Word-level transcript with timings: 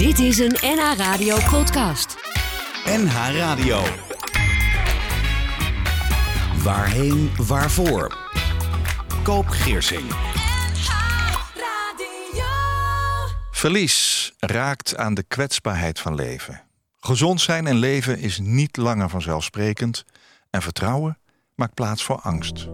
Dit 0.00 0.18
is 0.18 0.38
een 0.38 0.56
NH 0.60 0.92
Radio 0.96 1.36
podcast. 1.50 2.16
NH 2.84 3.36
Radio. 3.36 3.82
Waarheen, 6.62 7.30
waarvoor? 7.36 8.18
Koop 9.22 9.46
Geersing. 9.46 10.02
Verlies 13.50 14.32
raakt 14.38 14.96
aan 14.96 15.14
de 15.14 15.22
kwetsbaarheid 15.22 16.00
van 16.00 16.14
leven. 16.14 16.62
Gezond 17.00 17.40
zijn 17.40 17.66
en 17.66 17.76
leven 17.76 18.18
is 18.18 18.38
niet 18.38 18.76
langer 18.76 19.08
vanzelfsprekend. 19.08 20.04
En 20.50 20.62
vertrouwen 20.62 21.18
maakt 21.54 21.74
plaats 21.74 22.04
voor 22.04 22.20
angst. 22.20 22.68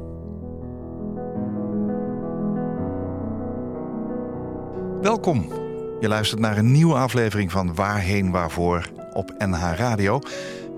Welkom. 5.02 5.65
Je 6.00 6.08
luistert 6.08 6.40
naar 6.40 6.58
een 6.58 6.72
nieuwe 6.72 6.94
aflevering 6.94 7.52
van 7.52 7.74
Waarheen 7.74 8.30
Waarvoor 8.30 8.88
op 9.12 9.34
NH 9.38 9.72
Radio. 9.76 10.20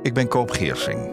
Ik 0.03 0.15
ben 0.15 0.29
Koop 0.29 0.51
Geersing. 0.51 1.11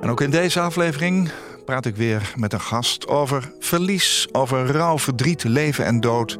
En 0.00 0.10
ook 0.10 0.20
in 0.20 0.30
deze 0.30 0.60
aflevering 0.60 1.30
praat 1.64 1.86
ik 1.86 1.96
weer 1.96 2.32
met 2.36 2.52
een 2.52 2.60
gast 2.60 3.08
over 3.08 3.52
verlies, 3.58 4.28
over 4.32 4.66
rouw, 4.66 4.98
verdriet, 4.98 5.44
leven 5.44 5.84
en 5.84 6.00
dood. 6.00 6.38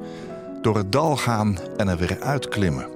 Door 0.63 0.77
het 0.77 0.93
dal 0.93 1.17
gaan 1.17 1.59
en 1.77 1.89
er 1.89 1.97
weer 1.97 2.21
uitklimmen. 2.21 2.89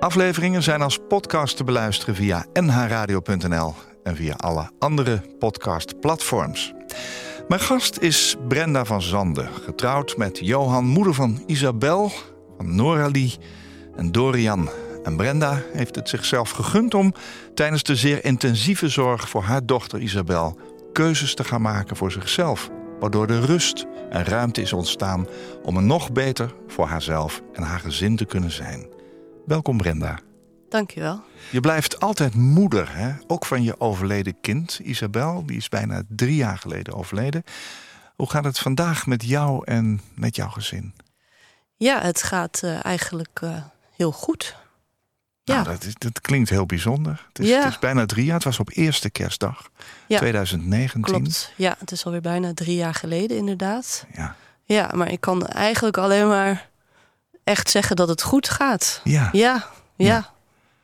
Afleveringen 0.00 0.62
zijn 0.62 0.82
als 0.82 0.98
podcast 1.08 1.56
te 1.56 1.64
beluisteren 1.64 2.14
via 2.14 2.44
nhradio.nl 2.52 3.74
en 4.02 4.16
via 4.16 4.34
alle 4.34 4.70
andere 4.78 5.20
podcastplatforms. 5.38 6.74
Mijn 7.48 7.60
gast 7.60 7.98
is 7.98 8.36
Brenda 8.48 8.84
van 8.84 9.02
Zanden, 9.02 9.48
getrouwd 9.64 10.16
met 10.16 10.38
Johan, 10.38 10.84
moeder 10.84 11.14
van 11.14 11.42
Isabel, 11.46 12.12
van 12.56 12.74
Noralie 12.74 13.36
en 13.96 14.12
Dorian. 14.12 14.68
En 15.02 15.16
Brenda 15.16 15.62
heeft 15.72 15.94
het 15.94 16.08
zichzelf 16.08 16.50
gegund 16.50 16.94
om 16.94 17.12
tijdens 17.54 17.82
de 17.82 17.96
zeer 17.96 18.24
intensieve 18.24 18.88
zorg 18.88 19.28
voor 19.28 19.42
haar 19.42 19.66
dochter 19.66 20.00
Isabel 20.00 20.58
keuzes 20.92 21.34
te 21.34 21.44
gaan 21.44 21.62
maken 21.62 21.96
voor 21.96 22.12
zichzelf, 22.12 22.70
waardoor 23.00 23.28
er 23.28 23.44
rust 23.44 23.86
en 24.10 24.24
ruimte 24.24 24.60
is 24.60 24.72
ontstaan 24.72 25.26
om 25.62 25.76
er 25.76 25.82
nog 25.82 26.12
beter 26.12 26.54
voor 26.66 26.86
haarzelf 26.86 27.42
en 27.52 27.62
haar 27.62 27.80
gezin 27.80 28.16
te 28.16 28.24
kunnen 28.24 28.50
zijn. 28.50 28.86
Welkom 29.46 29.76
Brenda. 29.76 30.27
Dankjewel. 30.68 31.22
Je 31.50 31.60
blijft 31.60 32.00
altijd 32.00 32.34
moeder, 32.34 32.96
hè? 32.96 33.12
ook 33.26 33.44
van 33.46 33.62
je 33.62 33.80
overleden 33.80 34.40
kind, 34.40 34.78
Isabel. 34.82 35.46
Die 35.46 35.56
is 35.56 35.68
bijna 35.68 36.02
drie 36.08 36.36
jaar 36.36 36.58
geleden 36.58 36.94
overleden. 36.94 37.44
Hoe 38.16 38.30
gaat 38.30 38.44
het 38.44 38.58
vandaag 38.58 39.06
met 39.06 39.24
jou 39.24 39.62
en 39.64 40.00
met 40.14 40.36
jouw 40.36 40.48
gezin? 40.48 40.94
Ja, 41.76 42.00
het 42.00 42.22
gaat 42.22 42.60
uh, 42.64 42.84
eigenlijk 42.84 43.40
uh, 43.44 43.62
heel 43.96 44.12
goed. 44.12 44.56
Nou, 45.44 45.58
ja. 45.58 45.70
dat, 45.72 45.84
is, 45.84 45.94
dat 45.94 46.20
klinkt 46.20 46.50
heel 46.50 46.66
bijzonder. 46.66 47.26
Het 47.28 47.38
is, 47.38 47.48
Ja. 47.48 47.62
het 47.62 47.72
is 47.72 47.78
bijna 47.78 48.06
drie 48.06 48.24
jaar. 48.24 48.34
Het 48.34 48.44
was 48.44 48.58
op 48.58 48.70
eerste 48.72 49.10
kerstdag 49.10 49.70
Ja, 50.06 50.18
2019. 50.18 51.00
Klopt. 51.02 51.52
Ja, 51.56 51.76
het 51.78 51.92
is 51.92 52.04
alweer 52.04 52.20
bijna 52.20 52.54
drie 52.54 52.76
jaar 52.76 52.94
geleden, 52.94 53.36
inderdaad. 53.36 54.06
Ja. 54.14 54.34
Ja, 54.64 54.90
maar 54.94 55.10
ik 55.10 55.20
kan 55.20 55.46
eigenlijk 55.46 55.96
alleen 55.98 56.28
maar 56.28 56.68
echt 57.44 57.70
zeggen 57.70 57.96
dat 57.96 58.08
het 58.08 58.22
goed 58.22 58.48
gaat. 58.48 59.00
Ja. 59.04 59.28
Ja, 59.32 59.68
ja, 59.96 60.30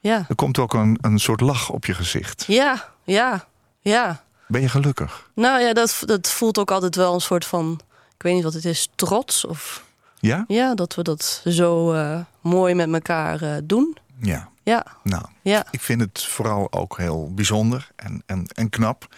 ja, 0.04 0.24
Er 0.28 0.34
komt 0.34 0.58
ook 0.58 0.74
een, 0.74 0.98
een 1.00 1.18
soort 1.18 1.40
lach 1.40 1.68
op 1.70 1.84
je 1.84 1.94
gezicht. 1.94 2.44
ja, 2.46 2.88
ja, 3.04 3.46
ja. 3.80 4.22
Ben 4.46 4.60
je 4.60 4.68
gelukkig? 4.68 5.30
Nou 5.34 5.60
ja, 5.60 5.72
dat, 5.72 6.02
dat 6.04 6.30
voelt 6.30 6.58
ook 6.58 6.70
altijd 6.70 6.96
wel 6.96 7.14
een 7.14 7.20
soort 7.20 7.44
van, 7.44 7.80
ik 8.16 8.22
weet 8.22 8.34
niet 8.34 8.42
wat 8.42 8.52
het 8.52 8.64
is, 8.64 8.88
trots. 8.94 9.44
Of 9.44 9.84
Ja? 10.20 10.44
ja, 10.48 10.74
dat 10.74 10.94
we 10.94 11.02
dat 11.02 11.42
zo 11.44 11.92
eh, 11.92 12.20
mooi 12.40 12.74
met 12.74 12.92
elkaar 12.92 13.42
eh, 13.42 13.56
doen. 13.64 13.96
Ja. 14.20 14.48
Ja, 14.62 14.86
Nou, 15.02 15.24
ja. 15.42 15.66
ik 15.70 15.80
vind 15.80 16.00
het 16.00 16.24
vooral 16.24 16.72
ook 16.72 16.98
heel 16.98 17.32
bijzonder 17.34 17.90
en, 17.96 18.22
en, 18.26 18.46
en 18.54 18.68
knap. 18.70 19.14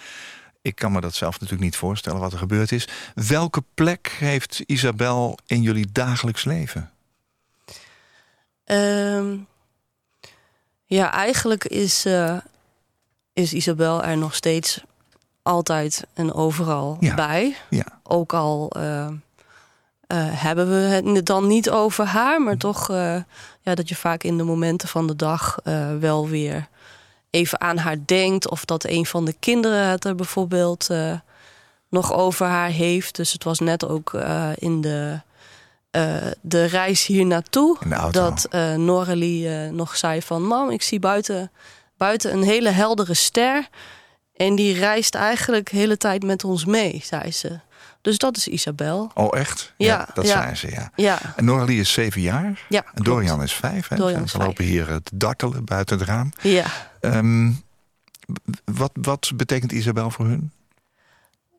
Ik 0.63 0.75
kan 0.75 0.93
me 0.93 1.01
dat 1.01 1.15
zelf 1.15 1.33
natuurlijk 1.33 1.63
niet 1.63 1.77
voorstellen 1.77 2.21
wat 2.21 2.33
er 2.33 2.39
gebeurd 2.39 2.73
is. 2.73 2.89
Welke 3.15 3.63
plek 3.75 4.17
heeft 4.19 4.63
Isabel 4.67 5.39
in 5.47 5.63
jullie 5.63 5.87
dagelijks 5.93 6.45
leven? 6.45 6.91
Ehm, 8.65 9.37
ja, 10.87 11.13
eigenlijk 11.13 11.65
is, 11.65 12.05
eh, 12.05 12.37
is 13.33 13.53
Isabel 13.53 14.03
er 14.03 14.17
nog 14.17 14.35
steeds 14.35 14.81
altijd 15.43 16.07
en 16.15 16.33
overal 16.33 16.97
Ja. 17.01 17.15
bij. 17.15 17.57
Ja. 17.71 17.85
Ook 18.03 18.33
al 18.35 18.71
eh, 18.71 19.07
eh, 19.07 19.13
hebben 20.17 20.69
we 20.69 21.11
het 21.15 21.27
dan 21.27 21.47
niet 21.47 21.71
over 21.71 22.05
haar, 22.05 22.43
maar 22.43 22.57
toch 22.57 22.89
ja, 23.61 23.75
dat 23.75 23.89
je 23.89 23.95
vaak 23.97 24.23
in 24.23 24.37
de 24.37 24.43
momenten 24.43 24.89
van 24.89 25.07
de 25.07 25.17
dag 25.17 25.59
wel 26.01 26.29
weer 26.29 26.69
even 27.31 27.61
aan 27.61 27.79
haar 27.79 27.97
denkt. 28.07 28.51
Of 28.51 28.65
dat 28.65 28.85
een 28.85 29.07
van 29.07 29.25
de 29.25 29.33
kinderen 29.41 29.89
het 29.89 30.05
er 30.05 30.15
bijvoorbeeld 30.15 30.89
nog 31.89 32.13
over 32.13 32.47
haar 32.47 32.69
heeft. 32.69 33.17
Dus 33.17 33.33
het 33.33 33.45
was 33.45 33.59
net 33.59 33.89
ook 33.89 34.13
in 34.55 34.81
de, 34.81 35.21
de 36.41 36.65
reis 36.65 37.07
hier 37.07 37.27
naartoe 37.27 37.79
dat 38.11 38.47
eh 38.51 38.75
Noralie 38.75 39.49
eh, 39.49 39.71
nog 39.71 39.97
zei 39.97 40.23
van... 40.23 40.43
mam, 40.43 40.71
ik 40.71 40.83
zie 40.83 40.99
buiten, 40.99 41.51
buiten 41.97 42.33
een 42.33 42.43
hele 42.43 42.71
heldere 42.71 43.15
ster... 43.15 43.69
en 44.37 44.55
die 44.55 44.79
reist 44.79 45.15
eigenlijk 45.15 45.71
de 45.71 45.77
hele 45.77 45.97
tijd 45.97 46.23
met 46.23 46.45
ons 46.45 46.65
mee, 46.65 47.01
zei 47.05 47.33
ze. 47.33 47.59
Dus 48.07 48.19
dat 48.19 48.37
is 48.37 48.49
Isabel. 48.49 49.11
Oh, 49.15 49.39
echt? 49.39 49.73
Ja, 49.77 50.09
dat 50.15 50.27
ja. 50.27 50.43
zei 50.43 50.55
ze, 50.55 50.71
ja. 50.71 50.91
Ja, 50.97 51.19
En 51.37 51.45
Noralie 51.45 51.81
is 51.81 51.93
zeven 51.93 52.21
jaar. 52.21 52.65
ja 52.69 52.85
En 52.85 52.93
klopt. 52.93 53.05
Dorian 53.05 53.43
is 53.43 53.53
vijf. 53.53 53.89
Hè? 53.89 53.97
Dorian 53.97 54.23
is 54.23 54.31
Ze 54.31 54.39
lopen 54.39 54.65
hier 54.65 54.89
eh, 54.89 54.97
te 54.97 55.17
dartelen 55.17 55.65
buiten 55.65 55.99
het 55.99 56.09
raam. 56.09 56.33
Ja. 56.43 56.65
Ehm, 57.01 57.51
wat, 58.65 58.91
wat 58.93 59.31
betekent 59.35 59.73
Isabel 59.73 60.11
voor 60.11 60.27
hun? 60.27 60.53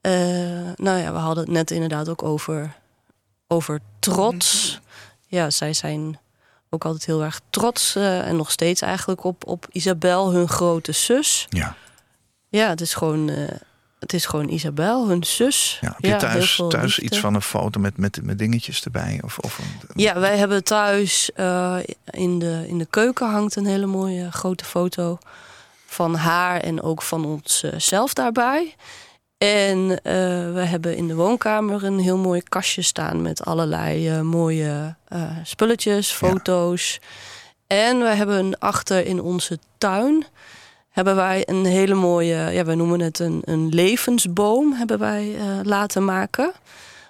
Eh, 0.02 0.12
nou 0.76 0.98
ja, 0.98 1.12
we 1.12 1.18
hadden 1.18 1.44
het 1.44 1.54
net 1.54 1.72
inderdaad 1.72 2.10
ook 2.10 2.24
over, 2.24 2.76
over 3.48 3.80
trots. 4.00 4.80
Ja, 5.28 5.50
zij 5.50 5.74
zijn 5.74 6.20
ook 6.70 6.86
altijd 6.86 7.06
heel 7.06 7.24
erg 7.24 7.42
trots. 7.50 7.96
eh, 7.96 8.28
en 8.28 8.36
nog 8.36 8.52
steeds 8.52 8.82
eigenlijk 8.82 9.24
op, 9.24 9.48
op 9.48 9.68
Isabel, 9.72 10.32
hun 10.32 10.48
grote 10.50 10.92
zus. 10.92 11.46
Ja. 11.50 11.76
Ja, 12.50 12.70
het 12.70 12.82
is 12.82 12.94
gewoon, 12.94 13.30
eh, 13.30 13.48
het 14.00 14.14
is 14.14 14.26
gewoon 14.26 14.50
Isabel, 14.50 15.08
hun 15.08 15.24
zus. 15.24 15.78
ja. 15.82 15.88
Heb 15.88 16.06
je 16.12 16.16
thuis, 16.16 16.62
thuis 16.70 16.84
liefde. 16.98 17.02
iets 17.02 17.20
van 17.20 17.34
een 17.36 17.42
foto 17.42 17.80
met, 17.80 17.98
met, 17.98 18.20
met 18.24 18.38
dingetjes 18.40 18.84
erbij? 18.84 19.20
Of, 19.24 19.38
of 19.40 19.58
een, 19.58 19.66
Ja, 20.02 20.20
wij 20.20 20.38
hebben 20.38 20.64
thuis 20.64 21.32
eh, 21.34 21.78
in, 22.10 22.40
de, 22.40 22.64
in 22.68 22.78
de 22.78 22.86
keuken 22.86 23.30
hangt 23.32 23.56
een 23.56 23.66
hele 23.66 23.86
mooie 23.86 24.32
grote 24.32 24.66
foto 24.66 25.18
van 25.86 26.16
haar 26.16 26.60
en 26.60 26.82
ook 26.82 27.02
van 27.02 27.26
onszelf 27.26 28.14
daarbij. 28.14 28.76
En 29.38 30.04
eh, 30.04 30.14
we 30.54 30.64
hebben 30.64 30.98
in 30.98 31.08
de 31.08 31.16
woonkamer 31.16 31.84
een 31.84 32.00
heel 32.00 32.18
mooi 32.18 32.42
kastje 32.44 32.82
staan 32.82 33.22
met 33.22 33.46
allerlei 33.46 34.10
eh, 34.10 34.22
mooie 34.22 34.96
eh, 35.08 35.22
spulletjes, 35.44 36.12
foto's. 36.12 37.00
En 37.68 38.00
we 38.00 38.08
hebben 38.08 38.60
achter 38.60 39.06
in 39.06 39.22
onze 39.22 39.60
tuin 39.78 40.26
hebben 40.90 41.16
wij 41.16 41.44
een 41.46 41.66
hele 41.66 41.94
mooie, 41.94 42.36
ja, 42.36 42.66
wij 42.66 42.76
noemen 42.76 43.00
het 43.00 43.20
een, 43.20 43.42
een 43.46 43.70
levensboom, 43.70 44.74
hebben 44.74 45.00
wij 45.00 45.36
laten 45.64 46.06
maken. 46.06 46.52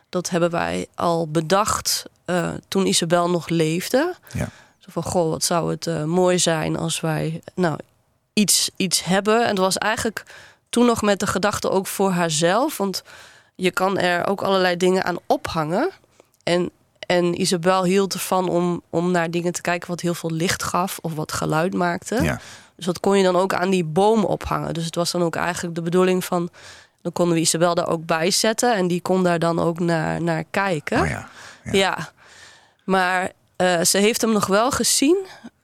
Dat 0.09 0.29
hebben 0.29 0.49
wij 0.49 0.87
al 0.95 1.27
bedacht 1.27 2.05
toen 2.67 2.85
Isabel 2.85 3.29
nog 3.29 3.49
leefde. 3.49 4.15
Ja. 4.33 4.49
Zo 4.77 4.87
van, 4.89 5.03
goh, 5.03 5.29
wat 5.29 5.43
zou 5.43 5.71
het 5.71 6.05
mooi 6.05 6.39
zijn 6.39 6.77
als 6.77 6.99
wij 6.99 7.41
nou, 7.55 7.79
iets, 8.33 8.69
iets 8.75 9.03
hebben. 9.03 9.41
En 9.43 9.49
het 9.49 9.57
was 9.57 9.77
eigenlijk 9.77 10.23
toen 10.69 10.85
nog 10.85 11.01
met 11.01 11.19
de 11.19 11.27
gedachte 11.27 11.69
ook 11.69 11.87
voor 11.87 12.11
haarzelf. 12.11 12.77
Want 12.77 13.03
je 13.55 13.71
kan 13.71 13.97
er 13.97 14.27
ook 14.27 14.41
allerlei 14.41 14.77
dingen 14.77 15.03
aan 15.03 15.17
ophangen. 15.25 15.89
En, 16.43 16.69
en 16.99 17.41
Isabel 17.41 17.83
hield 17.83 18.13
ervan 18.13 18.49
om, 18.49 18.81
om 18.89 19.11
naar 19.11 19.31
dingen 19.31 19.51
te 19.53 19.61
kijken 19.61 19.89
wat 19.89 20.01
heel 20.01 20.13
veel 20.13 20.31
licht 20.31 20.63
gaf 20.63 20.99
of 21.01 21.13
wat 21.13 21.31
geluid 21.31 21.73
maakte. 21.73 22.23
Ja. 22.23 22.39
Dus 22.75 22.85
dat 22.85 22.99
kon 22.99 23.17
je 23.17 23.23
dan 23.23 23.35
ook 23.35 23.53
aan 23.53 23.69
die 23.69 23.83
boom 23.83 24.25
ophangen. 24.25 24.73
Dus 24.73 24.85
het 24.85 24.95
was 24.95 25.11
dan 25.11 25.23
ook 25.23 25.35
eigenlijk 25.35 25.75
de 25.75 25.81
bedoeling 25.81 26.25
van... 26.25 26.49
dan 27.01 27.11
konden 27.11 27.35
we 27.35 27.41
Isabel 27.41 27.75
daar 27.75 27.87
ook 27.87 28.05
bij 28.05 28.31
zetten... 28.31 28.75
en 28.75 28.87
die 28.87 29.01
kon 29.01 29.23
daar 29.23 29.39
dan 29.39 29.59
ook 29.59 29.79
naar, 29.79 30.21
naar 30.21 30.43
kijken. 30.51 30.99
Oh 30.99 31.07
ja. 31.07 31.29
Ja. 31.63 31.71
Ja. 31.71 32.11
Maar 32.83 33.31
eh, 33.55 33.81
ze 33.81 33.97
heeft 33.97 34.21
hem 34.21 34.31
nog 34.31 34.45
wel 34.45 34.71
gezien. 34.71 35.17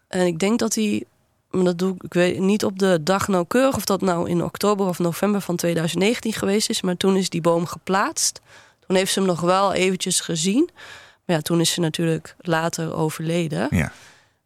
En 0.08 0.26
ik 0.26 0.40
denk 0.40 0.60
dat 0.60 0.76
hij... 0.76 1.04
maar 1.54 1.64
dat 1.64 1.78
doe 1.78 1.96
ik, 1.96 2.04
ik 2.04 2.14
weet 2.14 2.40
niet 2.40 2.66
op 2.66 2.80
de 2.80 3.00
dag 3.04 3.28
nauwkeurig... 3.28 3.76
of 3.76 3.86
dat 3.86 4.02
nou 4.02 4.30
in 4.30 4.44
oktober 4.44 4.88
of 4.88 5.00
november 5.00 5.42
van 5.42 5.56
2019 5.56 6.34
geweest 6.34 6.70
is... 6.70 6.82
maar 6.82 6.98
toen 6.98 7.16
is 7.16 7.30
die 7.30 7.42
boom 7.42 7.66
geplaatst. 7.66 8.42
Toen 8.88 8.96
heeft 8.96 9.12
ze 9.14 9.20
hem 9.20 9.28
nog 9.28 9.42
wel 9.42 9.74
eventjes 9.74 10.20
gezien. 10.20 10.70
Maar 11.26 11.36
ja, 11.36 11.42
toen 11.42 11.60
is 11.60 11.72
ze 11.72 11.80
natuurlijk 11.80 12.36
later 12.40 12.96
overleden. 12.96 13.68
Ja. 13.70 13.92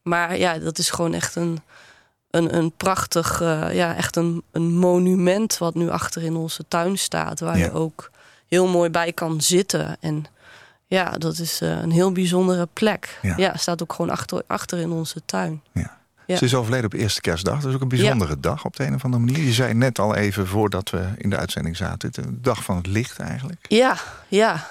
Maar 0.02 0.38
ja, 0.38 0.58
dat 0.58 0.78
is 0.78 0.90
gewoon 0.90 1.14
echt 1.14 1.36
een, 1.36 1.60
een, 2.30 2.56
een 2.58 2.72
prachtig, 2.72 3.42
eh, 3.42 3.74
ja, 3.74 3.96
echt 3.96 4.16
een, 4.16 4.44
een 4.52 4.74
monument 4.78 5.58
wat 5.58 5.76
nu 5.76 5.90
achter 5.90 6.24
in 6.24 6.36
onze 6.36 6.66
tuin 6.68 6.98
staat. 6.98 7.40
Waar 7.40 7.58
Ja. 7.58 7.66
je 7.66 7.72
ook 7.72 8.12
heel 8.48 8.68
mooi 8.68 8.90
bij 8.90 9.12
kan 9.14 9.42
zitten. 9.42 9.98
En 10.00 10.26
ja, 10.88 11.10
dat 11.18 11.38
is 11.38 11.62
eh, 11.62 11.70
een 11.82 11.92
heel 11.92 12.12
bijzondere 12.12 12.68
plek. 12.74 13.20
Ja. 13.22 13.34
Ja, 13.38 13.58
staat 13.58 13.82
ook 13.82 13.94
gewoon 13.94 14.12
achter, 14.12 14.42
achter 14.48 14.78
in 14.80 14.92
onze 14.92 15.22
tuin. 15.26 15.62
Ja. 15.72 15.98
Ze 16.28 16.46
is 16.46 16.56
overleden 16.56 16.86
op 16.86 16.94
eerste 16.94 17.22
kerstdag. 17.22 17.60
Dat 17.60 17.70
is 17.70 17.76
ook 17.76 17.82
een 17.82 17.88
bijzondere 17.88 18.40
dag 18.40 18.66
op 18.66 18.76
de 18.76 18.86
een 18.86 18.94
of 18.94 19.04
andere 19.04 19.24
manier. 19.24 19.44
Je 19.44 19.54
zei 19.54 19.74
net 19.74 20.00
al 20.00 20.16
even 20.16 20.48
voordat 20.48 20.90
we 20.90 21.06
in 21.18 21.30
de 21.30 21.38
uitzending 21.38 21.78
zaten. 21.78 22.12
De 22.12 22.42
dag 22.42 22.64
van 22.64 22.76
het 22.76 22.88
licht 22.88 23.20
eigenlijk. 23.20 23.66
Ja, 23.68 23.98
ja. 24.28 24.68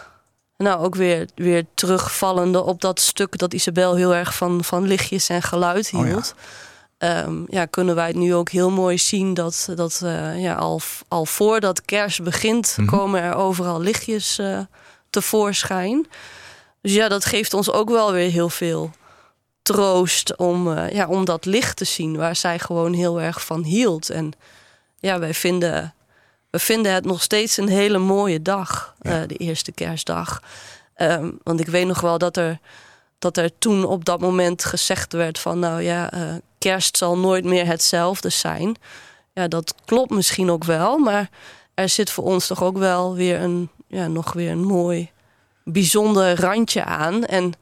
Nou, 0.57 0.85
ook 0.85 0.95
weer, 0.95 1.29
weer 1.35 1.65
terugvallende 1.75 2.63
op 2.65 2.81
dat 2.81 3.01
stuk 3.01 3.39
dat 3.39 3.55
Isabel 3.55 3.95
heel 3.95 4.15
erg 4.15 4.35
van, 4.37 4.65
van 4.65 4.87
lichtjes 4.87 5.29
en 5.29 5.43
geluid 5.43 5.91
Oh 5.95 6.01
ja. 6.01 6.07
hield. 6.07 6.35
ja. 6.99 7.27
ja, 7.49 7.65
kunnen 7.65 7.95
wij 7.95 8.07
het 8.07 8.17
nu 8.17 8.35
ook 8.35 8.49
heel 8.51 8.71
mooi 8.71 8.99
zien 8.99 9.35
dat, 9.35 9.69
dat 9.75 10.01
eh, 10.05 10.43
ja, 10.43 10.55
al, 10.55 10.81
al 11.09 11.27
voordat 11.27 11.85
kerst 11.85 12.23
begint, 12.23 12.75
Mhm. 12.79 12.89
komen 12.89 13.23
er 13.23 13.35
overal 13.35 13.81
lichtjes 13.81 14.39
eh, 14.39 14.59
tevoorschijn. 15.11 16.07
Dus 16.83 16.95
ja, 16.95 17.09
dat 17.09 17.25
geeft 17.25 17.55
ons 17.55 17.71
ook 17.73 17.89
wel 17.91 18.13
weer 18.13 18.31
heel 18.31 18.49
veel 18.51 18.91
troost 19.67 20.37
om, 20.37 20.73
eh, 20.73 20.91
ja, 20.93 21.07
om 21.07 21.25
dat 21.25 21.45
licht 21.45 21.77
te 21.77 21.85
zien 21.85 22.17
waar 22.17 22.37
zij 22.37 22.59
gewoon 22.59 22.93
heel 22.93 23.21
erg 23.21 23.45
van 23.45 23.63
hield. 23.63 24.11
En 24.11 24.33
ja, 24.99 25.19
wij 25.19 25.35
vinden, 25.35 25.95
we 26.51 26.59
vinden 26.59 26.93
het 26.93 27.05
nog 27.05 27.23
steeds 27.23 27.57
een 27.57 27.69
hele 27.69 27.99
mooie 27.99 28.43
dag, 28.43 28.95
Ja. 29.01 29.23
eh, 29.23 29.29
de 29.29 29.35
eerste 29.37 29.73
kerstdag. 29.73 30.43
Ehm, 30.95 31.31
want 31.43 31.61
ik 31.61 31.67
weet 31.67 31.87
nog 31.87 32.01
wel 32.01 32.19
dat 32.19 32.37
er, 32.37 32.59
dat 33.19 33.37
er 33.37 33.51
toen 33.59 33.85
op 33.85 34.05
dat 34.05 34.21
moment 34.21 34.65
gezegd 34.65 35.13
werd 35.13 35.39
van 35.39 35.59
nou 35.59 35.83
ja, 35.83 36.11
eh, 36.13 36.35
kerst 36.59 36.97
zal 36.97 37.19
nooit 37.19 37.45
meer 37.45 37.67
hetzelfde 37.67 38.29
zijn. 38.29 38.77
Ja, 39.33 39.49
dat 39.49 39.75
klopt 39.85 40.11
misschien 40.11 40.51
ook 40.51 40.65
wel, 40.65 40.99
maar 40.99 41.31
er 41.75 41.89
zit 41.89 42.11
voor 42.11 42.25
ons 42.25 42.47
toch 42.47 42.63
ook 42.63 42.79
wel 42.79 43.15
weer 43.15 43.41
een, 43.41 43.71
ja, 43.89 44.07
nog 44.07 44.33
weer 44.33 44.51
een 44.51 44.65
mooi, 44.65 45.11
bijzonder 45.65 46.41
randje 46.41 46.85
aan. 46.85 47.25
En 47.25 47.53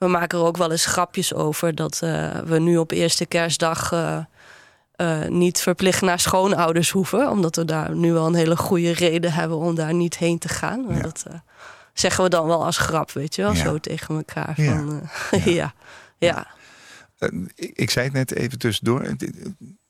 we 0.00 0.06
maken 0.08 0.38
er 0.38 0.44
ook 0.44 0.56
wel 0.56 0.70
eens 0.70 0.86
grapjes 0.86 1.34
over 1.34 1.74
dat 1.74 2.00
eh, 2.02 2.38
we 2.38 2.58
nu 2.58 2.76
op 2.76 2.90
eerste 2.90 3.26
kerstdag 3.26 3.92
eh, 3.92 4.18
eh, 4.92 5.28
niet 5.28 5.60
verplicht 5.60 6.00
naar 6.02 6.20
schoonouders 6.20 6.90
hoeven. 6.90 7.30
Omdat 7.30 7.56
we 7.56 7.64
daar 7.64 7.94
nu 7.94 8.12
wel 8.12 8.26
een 8.26 8.34
hele 8.34 8.56
goede 8.56 8.92
reden 8.92 9.32
hebben 9.32 9.56
om 9.56 9.74
daar 9.74 9.94
niet 9.94 10.18
heen 10.18 10.38
te 10.38 10.48
gaan. 10.48 10.84
Maar 10.86 10.96
Ja. 10.96 11.02
Dat 11.02 11.24
zeggen 11.94 12.24
we 12.24 12.30
dan 12.30 12.46
wel 12.46 12.64
als 12.64 12.78
grap, 12.78 13.10
weet 13.12 13.34
je 13.34 13.42
wel, 13.42 13.52
Ja. 13.52 13.62
zo 13.64 13.78
tegen 13.78 14.16
elkaar. 14.16 14.60
Ja. 14.60 14.76
Van, 14.76 15.08
ja. 15.52 15.74
ja. 16.18 16.46
Ik, 17.54 17.70
ik 17.74 17.90
zei 17.90 18.04
het 18.04 18.14
net 18.14 18.34
even 18.34 18.58
tussendoor. 18.58 19.06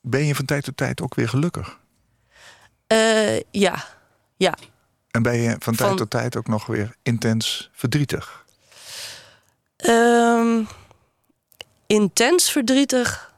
Ben 0.00 0.24
je 0.24 0.34
van 0.34 0.44
tijd 0.44 0.64
tot 0.64 0.76
tijd 0.76 1.00
ook 1.00 1.14
weer 1.14 1.28
gelukkig? 1.28 1.78
Ja. 3.50 3.84
ja. 4.36 4.54
En 5.10 5.22
ben 5.22 5.36
je 5.36 5.56
van 5.58 5.74
tijd 5.74 5.88
Van- 5.88 5.96
tot 5.96 6.10
tijd 6.10 6.36
ook 6.36 6.48
nog 6.48 6.66
weer 6.66 6.94
intens 7.02 7.70
verdrietig? 7.72 8.44
Ehm, 9.82 10.62
intens 11.86 12.50
verdrietig 12.50 13.32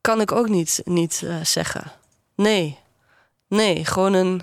kan 0.00 0.20
ik 0.20 0.32
ook 0.32 0.48
niet, 0.48 0.80
niet 0.84 1.22
eh, 1.24 1.44
zeggen. 1.44 1.92
Nee. 2.34 2.78
Nee, 3.48 3.84
gewoon 3.84 4.12
een... 4.12 4.42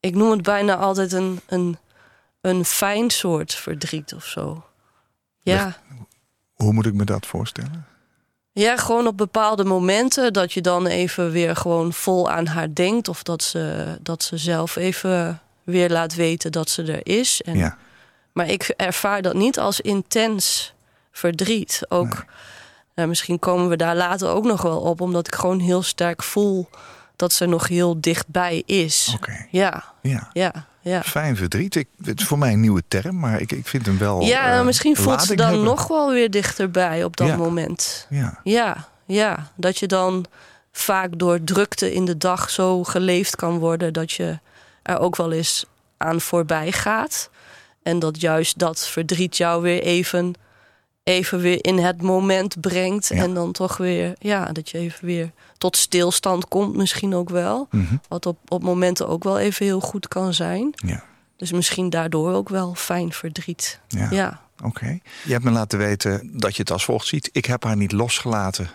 Ik 0.00 0.14
noem 0.14 0.30
het 0.30 0.42
bijna 0.42 0.76
altijd 0.76 1.12
een, 1.12 1.40
een, 1.46 1.78
een 2.40 2.64
fijn 2.64 3.10
soort 3.10 3.54
verdriet 3.54 4.14
of 4.14 4.24
zo. 4.24 4.64
Ja. 5.38 5.76
Hoe 6.54 6.72
moet 6.72 6.86
ik 6.86 6.94
me 6.94 7.04
dat 7.04 7.26
voorstellen? 7.26 7.86
Ja, 8.52 8.76
gewoon 8.76 9.06
op 9.06 9.16
bepaalde 9.16 9.64
momenten 9.64 10.32
dat 10.32 10.52
je 10.52 10.60
dan 10.60 10.86
even 10.86 11.30
weer 11.30 11.56
gewoon 11.56 11.92
vol 11.92 12.30
aan 12.30 12.46
haar 12.46 12.74
denkt. 12.74 13.08
Of 13.08 13.22
dat 13.22 13.42
ze, 13.42 13.96
dat 14.02 14.22
ze 14.22 14.36
zelf 14.36 14.76
even 14.76 15.40
weer 15.64 15.90
laat 15.90 16.14
weten 16.14 16.52
dat 16.52 16.70
ze 16.70 16.82
er 16.82 17.06
is. 17.06 17.42
En, 17.42 17.56
Ja. 17.56 17.76
Maar 18.32 18.48
ik 18.48 18.62
ervaar 18.76 19.22
dat 19.22 19.34
niet 19.34 19.58
als 19.58 19.80
intens 19.80 20.74
verdriet. 21.12 21.82
Ook, 21.88 22.14
Nee. 22.14 22.24
nou, 22.94 23.08
misschien 23.08 23.38
komen 23.38 23.68
we 23.68 23.76
daar 23.76 23.96
later 23.96 24.28
ook 24.28 24.44
nog 24.44 24.62
wel 24.62 24.80
op, 24.80 25.00
omdat 25.00 25.26
ik 25.26 25.34
gewoon 25.34 25.58
heel 25.60 25.82
sterk 25.82 26.22
voel 26.22 26.68
dat 27.16 27.32
ze 27.32 27.46
nog 27.46 27.68
heel 27.68 28.00
dichtbij 28.00 28.62
is. 28.66 29.16
Ja, 29.50 29.84
Ja. 30.00 30.30
ja, 30.32 30.66
ja. 30.80 31.02
Fijn 31.02 31.36
verdriet. 31.36 31.74
Ik, 31.74 31.88
het 32.04 32.20
is 32.20 32.26
voor 32.26 32.38
mij 32.38 32.52
een 32.52 32.60
nieuwe 32.60 32.82
term, 32.88 33.18
maar 33.18 33.40
ik, 33.40 33.52
ik 33.52 33.66
vind 33.66 33.86
hem 33.86 33.98
wel. 33.98 34.20
Ja, 34.20 34.58
eh, 34.58 34.64
misschien 34.64 34.96
voelt 34.96 35.22
ze 35.22 35.34
dan 35.34 35.46
hebben. 35.46 35.64
nog 35.64 35.86
wel 35.88 36.10
weer 36.10 36.30
dichterbij 36.30 37.04
op 37.04 37.16
dat 37.16 37.26
Ja. 37.28 37.36
moment. 37.36 38.06
Ja. 38.10 38.40
Ja, 38.44 38.88
ja, 39.06 39.50
dat 39.54 39.78
je 39.78 39.86
dan 39.86 40.24
vaak 40.72 41.18
door 41.18 41.44
drukte 41.44 41.92
in 41.94 42.04
de 42.04 42.16
dag 42.18 42.50
zo 42.50 42.84
geleefd 42.84 43.36
kan 43.36 43.58
worden 43.58 43.92
dat 43.92 44.12
je 44.12 44.38
er 44.82 44.98
ook 44.98 45.16
wel 45.16 45.32
eens 45.32 45.64
aan 45.96 46.20
voorbij 46.20 46.72
gaat. 46.72 47.30
En 47.82 47.98
dat 47.98 48.20
juist 48.20 48.58
dat 48.58 48.86
verdriet 48.86 49.36
jou 49.36 49.62
weer 49.62 49.82
even, 49.82 50.34
even 51.02 51.40
weer 51.40 51.64
in 51.64 51.78
het 51.78 52.02
moment 52.02 52.60
brengt. 52.60 53.08
Ja. 53.08 53.16
En 53.16 53.34
dan 53.34 53.52
toch 53.52 53.76
weer, 53.76 54.14
ja, 54.18 54.44
dat 54.52 54.70
je 54.70 54.78
even 54.78 55.06
weer 55.06 55.30
tot 55.58 55.76
stilstand 55.76 56.48
komt, 56.48 56.76
misschien 56.76 57.14
ook 57.14 57.30
wel. 57.30 57.68
Mhm. 57.70 57.96
Wat 58.08 58.26
op, 58.26 58.38
op 58.48 58.62
momenten 58.62 59.08
ook 59.08 59.24
wel 59.24 59.38
even 59.38 59.66
heel 59.66 59.80
goed 59.80 60.08
kan 60.08 60.34
zijn. 60.34 60.72
Ja. 60.74 61.04
Dus 61.36 61.52
misschien 61.52 61.90
daardoor 61.90 62.32
ook 62.32 62.48
wel 62.48 62.74
fijn 62.74 63.12
verdriet. 63.12 63.80
Ja. 63.88 64.08
ja. 64.10 64.40
Oké. 64.62 64.98
Je 65.24 65.32
hebt 65.32 65.44
me 65.44 65.50
laten 65.50 65.78
weten 65.78 66.30
dat 66.32 66.56
je 66.56 66.62
het 66.62 66.70
als 66.70 66.84
volgt 66.84 67.06
ziet. 67.06 67.28
Ik 67.32 67.44
heb 67.44 67.64
haar 67.64 67.76
niet 67.76 67.92
losgelaten. 67.92 68.70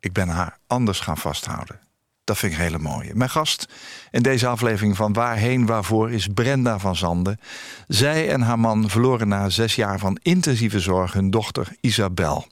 Ik 0.00 0.12
ben 0.12 0.28
haar 0.28 0.58
anders 0.66 1.00
gaan 1.00 1.18
vasthouden. 1.18 1.80
Dat 2.26 2.38
vind 2.38 2.52
ik 2.52 2.58
hele 2.58 2.78
mooie. 2.78 3.14
Mijn 3.14 3.30
gast 3.30 3.68
in 4.10 4.22
deze 4.22 4.46
aflevering 4.46 4.96
van 4.96 5.12
Waarheen 5.12 5.66
Waarvoor 5.66 6.10
is 6.10 6.26
Brenda 6.34 6.78
van 6.78 6.96
Zanden. 6.96 7.40
Zij 7.88 8.30
en 8.30 8.40
haar 8.40 8.58
man 8.58 8.90
verloren 8.90 9.28
na 9.28 9.48
zes 9.48 9.74
jaar 9.74 9.98
van 9.98 10.18
intensieve 10.22 10.80
zorg 10.80 11.12
hun 11.12 11.30
dochter 11.30 11.68
Isabel. 11.80 12.46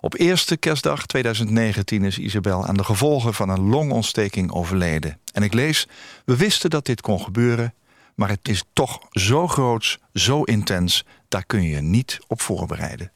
Op 0.00 0.14
eerste 0.18 0.56
kerstdag 0.56 1.06
2019 1.06 2.04
is 2.04 2.18
Isabel 2.18 2.66
aan 2.66 2.76
de 2.76 2.84
gevolgen 2.84 3.34
van 3.34 3.48
een 3.48 3.68
longontsteking 3.68 4.52
overleden. 4.52 5.18
En 5.32 5.42
ik 5.42 5.52
lees, 5.52 5.88
we 6.24 6.36
wisten 6.36 6.70
dat 6.70 6.86
dit 6.86 7.00
kon 7.00 7.20
gebeuren, 7.20 7.74
maar 8.14 8.28
het 8.28 8.48
is 8.48 8.64
toch 8.72 8.98
zo 9.10 9.48
groots, 9.48 9.98
zo 10.12 10.42
intens, 10.42 11.04
daar 11.28 11.44
kun 11.46 11.62
je 11.62 11.80
niet 11.80 12.18
op 12.26 12.40
voorbereiden. 12.40 13.12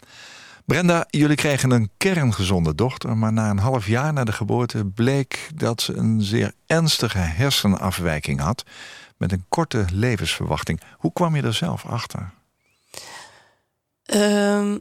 Brenda, 0.70 1.04
jullie 1.10 1.36
kregen 1.36 1.70
een 1.70 1.90
kerngezonde 1.96 2.74
dochter, 2.74 3.16
maar 3.16 3.32
na 3.32 3.50
een 3.50 3.58
half 3.58 3.86
jaar 3.86 4.12
na 4.12 4.24
de 4.24 4.32
geboorte 4.32 4.84
bleek 4.84 5.50
dat 5.54 5.82
ze 5.82 5.94
een 5.96 6.22
zeer 6.22 6.52
ernstige 6.66 7.18
hersenafwijking 7.18 8.40
had 8.40 8.64
met 9.16 9.32
een 9.32 9.44
korte 9.48 9.84
levensverwachting. 9.92 10.80
Hoe 10.98 11.12
kwam 11.12 11.36
je 11.36 11.42
er 11.42 11.54
zelf 11.54 11.86
achter? 11.86 12.30
Ehm, 14.04 14.78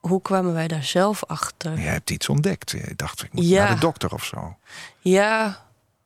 hoe 0.00 0.22
kwamen 0.22 0.52
wij 0.52 0.68
daar 0.68 0.84
zelf 0.84 1.24
achter? 1.24 1.78
Je 1.80 1.86
hebt 1.86 2.10
iets 2.10 2.28
ontdekt. 2.28 2.70
Je 2.70 2.92
dacht, 2.96 3.22
ik 3.22 3.32
moet 3.32 3.48
Ja. 3.48 3.64
naar 3.64 3.74
de 3.74 3.80
dokter 3.80 4.12
of 4.12 4.24
zo. 4.24 4.56
Ja, 4.98 5.62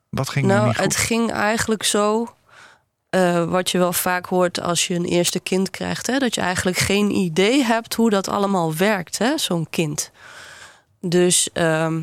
Wat 0.09 0.28
ging 0.28 0.47
er 0.47 0.55
nou, 0.55 0.66
niet 0.66 0.76
goed? 0.76 0.85
het 0.85 0.97
ging 0.97 1.33
eigenlijk 1.33 1.83
zo. 1.83 2.36
Eh, 3.11 3.45
wat 3.45 3.71
je 3.71 3.79
wel 3.79 3.93
vaak 3.93 4.27
hoort 4.27 4.61
als 4.61 4.87
je 4.87 4.95
een 4.95 5.05
eerste 5.05 5.41
kind 5.41 5.71
krijgt, 5.71 6.07
hè, 6.07 6.19
dat 6.19 6.35
je 6.35 6.41
eigenlijk 6.41 6.77
geen 6.77 7.11
idee 7.11 7.65
hebt 7.65 7.95
hoe 7.95 8.11
dat 8.11 8.29
allemaal 8.29 8.75
werkt, 8.75 9.19
zo'n 9.37 9.67
kind. 9.71 10.11
Dus 11.01 11.49
ehm, 11.53 12.01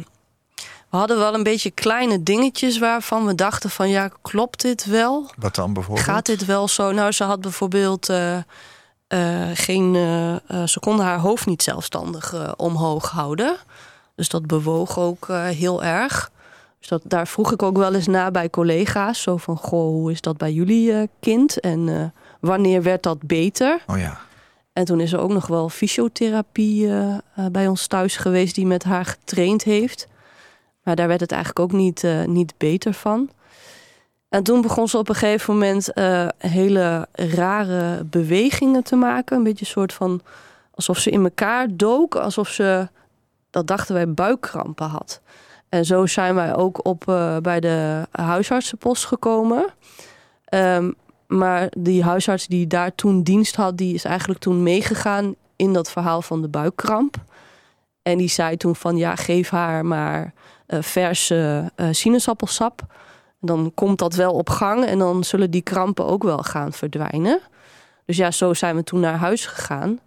we 0.89 0.97
hadden 0.97 1.17
wel 1.17 1.33
een 1.33 1.43
beetje 1.43 1.71
kleine 1.71 2.23
dingetjes 2.23 2.77
waarvan 2.77 3.25
we 3.25 3.35
dachten 3.35 3.69
van 3.69 3.89
ja, 3.89 4.09
klopt 4.21 4.61
dit 4.61 4.85
wel? 4.85 5.31
Wat 5.37 5.55
dan 5.55 5.73
bijvoorbeeld? 5.73 6.05
Gaat 6.05 6.25
dit 6.25 6.45
wel 6.45 6.67
zo? 6.67 6.91
Nou, 6.91 7.11
ze 7.11 7.23
had 7.23 7.41
bijvoorbeeld 7.41 8.09
eh, 8.09 8.37
eh, 9.07 9.49
geen. 9.53 9.93
ze 10.65 10.79
konden 10.79 11.05
haar 11.05 11.19
hoofd 11.19 11.45
niet 11.45 11.63
zelfstandig 11.63 12.55
omhoog 12.55 13.09
houden. 13.09 13.55
Dus 14.15 14.29
dat 14.29 14.47
bewoog 14.47 14.99
ook 14.99 15.27
heel 15.27 15.83
erg. 15.83 16.31
Dus 16.83 16.91
dat, 16.91 17.01
daar 17.05 17.27
vroeg 17.27 17.51
ik 17.51 17.63
ook 17.63 17.77
wel 17.77 17.93
eens 17.93 18.07
na 18.07 18.31
bij 18.31 18.49
collega's. 18.49 19.21
Zo 19.21 19.37
van: 19.37 19.57
Goh, 19.57 19.87
hoe 19.87 20.11
is 20.11 20.21
dat 20.21 20.37
bij 20.37 20.51
jullie 20.51 20.93
eh, 20.93 21.07
kind? 21.19 21.59
En 21.59 21.89
eh, 21.89 22.03
wanneer 22.39 22.83
werd 22.83 23.03
dat 23.03 23.23
beter? 23.23 23.83
Oh 23.87 23.97
ja. 23.97 24.19
En 24.73 24.85
toen 24.85 24.99
is 24.99 25.13
er 25.13 25.19
ook 25.19 25.31
nog 25.31 25.47
wel 25.47 25.69
fysiotherapie 25.69 26.89
eh, 26.89 27.15
bij 27.51 27.67
ons 27.67 27.87
thuis 27.87 28.15
geweest 28.17 28.55
die 28.55 28.65
met 28.65 28.83
haar 28.83 29.05
getraind 29.05 29.63
heeft. 29.63 30.07
Maar 30.83 30.95
daar 30.95 31.07
werd 31.07 31.19
het 31.19 31.31
eigenlijk 31.31 31.59
ook 31.59 31.71
niet, 31.71 32.03
niet 32.25 32.53
beter 32.57 32.93
van. 32.93 33.29
En 34.29 34.43
toen 34.43 34.61
begon 34.61 34.87
ze 34.87 34.97
op 34.97 35.09
een 35.09 35.15
gegeven 35.15 35.53
moment 35.53 35.91
hele 36.37 37.07
rare 37.11 38.03
bewegingen 38.03 38.83
te 38.83 38.95
maken. 38.95 39.37
Een 39.37 39.43
beetje 39.43 39.65
een 39.65 39.71
soort 39.71 39.93
van 39.93 40.21
alsof 40.71 40.97
ze 40.97 41.09
in 41.09 41.23
elkaar 41.23 41.67
dook. 41.71 42.15
Alsof 42.15 42.47
ze, 42.49 42.87
dat 43.49 43.67
dachten 43.67 43.95
wij, 43.95 44.13
buikkrampen 44.13 44.87
had. 44.87 45.21
En 45.73 45.85
zo 45.85 46.05
zijn 46.05 46.35
wij 46.35 46.55
ook 46.55 46.85
op, 46.85 47.07
eh, 47.07 47.37
bij 47.37 47.59
de 47.59 48.07
huisartsenpost 48.11 49.05
gekomen. 49.05 49.65
Ehm, 50.45 50.91
maar 51.27 51.71
die 51.77 52.03
huisarts 52.03 52.47
die 52.47 52.67
daar 52.67 52.95
toen 52.95 53.23
dienst 53.23 53.55
had, 53.55 53.77
die 53.77 53.93
is 53.93 54.03
eigenlijk 54.03 54.39
toen 54.39 54.63
meegegaan 54.63 55.35
in 55.55 55.73
dat 55.73 55.91
verhaal 55.91 56.21
van 56.21 56.41
de 56.41 56.47
buikkramp. 56.47 57.15
En 58.01 58.17
die 58.17 58.27
zei 58.27 58.57
toen 58.57 58.75
van 58.75 58.97
ja, 58.97 59.15
geef 59.15 59.49
haar 59.49 59.85
maar 59.85 60.33
eh 60.65 60.81
verse 60.81 61.71
eh, 61.75 61.87
sinaasappelsap. 61.91 62.81
Dan 63.39 63.71
komt 63.73 63.99
dat 63.99 64.13
wel 64.13 64.33
op 64.33 64.49
gang 64.49 64.85
en 64.85 64.99
dan 64.99 65.23
zullen 65.23 65.51
die 65.51 65.61
krampen 65.61 66.05
ook 66.05 66.23
wel 66.23 66.37
gaan 66.37 66.73
verdwijnen. 66.73 67.39
Dus 68.05 68.17
ja, 68.17 68.31
zo 68.31 68.53
zijn 68.53 68.75
we 68.75 68.83
toen 68.83 68.99
naar 68.99 69.17
huis 69.17 69.45
gegaan. 69.45 69.99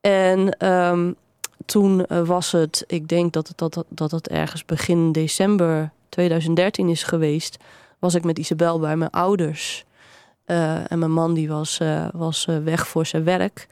En 0.00 0.58
ehm, 0.58 1.12
toen 1.66 2.06
eh, 2.06 2.22
was 2.22 2.52
het, 2.52 2.84
ik 2.86 3.08
denk 3.08 3.32
dat 3.32 3.48
het, 3.48 3.58
dat, 3.58 3.84
dat 3.88 4.10
het 4.10 4.28
ergens 4.28 4.64
begin 4.64 5.12
december 5.12 5.90
2013 6.08 6.88
is 6.88 7.02
geweest, 7.02 7.56
was 7.98 8.14
ik 8.14 8.24
met 8.24 8.38
Isabel 8.38 8.78
bij 8.78 8.96
mijn 8.96 9.10
ouders. 9.10 9.84
Eh, 10.44 10.90
en 10.92 10.98
mijn 10.98 11.12
man 11.12 11.34
die 11.34 11.48
was, 11.48 11.78
uh, 11.82 12.06
was 12.12 12.44
weg 12.64 12.88
voor 12.88 13.06
zijn 13.06 13.24
werk. 13.24 13.66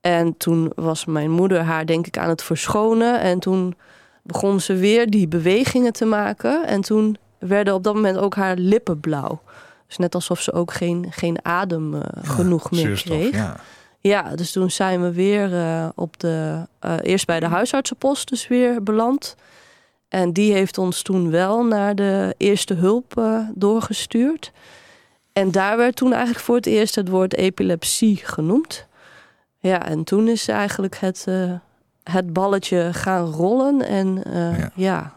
En 0.00 0.36
toen 0.36 0.72
was 0.74 1.04
mijn 1.04 1.30
moeder 1.30 1.60
haar 1.60 1.86
denk 1.86 2.06
ik 2.06 2.18
aan 2.18 2.28
het 2.28 2.42
verschonen. 2.42 3.20
En 3.20 3.38
toen 3.38 3.74
begon 4.22 4.60
ze 4.60 4.74
weer 4.74 5.10
die 5.10 5.28
bewegingen 5.28 5.92
te 5.92 6.04
maken. 6.04 6.66
En 6.66 6.80
toen 6.80 7.16
werden 7.38 7.74
op 7.74 7.82
dat 7.84 7.94
moment 7.94 8.18
ook 8.18 8.34
haar 8.34 8.56
lippen 8.56 9.00
blauw. 9.00 9.40
Dus 9.86 9.96
net 9.96 10.14
alsof 10.14 10.40
ze 10.40 10.52
ook 10.52 10.72
geen, 10.72 11.06
geen 11.10 11.38
adem 11.44 11.94
uh, 11.94 12.00
genoeg 12.22 12.70
meer 12.70 13.02
kreeg. 13.04 13.34
Ja. 13.34 13.56
Ja. 14.06 14.34
dus 14.34 14.52
toen 14.52 14.70
zijn 14.70 15.02
we 15.02 15.12
weer 15.12 15.52
uh, 15.52 15.88
op 15.94 16.20
de. 16.20 16.66
Uh, 16.84 16.94
eerst 17.02 17.26
bij 17.26 17.40
de 17.40 17.46
huisartsenpost 17.46 18.28
dus 18.28 18.48
weer 18.48 18.82
beland. 18.82 19.36
En 20.08 20.32
die 20.32 20.52
heeft 20.52 20.78
ons 20.78 21.02
toen 21.02 21.30
wel 21.30 21.64
naar 21.64 21.94
de 21.94 22.34
eerste 22.36 22.74
hulp 22.74 23.22
doorgestuurd. 23.54 24.52
En 25.32 25.50
daar 25.50 25.76
werd 25.76 25.96
toen 25.96 26.12
eigenlijk 26.12 26.44
voor 26.44 26.56
het 26.56 26.66
eerst 26.66 26.94
het 26.94 27.08
woord 27.08 27.34
epilepsie 27.34 28.16
genoemd. 28.16 28.86
Ja, 29.58 29.86
en 29.86 30.04
toen 30.04 30.28
is 30.28 30.48
eigenlijk 30.48 30.96
het, 30.96 31.26
het 32.02 32.32
balletje 32.32 32.88
gaan 32.92 33.24
rollen. 33.24 33.82
En 33.82 34.22
ja. 34.56 34.70
ja. 34.74 35.14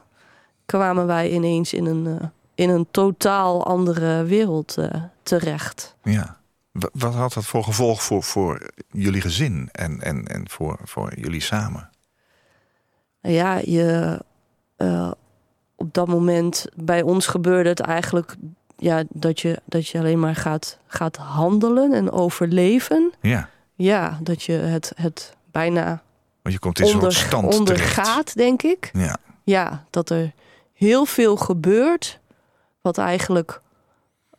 kwamen 0.65 1.07
wij 1.07 1.31
ineens 1.31 1.73
in 1.73 1.85
een 1.85 2.31
in 2.55 2.69
een 2.69 2.87
totaal 2.91 3.65
andere 3.65 4.23
wereld 4.23 4.77
terecht. 5.23 5.95
Ja. 6.03 6.38
Wat 6.71 7.13
had 7.13 7.33
dat 7.33 7.45
voor 7.45 7.63
gevolg 7.63 8.03
voor, 8.03 8.23
voor 8.23 8.71
jullie 8.91 9.21
gezin 9.21 9.69
en, 9.71 10.01
en, 10.01 10.27
en 10.27 10.49
voor, 10.49 10.79
voor 10.83 11.19
jullie 11.19 11.41
samen? 11.41 11.89
Ja, 13.21 13.55
je, 13.55 14.19
uh, 14.77 15.11
op 15.75 15.93
dat 15.93 16.07
moment 16.07 16.65
bij 16.75 17.01
ons 17.01 17.27
gebeurde 17.27 17.69
het 17.69 17.79
eigenlijk 17.79 18.35
ja, 18.77 19.03
dat, 19.09 19.39
je, 19.39 19.61
dat 19.65 19.87
je 19.87 19.99
alleen 19.99 20.19
maar 20.19 20.35
gaat, 20.35 20.77
gaat 20.87 21.15
handelen 21.15 21.93
en 21.93 22.11
overleven. 22.11 23.13
Ja. 23.21 23.49
Ja, 23.75 24.19
dat 24.21 24.43
je 24.43 24.53
het, 24.53 24.91
het 24.95 25.35
bijna 25.51 26.01
Want 26.41 26.55
je 26.55 26.59
komt 26.59 26.79
in 26.79 26.85
onder, 26.85 27.11
soort 27.11 27.27
stand 27.27 27.55
ondergaat, 27.55 28.35
denk 28.35 28.61
ik. 28.63 28.89
Ja. 28.93 29.17
ja, 29.43 29.85
dat 29.89 30.09
er 30.09 30.31
heel 30.73 31.05
veel 31.05 31.35
gebeurt 31.35 32.19
wat 32.81 32.97
eigenlijk 32.97 33.61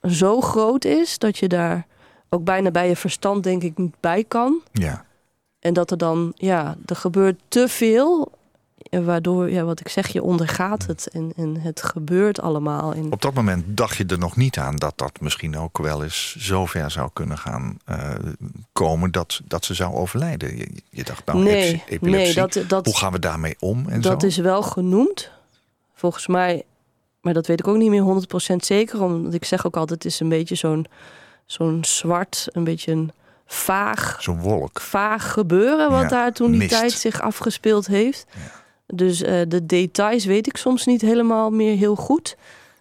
zo 0.02 0.40
groot 0.40 0.84
is 0.84 1.18
dat 1.18 1.38
je 1.38 1.48
daar 1.48 1.86
ook 2.30 2.44
bijna 2.44 2.70
bij 2.70 2.88
je 2.88 2.96
verstand 2.96 3.42
denk 3.42 3.62
ik 3.62 3.78
niet 3.78 3.94
bij 4.00 4.24
kan. 4.24 4.60
Ja. 4.72 5.04
En 5.58 5.72
dat 5.72 5.90
er 5.90 5.98
dan, 5.98 6.32
ja, 6.36 6.76
er 6.86 6.96
gebeurt 6.96 7.40
te 7.48 7.68
veel. 7.68 8.38
Waardoor, 8.90 9.50
ja, 9.50 9.64
wat 9.64 9.80
ik 9.80 9.88
zeg, 9.88 10.08
je 10.08 10.22
ondergaat 10.22 10.86
het 10.86 11.08
en, 11.08 11.32
en 11.36 11.60
het 11.60 11.82
gebeurt 11.82 12.40
allemaal. 12.40 12.94
En... 12.94 13.12
Op 13.12 13.22
dat 13.22 13.34
moment 13.34 13.76
dacht 13.76 13.96
je 13.96 14.06
er 14.06 14.18
nog 14.18 14.36
niet 14.36 14.58
aan 14.58 14.76
dat 14.76 14.92
dat 14.96 15.20
misschien 15.20 15.58
ook 15.58 15.78
wel 15.78 16.02
eens 16.02 16.36
zo 16.36 16.66
ver 16.66 16.90
zou 16.90 17.10
kunnen 17.12 17.38
gaan 17.38 17.78
uh, 17.90 18.14
komen 18.72 19.10
dat, 19.10 19.40
dat 19.44 19.64
ze 19.64 19.74
zou 19.74 19.94
overlijden. 19.94 20.56
Je, 20.56 20.68
je 20.90 21.04
dacht, 21.04 21.26
nou, 21.26 21.42
nee, 21.42 21.82
epilepsie, 21.86 22.34
nee, 22.34 22.48
dat, 22.48 22.68
dat, 22.68 22.84
hoe 22.84 22.96
gaan 22.96 23.12
we 23.12 23.18
daarmee 23.18 23.56
om? 23.58 23.88
En 23.88 24.00
dat 24.00 24.20
zo? 24.20 24.26
is 24.26 24.36
wel 24.36 24.62
genoemd. 24.62 25.30
Volgens 25.94 26.26
mij 26.26 26.64
maar 27.20 27.34
dat 27.34 27.46
weet 27.46 27.60
ik 27.60 27.68
ook 27.68 27.76
niet 27.76 27.90
meer 27.90 28.24
100% 28.52 28.56
zeker. 28.56 29.02
Omdat 29.02 29.34
ik 29.34 29.44
zeg 29.44 29.66
ook 29.66 29.76
altijd, 29.76 30.02
het 30.02 30.12
is 30.12 30.20
een 30.20 30.28
beetje 30.28 30.54
zo'n 30.54 30.86
zo'n 31.50 31.84
zwart, 31.84 32.48
een 32.52 32.64
beetje 32.64 32.92
een 32.92 33.12
vaag... 33.46 34.16
Zo'n 34.20 34.40
wolk. 34.40 34.80
Vaag 34.80 35.32
gebeuren 35.32 35.90
wat 35.90 36.02
Ja, 36.02 36.08
daar 36.08 36.32
toen 36.32 36.50
die 36.50 36.58
mist. 36.60 36.70
tijd 36.70 36.92
zich 36.92 37.20
afgespeeld 37.20 37.86
heeft. 37.86 38.26
Dus 38.86 39.22
eh, 39.22 39.40
de 39.48 39.66
details 39.66 40.24
weet 40.24 40.46
ik 40.46 40.56
soms 40.56 40.86
niet 40.86 41.00
helemaal 41.00 41.50
meer 41.50 41.76
heel 41.76 41.96
goed. 41.96 42.36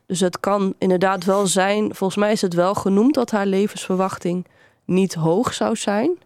Dus 0.06 0.20
het 0.20 0.40
kan 0.40 0.74
inderdaad 0.78 1.24
wel 1.24 1.48
zijn... 1.48 1.96
Volgens 1.96 2.20
mij 2.20 2.32
is 2.32 2.42
het 2.42 2.54
wel 2.54 2.74
genoemd 2.74 3.14
dat 3.14 3.32
haar 3.32 3.46
levensverwachting 3.46 4.46
niet 4.86 5.14
hoog 5.14 5.54
zou 5.54 5.76
zijn. 5.76 6.18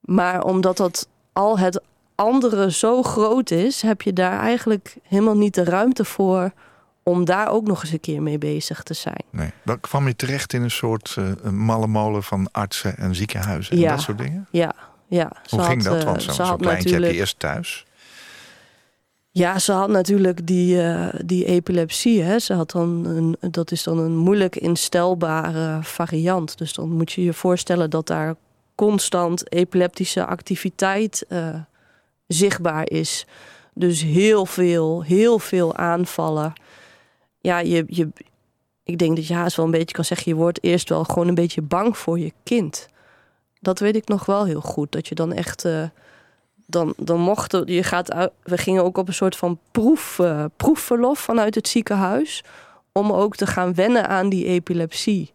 Maar 0.00 0.44
omdat 0.44 0.76
dat 0.76 1.08
al 1.32 1.58
het 1.58 1.80
andere 2.14 2.72
zo 2.72 3.02
groot 3.02 3.50
is... 3.50 3.82
heb 3.82 4.02
je 4.02 4.12
daar 4.12 4.40
eigenlijk 4.40 4.96
helemaal 5.02 5.36
niet 5.36 5.54
de 5.54 5.64
ruimte 5.64 6.04
voor 6.04 6.52
om 7.08 7.24
daar 7.24 7.48
ook 7.50 7.66
nog 7.66 7.82
eens 7.82 7.92
een 7.92 8.00
keer 8.00 8.22
mee 8.22 8.38
bezig 8.38 8.82
te 8.82 8.94
zijn. 8.94 9.22
Nee. 9.30 9.50
Dan 9.64 9.80
kwam 9.80 10.06
je 10.06 10.16
terecht 10.16 10.52
in 10.52 10.62
een 10.62 10.70
soort 10.70 11.16
uh, 11.18 11.50
malle 11.50 11.86
molen 11.86 12.22
van 12.22 12.48
artsen 12.52 12.96
en 12.96 13.14
ziekenhuizen 13.14 13.72
en 13.72 13.78
Ja. 13.78 13.90
dat 13.90 14.00
soort 14.00 14.18
dingen? 14.18 14.46
Ja, 14.50 14.74
ja. 15.08 15.32
Hoe 15.50 15.62
ging 15.62 15.82
dat? 15.82 15.98
eh, 15.98 16.04
Want 16.04 16.22
zo'n 16.22 16.34
ze 16.34 16.42
zo 16.42 16.48
had 16.48 16.60
kleintje 16.60 16.76
heb 16.76 16.84
je 16.88 16.90
natuurlijk, 16.92 17.18
eerst 17.18 17.38
thuis. 17.38 17.86
ja, 19.30 19.58
ze 19.58 19.72
had 19.72 19.88
natuurlijk 19.88 20.46
die, 20.46 20.82
eh, 20.82 21.20
die 21.24 21.44
epilepsie. 21.44 22.22
Hè. 22.22 22.38
Ze 22.38 22.54
had 22.54 22.70
dan 22.70 23.04
een, 23.06 23.50
dat 23.52 23.70
is 23.70 23.82
dan 23.82 23.98
een 23.98 24.16
moeilijk 24.16 24.56
instelbare 24.56 25.78
variant. 25.82 26.58
Dus 26.58 26.72
dan 26.72 26.88
moet 26.90 27.12
je 27.12 27.24
je 27.24 27.32
voorstellen 27.32 27.90
dat 27.90 28.06
daar 28.06 28.34
constant 28.74 29.52
epileptische 29.52 30.24
activiteit 30.26 31.24
eh, 31.28 31.54
zichtbaar 32.26 32.90
is. 32.90 33.26
Dus 33.74 34.02
heel 34.02 34.46
veel, 34.46 35.02
heel 35.02 35.38
veel 35.38 35.76
aanvallen. 35.76 36.52
Ja, 37.46 37.58
je, 37.58 37.84
je, 37.88 38.08
ik 38.82 38.98
denk 38.98 39.16
dat 39.16 39.26
je 39.26 39.34
haast 39.34 39.56
wel 39.56 39.64
een 39.64 39.70
beetje 39.70 39.94
kan 39.94 40.04
zeggen... 40.04 40.32
je 40.32 40.38
wordt 40.38 40.62
eerst 40.62 40.88
wel 40.88 41.04
gewoon 41.04 41.28
een 41.28 41.34
beetje 41.34 41.62
bang 41.62 41.98
voor 41.98 42.18
je 42.18 42.32
kind. 42.42 42.88
Dat 43.60 43.78
weet 43.78 43.96
ik 43.96 44.08
nog 44.08 44.26
wel 44.26 44.44
heel 44.44 44.60
goed. 44.60 44.92
Dat 44.92 45.08
je 45.08 45.14
dan 45.14 45.32
echt... 45.32 45.64
eh, 45.64 45.82
dan, 46.66 46.94
dan 46.96 47.20
mochten... 47.20 47.72
Je 47.72 47.82
gaat 47.82 48.30
we 48.42 48.58
gingen 48.58 48.84
ook 48.84 48.98
op 48.98 49.08
een 49.08 49.14
soort 49.14 49.36
van 49.36 49.58
proef, 49.70 50.18
eh, 50.18 50.44
proefverlof 50.56 51.18
vanuit 51.18 51.54
het 51.54 51.68
ziekenhuis... 51.68 52.44
om 52.92 53.12
ook 53.12 53.36
te 53.36 53.46
gaan 53.46 53.74
wennen 53.74 54.08
aan 54.08 54.28
die 54.28 54.44
epilepsie. 54.44 55.32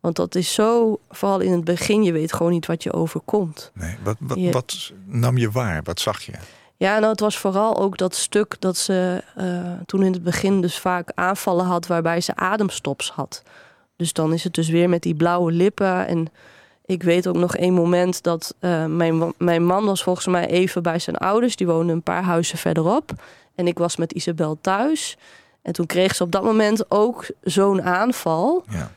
Want 0.00 0.16
dat 0.16 0.34
is 0.34 0.54
zo... 0.54 1.00
Vooral 1.10 1.40
in 1.40 1.52
het 1.52 1.64
begin, 1.64 2.02
je 2.02 2.12
weet 2.12 2.32
gewoon 2.32 2.52
niet 2.52 2.66
wat 2.66 2.82
je 2.82 2.92
overkomt. 2.92 3.70
Nee. 3.74 3.96
Wat, 4.02 4.16
wat 4.52 4.92
nam 5.04 5.38
je 5.38 5.50
waar? 5.50 5.82
Wat 5.82 6.00
zag 6.00 6.22
je? 6.22 6.32
Ja, 6.80 6.98
nou, 6.98 7.10
het 7.10 7.20
was 7.20 7.38
vooral 7.38 7.76
ook 7.76 7.96
dat 7.96 8.14
stuk 8.14 8.56
dat 8.58 8.76
ze 8.76 9.22
eh, 9.34 9.72
toen 9.86 10.02
in 10.02 10.12
het 10.12 10.22
begin 10.22 10.60
dus 10.60 10.78
vaak 10.78 11.12
aanvallen 11.14 11.64
had 11.64 11.86
waarbij 11.86 12.20
ze 12.20 12.36
ademstops 12.36 13.10
had. 13.10 13.42
Dus 13.96 14.12
dan 14.12 14.32
is 14.32 14.44
het 14.44 14.54
dus 14.54 14.68
weer 14.68 14.88
met 14.88 15.02
die 15.02 15.14
blauwe 15.14 15.52
lippen. 15.52 16.06
En 16.06 16.28
ik 16.84 17.02
weet 17.02 17.26
ook 17.26 17.36
nog 17.36 17.56
één 17.56 17.74
moment 17.74 18.22
dat 18.22 18.54
eh, 18.58 18.84
mijn, 18.84 19.32
mijn 19.38 19.64
man 19.64 19.84
was 19.84 20.02
volgens 20.02 20.26
mij 20.26 20.46
even 20.46 20.82
bij 20.82 20.98
zijn 20.98 21.16
ouders. 21.16 21.56
Die 21.56 21.66
woonden 21.66 21.94
een 21.94 22.02
paar 22.02 22.22
huizen 22.22 22.58
verderop. 22.58 23.12
En 23.54 23.66
ik 23.66 23.78
was 23.78 23.96
met 23.96 24.12
Isabel 24.12 24.58
thuis. 24.60 25.16
En 25.62 25.72
toen 25.72 25.86
kreeg 25.86 26.14
ze 26.14 26.22
op 26.22 26.32
dat 26.32 26.42
moment 26.42 26.90
ook 26.90 27.26
zo'n 27.42 27.82
aanval. 27.82 28.64
Ja. 28.68 28.90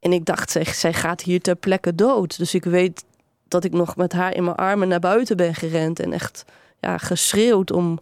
En 0.00 0.12
ik 0.12 0.24
dacht, 0.24 0.50
zij, 0.50 0.64
zij 0.64 0.92
gaat 0.92 1.22
hier 1.22 1.40
ter 1.40 1.56
plekke 1.56 1.94
dood. 1.94 2.38
Dus 2.38 2.54
ik 2.54 2.64
weet 2.64 3.04
dat 3.48 3.64
ik 3.64 3.72
nog 3.72 3.96
met 3.96 4.12
haar 4.12 4.34
in 4.34 4.44
mijn 4.44 4.56
armen 4.56 4.88
naar 4.88 5.00
buiten 5.00 5.36
ben 5.36 5.54
gerend. 5.54 6.00
En 6.00 6.12
echt 6.12 6.44
ja, 6.86 6.98
geschreeuwd 6.98 7.72
om, 7.72 7.98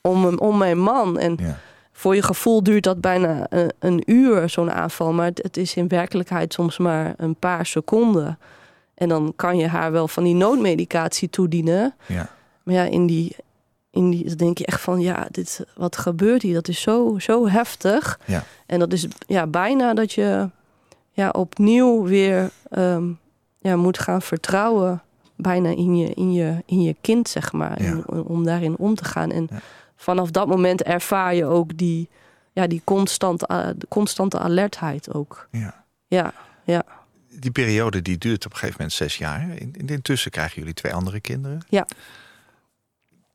om, 0.00 0.38
om 0.38 0.58
mijn 0.58 0.78
man. 0.78 1.18
En 1.18 1.36
Ja. 1.40 1.58
voor 1.92 2.14
je 2.14 2.22
gevoel 2.22 2.62
duurt 2.62 2.84
dat 2.84 3.00
bijna 3.00 3.46
een, 3.48 3.72
een 3.78 4.02
uur, 4.06 4.48
zo'n 4.48 4.70
aanval. 4.72 5.12
Maar 5.12 5.26
het, 5.26 5.42
het 5.42 5.56
is 5.56 5.74
in 5.74 5.88
werkelijkheid 5.88 6.52
soms 6.52 6.78
maar 6.78 7.14
een 7.16 7.34
paar 7.34 7.66
seconden. 7.66 8.38
En 8.94 9.08
dan 9.08 9.32
kan 9.36 9.56
je 9.56 9.66
haar 9.66 9.92
wel 9.92 10.08
van 10.08 10.24
die 10.24 10.34
noodmedicatie 10.34 11.30
toedienen. 11.30 11.94
Ja. 12.06 12.28
Maar 12.62 12.74
ja, 12.74 12.82
in 12.84 13.06
die, 13.06 13.36
in 13.90 14.10
die 14.10 14.24
dan 14.24 14.36
denk 14.36 14.58
je 14.58 14.66
echt 14.66 14.80
van... 14.80 15.00
ja, 15.00 15.26
dit, 15.30 15.64
wat 15.76 15.96
gebeurt 15.96 16.42
hier? 16.42 16.54
Dat 16.54 16.68
is 16.68 16.80
zo, 16.80 17.18
zo 17.18 17.48
heftig. 17.48 18.20
Ja. 18.24 18.44
En 18.66 18.78
dat 18.78 18.92
is 18.92 19.06
ja, 19.26 19.46
bijna 19.46 19.94
dat 19.94 20.12
je 20.12 20.48
ja, 21.10 21.28
opnieuw 21.28 22.02
weer 22.02 22.50
ehm, 22.70 23.04
ja, 23.58 23.76
moet 23.76 23.98
gaan 23.98 24.22
vertrouwen... 24.22 25.02
bijna 25.42 25.68
in 25.68 25.96
je, 25.96 26.14
in 26.14 26.32
je, 26.32 26.62
in 26.66 26.82
je 26.82 26.96
kind, 27.00 27.28
zeg 27.28 27.52
maar. 27.52 27.82
Ja. 27.82 27.88
En 27.90 28.06
om- 28.06 28.44
daarin 28.44 28.76
om 28.76 28.94
te 28.94 29.04
gaan. 29.04 29.30
En 29.30 29.46
Ja. 29.50 29.60
vanaf 29.96 30.30
dat 30.30 30.46
moment 30.46 30.82
ervaar 30.82 31.34
je 31.34 31.44
ook 31.44 31.76
die, 31.76 32.08
ja, 32.52 32.66
die 32.66 32.80
constante, 32.84 33.46
eh, 33.46 33.68
de 33.76 33.86
constante 33.88 34.38
alertheid 34.38 35.14
ook. 35.14 35.48
Ja. 35.50 35.84
Ja, 36.06 36.32
ja. 36.64 36.82
Die 37.28 37.50
periode 37.50 38.02
die 38.02 38.18
duurt 38.18 38.44
op 38.46 38.50
een 38.52 38.56
gegeven 38.58 38.76
moment 38.80 38.96
zes 38.96 39.16
jaar. 39.16 39.40
In, 39.56 39.74
in 39.78 39.86
intussen 39.86 40.30
krijgen 40.30 40.58
jullie 40.58 40.74
twee 40.74 40.94
andere 40.94 41.20
kinderen. 41.20 41.60
Ja. 41.68 41.86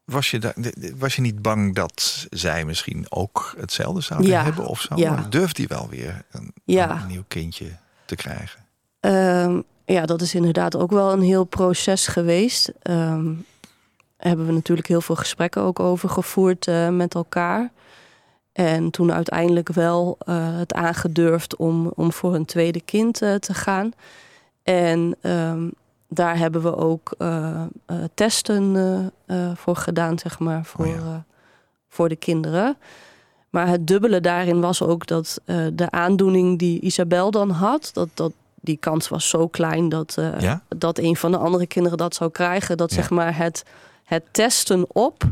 Was 0.05 0.31
je, 0.31 0.39
daar, 0.39 0.53
was 0.95 1.15
je 1.15 1.21
niet 1.21 1.41
bang 1.41 1.75
dat 1.75 2.27
zij 2.29 2.65
misschien 2.65 3.05
ook 3.09 3.53
hetzelfde 3.57 4.01
zouden 4.01 4.29
Ja. 4.29 4.43
hebben 4.43 4.65
of 4.67 4.81
zo? 4.81 4.95
Ja. 4.95 5.25
Durft 5.29 5.57
hij 5.57 5.67
wel 5.67 5.89
weer 5.89 6.25
een 6.31 6.53
nieuw 7.07 7.23
kindje 7.27 7.65
te 8.05 8.15
krijgen? 8.15 8.65
Ehm, 8.99 9.61
ja, 9.85 10.05
dat 10.05 10.21
is 10.21 10.35
inderdaad 10.35 10.75
ook 10.75 10.91
wel 10.91 11.11
een 11.11 11.21
heel 11.21 11.43
proces 11.43 12.07
geweest. 12.07 12.71
Ehm 12.81 13.31
hebben 14.17 14.45
we 14.45 14.51
natuurlijk 14.51 14.87
heel 14.87 15.01
veel 15.01 15.15
gesprekken 15.15 15.61
ook 15.61 15.79
over 15.79 16.09
gevoerd 16.09 16.67
eh, 16.67 16.89
met 16.89 17.15
elkaar. 17.15 17.71
En 18.51 18.89
toen 18.89 19.11
uiteindelijk 19.11 19.69
wel 19.73 20.17
eh, 20.19 20.57
het 20.57 20.73
aangedurfd 20.73 21.55
om, 21.55 21.91
om 21.95 22.11
voor 22.11 22.35
een 22.35 22.45
tweede 22.45 22.81
kind 22.81 23.21
eh, 23.21 23.35
te 23.35 23.53
gaan. 23.53 23.91
En 24.63 25.15
ehm, 25.21 25.69
daar 26.07 26.37
hebben 26.37 26.61
we 26.61 26.75
ook 26.75 27.15
testen 28.13 29.11
voor 29.55 29.75
gedaan, 29.75 30.19
zeg 30.19 30.39
maar, 30.39 30.65
voor, 30.65 30.85
Oh 30.85 30.91
ja. 30.91 30.97
eh, 30.97 31.15
voor 31.89 32.09
de 32.09 32.15
kinderen. 32.15 32.77
Maar 33.49 33.67
het 33.67 33.87
dubbele 33.87 34.21
daarin 34.21 34.61
was 34.61 34.81
ook 34.81 35.07
dat 35.07 35.41
de 35.73 35.91
aandoening 35.91 36.59
die 36.59 36.79
Isabel 36.79 37.31
dan 37.31 37.49
had, 37.49 37.89
dat, 37.93 38.09
dat 38.13 38.31
die 38.65 38.77
kans 38.77 39.07
was 39.07 39.29
zo 39.29 39.47
klein 39.47 39.89
dat, 39.89 40.15
eh, 40.17 40.39
Ja? 40.39 40.61
dat 40.77 40.97
een 40.97 41.15
van 41.15 41.31
de 41.31 41.37
andere 41.37 41.67
kinderen 41.67 41.97
dat 41.97 42.15
zou 42.15 42.31
krijgen. 42.31 42.77
Dat 42.77 42.89
Ja. 42.89 42.95
zeg 42.95 43.09
maar 43.09 43.37
het, 43.37 43.63
het 44.03 44.23
testen 44.31 44.85
op 44.87 45.23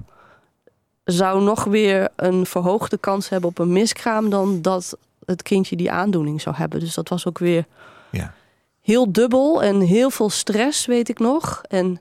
zou 1.03 1.41
nog 1.43 1.63
weer 1.63 2.09
een 2.15 2.45
verhoogde 2.45 2.97
kans 2.97 3.29
hebben 3.29 3.49
op 3.49 3.59
een 3.59 3.71
miskraam 3.73 4.29
dan 4.29 4.61
dat 4.61 4.97
het 5.25 5.41
kindje 5.41 5.75
die 5.75 5.91
aandoening 5.91 6.41
zou 6.41 6.55
hebben. 6.55 6.79
Dus 6.79 6.93
dat 6.93 7.09
was 7.09 7.27
ook 7.27 7.39
weer 7.39 7.65
Ja. 8.11 8.33
heel 8.81 9.11
dubbel 9.11 9.63
en 9.63 9.79
heel 9.79 10.09
veel 10.09 10.29
stress, 10.29 10.85
weet 10.85 11.09
ik 11.09 11.19
nog. 11.19 11.61
En 11.67 11.99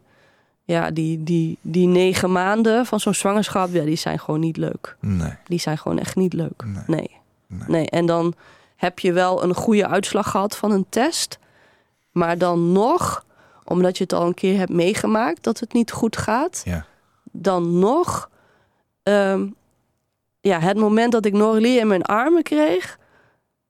ja, 0.65 0.91
die, 0.91 1.23
die, 1.23 1.59
die 1.61 1.87
negen 1.87 2.33
maanden 2.33 2.87
van 2.87 3.01
zo'n 3.01 3.15
zwangerschap, 3.15 3.69
ja, 3.73 3.85
die 3.85 3.97
zijn 3.97 4.19
gewoon 4.19 4.41
niet 4.41 4.57
leuk. 4.57 4.97
Nee. 5.01 5.33
Die 5.45 5.59
zijn 5.61 5.79
gewoon 5.79 5.99
echt 5.99 6.17
niet 6.17 6.33
leuk. 6.33 6.63
Nee. 6.65 6.83
Nee. 6.87 7.11
Nee. 7.47 7.69
nee. 7.69 7.91
En 7.91 8.07
dan 8.07 8.35
heb 8.83 8.99
je 8.99 9.13
wel 9.13 9.43
een 9.43 9.55
goede 9.55 9.87
uitslag 9.89 10.31
gehad 10.31 10.57
van 10.57 10.71
een 10.71 10.87
test. 10.89 11.39
Maar 12.11 12.39
dan 12.39 12.73
nog, 12.73 13.25
omdat 13.65 13.97
je 13.97 14.03
het 14.03 14.13
al 14.13 14.27
een 14.27 14.35
keer 14.35 14.59
hebt 14.59 14.71
meegemaakt 14.73 15.43
dat 15.43 15.61
het 15.61 15.73
niet 15.73 15.93
goed 15.93 16.17
gaat, 16.17 16.63
Ja. 16.65 16.85
dan 17.33 17.79
nog. 17.79 18.31
ehm, 19.03 19.47
ja, 20.41 20.61
het 20.61 20.77
moment 20.77 21.13
dat 21.13 21.25
ik 21.25 21.33
Noralie 21.33 21.79
in 21.79 21.87
mijn 21.87 22.03
armen 22.03 22.43
kreeg, 22.43 22.99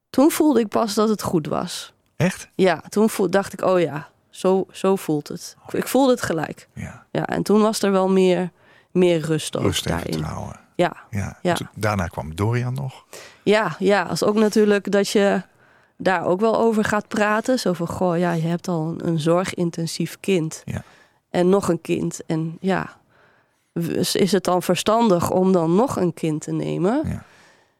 toen 0.09 0.31
voelde 0.31 0.59
ik 0.59 0.67
pas 0.67 0.93
dat 0.93 1.09
het 1.09 1.21
goed 1.21 1.47
was. 1.47 1.93
Echt? 2.15 2.49
Ja, 2.55 2.81
toen 2.89 3.09
voel, 3.09 3.29
dacht 3.29 3.53
ik, 3.53 3.61
oh 3.61 3.79
ja, 3.79 4.09
zo, 4.29 4.65
zo 4.71 4.95
voelt 4.95 5.27
het. 5.27 5.55
Ik 5.71 5.87
voelde 5.87 6.11
het 6.11 6.21
gelijk. 6.21 6.67
Ja. 6.73 7.05
Ja, 7.11 7.25
en 7.27 7.43
toen 7.43 7.61
was 7.61 7.81
er 7.81 7.91
wel 7.91 8.09
meer, 8.09 8.51
meer 8.91 9.19
rust 9.19 9.55
Rust 9.55 9.85
en 9.85 9.91
daarin. 9.91 10.13
vertrouwen. 10.13 10.59
Ja, 10.75 10.95
Ja. 11.41 11.57
Daarna 11.75 12.07
kwam 12.07 12.35
Dorian 12.35 12.73
nog. 12.73 13.05
ja, 13.43 13.75
ja. 13.79 14.03
Als 14.03 14.23
ook 14.23 14.35
natuurlijk 14.35 14.91
dat 14.91 15.09
je 15.09 15.41
daar 15.97 16.25
ook 16.25 16.39
wel 16.39 16.59
over 16.59 16.83
gaat 16.83 17.07
praten. 17.07 17.59
Zo 17.59 17.73
van, 17.73 17.87
goh, 17.87 18.17
ja, 18.17 18.31
je 18.31 18.47
hebt 18.47 18.67
al 18.67 18.87
een, 18.87 19.07
een 19.07 19.19
zorgintensief 19.19 20.17
kind. 20.19 20.61
Ja. 20.65 20.83
En 21.29 21.49
nog 21.49 21.69
een 21.69 21.81
kind. 21.81 22.21
En 22.25 22.57
ja, 22.59 22.97
is 24.13 24.31
het 24.31 24.43
dan 24.43 24.61
verstandig 24.61 25.31
om 25.31 25.51
dan 25.51 25.75
nog 25.75 25.95
een 25.95 26.13
kind 26.13 26.41
te 26.41 26.51
nemen? 26.51 27.01
Ja. 27.05 27.23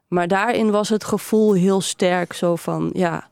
Maar 0.08 0.28
daarin 0.28 0.72
was 0.72 0.90
het 0.90 1.04
gevoel 1.04 1.54
heel 1.54 1.82
sterk 1.82 2.34
zo 2.34 2.56
van, 2.56 2.90
ja... 2.94 3.28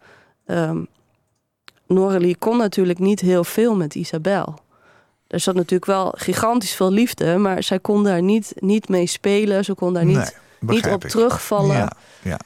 Noralie 1.92 2.36
kon 2.36 2.58
natuurlijk 2.58 3.00
niet 3.00 3.20
heel 3.20 3.44
veel 3.44 3.76
met 3.76 3.96
Isabel. 3.96 4.60
Er 5.32 5.40
zat 5.40 5.56
natuurlijk 5.56 5.86
wel 5.86 6.14
gigantisch 6.18 6.74
veel 6.74 6.92
liefde, 6.92 7.38
maar 7.38 7.64
zij 7.64 7.80
kon 7.80 8.04
daar 8.04 8.22
niet, 8.22 8.54
niet 8.56 8.90
mee 8.90 9.08
spelen. 9.08 9.64
Ze 9.66 9.74
kon 9.74 9.94
daar 9.94 10.06
niet, 10.06 10.16
nee, 10.60 10.76
niet 10.76 10.88
op 10.88 11.04
ik. 11.04 11.10
terugvallen. 11.10 11.76
Ja. 11.76 11.92
Ja. 12.22 12.40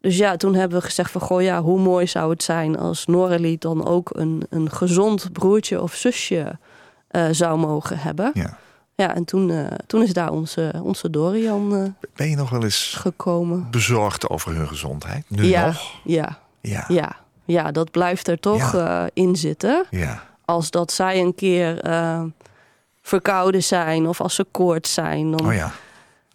Dus 0.00 0.16
ja, 0.16 0.36
toen 0.36 0.54
hebben 0.54 0.78
we 0.78 0.84
gezegd 0.84 1.10
van... 1.10 1.20
goh 1.20 1.42
ja, 1.42 1.62
hoe 1.62 1.78
mooi 1.80 2.06
zou 2.06 2.30
het 2.30 2.42
zijn 2.42 2.78
als 2.78 3.06
Noralie 3.06 3.58
dan 3.58 3.86
ook 3.86 4.10
een, 4.12 4.42
een 4.50 4.70
gezond 4.70 5.32
broertje 5.32 5.82
of 5.82 5.94
zusje 5.94 6.58
eh, 7.08 7.24
zou 7.30 7.58
mogen 7.58 7.98
hebben. 7.98 8.30
ja. 8.34 8.58
Ja, 8.94 9.14
en 9.14 9.24
toen, 9.24 9.50
eh, 9.50 9.66
toen 9.86 10.02
is 10.02 10.12
daar 10.12 10.30
onze, 10.30 10.72
onze 10.82 11.10
Dorian 11.10 11.76
eh, 11.76 12.06
Ben 12.14 12.28
je 12.30 12.36
nog 12.36 12.50
wel 12.50 12.62
eens 12.64 12.94
gekomen. 12.98 13.66
bezorgd 13.70 14.28
over 14.28 14.54
hun 14.54 14.68
gezondheid? 14.68 15.24
Nu 15.28 15.44
ja, 15.44 15.66
nog? 15.66 15.90
ja, 16.04 16.38
Ja. 16.60 16.84
ja, 16.88 17.16
ja, 17.44 17.70
dat 17.72 17.90
blijft 17.90 18.28
er 18.28 18.38
toch 18.40 18.72
Ja. 18.72 19.08
in 19.12 19.36
zitten. 19.36 19.84
Ja. 19.90 20.22
Als 20.44 20.70
dat 20.70 20.92
zij 20.92 21.20
een 21.20 21.34
keer 21.34 21.80
eh, 21.80 22.22
verkouden 23.02 23.62
zijn 23.62 24.08
of 24.08 24.20
als 24.20 24.34
ze 24.34 24.46
koorts 24.50 24.94
zijn... 24.94 25.30
Dan, 25.30 25.46
Oh 25.46 25.54
ja. 25.54 25.70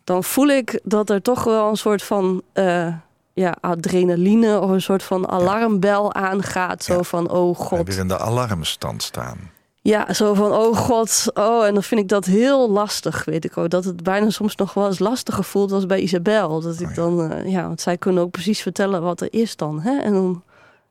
dan 0.04 0.24
voel 0.24 0.48
ik 0.48 0.80
dat 0.84 1.10
er 1.10 1.22
toch 1.22 1.44
wel 1.44 1.70
een 1.70 1.78
soort 1.78 2.04
van 2.04 2.42
eh, 2.54 2.88
ja, 3.34 3.56
adrenaline 3.62 4.60
of 4.60 4.70
een 4.70 4.82
soort 4.82 5.04
van 5.04 5.28
alarmbel 5.30 6.13
aangaat. 6.13 6.84
Zo 6.84 6.96
Ja. 6.96 7.04
van, 7.04 7.30
oh 7.32 7.56
god. 7.58 7.88
weer 7.88 7.98
in 8.00 8.08
de 8.08 8.17
alarmstand 8.20 9.04
staan. 9.04 9.52
Ja, 9.82 10.13
zo 10.13 10.34
van, 10.34 10.52
oh 10.52 10.78
god. 10.78 11.26
Oh, 11.34 11.65
en 11.65 11.74
dan 11.74 11.84
vind 11.84 12.02
ik 12.02 12.08
dat 12.08 12.26
heel 12.26 12.70
lastig, 12.72 13.26
weet 13.26 13.46
ik 13.46 13.58
ook. 13.58 13.70
Dat 13.70 13.84
het 13.84 14.04
bijna 14.04 14.30
soms 14.30 14.56
nog 14.56 14.74
wel 14.74 14.88
eens 14.88 15.00
lastiger 15.00 15.43
voelt 15.43 15.72
als 15.72 15.86
bij 15.86 16.00
Isabel. 16.00 16.62
Dat 16.62 16.80
ik 16.80 16.88
Oh 16.88 16.96
ja. 16.96 17.02
dan, 17.02 17.32
eh, 17.32 17.52
ja, 17.52 17.67
want 17.67 17.82
zij 17.82 17.98
kunnen 17.98 18.24
ook 18.24 18.32
precies 18.32 18.62
vertellen 18.62 19.02
wat 19.02 19.22
er 19.22 19.28
is 19.34 19.56
dan. 19.56 19.82
Hè? 19.82 20.00
En 20.00 20.13
dan 20.13 20.43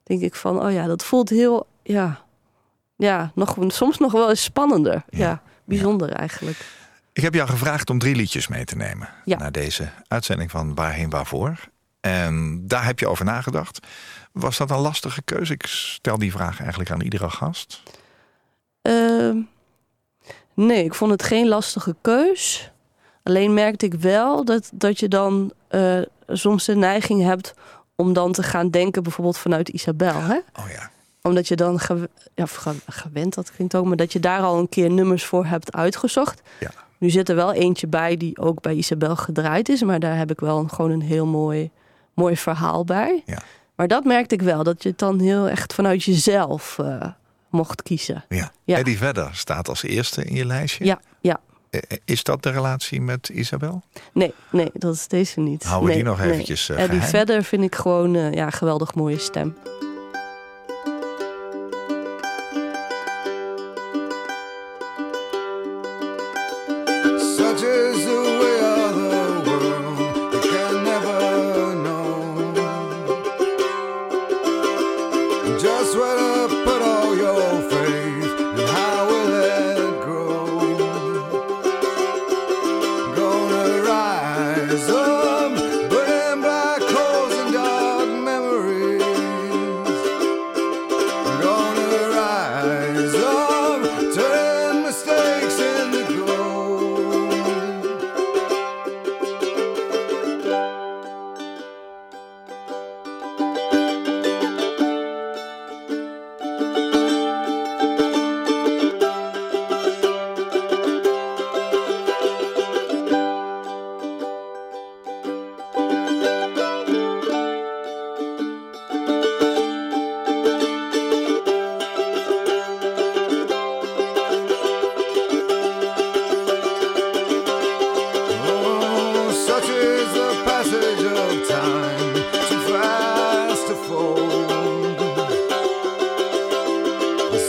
denk 0.03 0.21
ik 0.21 0.35
van, 0.35 0.63
oh 0.65 0.73
ja, 0.73 0.87
dat 0.87 1.05
voelt 1.05 1.29
heel, 1.29 1.67
ja, 1.83 2.21
ja 2.97 3.31
nog, 3.35 3.57
soms 3.67 3.99
nog 3.99 4.13
wel 4.13 4.29
eens 4.29 4.43
spannender. 4.43 5.03
Ja. 5.09 5.19
Ja, 5.19 5.43
bijzonder 5.65 6.11
eigenlijk. 6.13 6.67
Ik 7.13 7.23
heb 7.23 7.35
jou 7.35 7.49
gevraagd 7.49 7.91
om 7.91 7.99
drie 7.99 8.15
liedjes 8.17 8.49
mee 8.49 8.65
te 8.65 8.77
nemen 8.77 9.09
Ja. 9.25 9.39
naar 9.39 9.53
deze 9.53 9.89
uitzending 10.09 10.51
van 10.51 10.75
Waarheen 10.75 11.11
Waarvoor. 11.11 11.59
En 12.01 12.63
daar 12.67 12.85
heb 12.85 12.99
je 12.99 13.09
over 13.09 13.25
nagedacht. 13.25 13.87
Was 14.33 14.57
dat 14.57 14.71
een 14.71 14.79
lastige 14.79 15.23
keuze? 15.23 15.53
Ik 15.53 15.67
stel 15.67 16.19
die 16.19 16.33
vraag 16.33 16.61
eigenlijk 16.61 16.91
aan 16.91 17.01
iedere 17.01 17.31
gast. 17.31 17.83
Ehm, 18.83 19.37
nee, 20.55 20.85
ik 20.85 20.95
vond 20.95 21.11
het 21.11 21.23
geen 21.23 21.49
lastige 21.49 21.97
keus. 22.01 22.71
Alleen 23.23 23.55
merkte 23.55 23.87
ik 23.87 23.95
wel 23.95 24.45
dat, 24.45 24.71
dat 24.75 24.99
je 25.01 25.09
dan 25.09 25.53
eh, 25.69 26.01
soms 26.29 26.65
de 26.65 26.77
neiging 26.77 27.23
hebt 27.23 27.55
om 27.95 28.13
dan 28.13 28.33
te 28.33 28.43
gaan 28.43 28.71
denken, 28.71 29.03
bijvoorbeeld 29.03 29.39
vanuit 29.39 29.69
Isabel. 29.69 30.21
Hè? 30.21 30.37
Oh 30.55 30.69
ja. 30.73 30.91
Omdat 31.27 31.49
je 31.49 31.57
dan 31.57 31.79
gew- 31.81 32.05
ja, 32.35 32.45
gewend, 32.89 33.35
dat 33.35 33.53
klinkt 33.53 33.75
ook, 33.75 33.85
maar 33.87 33.97
dat 33.97 34.13
je 34.13 34.21
daar 34.21 34.41
al 34.41 34.59
een 34.59 34.69
keer 34.69 34.91
nummers 34.91 35.25
voor 35.25 35.47
hebt 35.47 35.73
uitgezocht. 35.73 36.43
Ja. 36.61 36.71
Nu 36.99 37.11
zit 37.11 37.29
er 37.29 37.35
wel 37.37 37.53
eentje 37.53 37.87
bij 37.87 38.17
die 38.17 38.39
ook 38.39 38.61
bij 38.61 38.75
Isabel 38.75 39.17
gedraaid 39.17 39.69
is, 39.69 39.83
maar 39.83 40.01
daar 40.01 40.17
heb 40.17 40.31
ik 40.31 40.41
wel 40.41 40.59
een, 40.59 40.71
gewoon 40.71 40.91
een 40.91 41.03
heel 41.03 41.27
mooi, 41.27 41.71
mooi 42.15 42.37
verhaal 42.37 42.85
bij. 42.85 43.23
Ja. 43.27 43.39
Maar 43.75 43.89
dat 43.89 44.05
merkte 44.05 44.35
ik 44.35 44.43
wel, 44.43 44.63
dat 44.63 44.83
je 44.83 44.89
het 44.89 44.99
dan 44.99 45.21
heel 45.21 45.49
echt 45.49 45.75
vanuit 45.75 46.05
jezelf 46.05 46.79
eh, 46.79 47.03
mocht 47.51 47.83
kiezen. 47.83 48.25
ja. 48.29 48.51
Ja. 48.65 48.77
Eddie 48.77 48.99
Vedder 48.99 49.31
staat 49.33 49.69
als 49.69 49.83
eerste 49.83 50.25
in 50.25 50.35
je 50.35 50.45
lijstje. 50.47 50.85
Ja, 50.85 51.01
ja. 51.21 51.41
Eh, 51.71 51.81
Is 52.05 52.23
dat 52.23 52.43
de 52.43 52.51
relatie 52.51 53.01
met 53.01 53.29
Isabel? 53.29 53.83
Nee, 54.13 54.35
nee, 54.51 54.71
dat 54.73 54.95
is 54.95 55.09
deze 55.09 55.41
niet. 55.41 55.63
Houden 55.65 55.89
we 55.89 55.95
nee, 55.95 56.03
die 56.05 56.13
nog 56.13 56.21
eventjes 56.21 56.69
eh, 56.69 56.83
Eddie 56.83 57.01
verder 57.01 57.45
vind 57.45 57.63
ik 57.63 57.75
gewoon 57.75 58.15
eh, 58.15 58.33
ja, 58.33 58.51
geweldig 58.51 58.95
mooie 58.95 59.19
stem. 59.19 59.57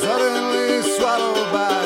Suddenly 0.07 0.81
swallowed 0.95 1.51
by 1.51 1.76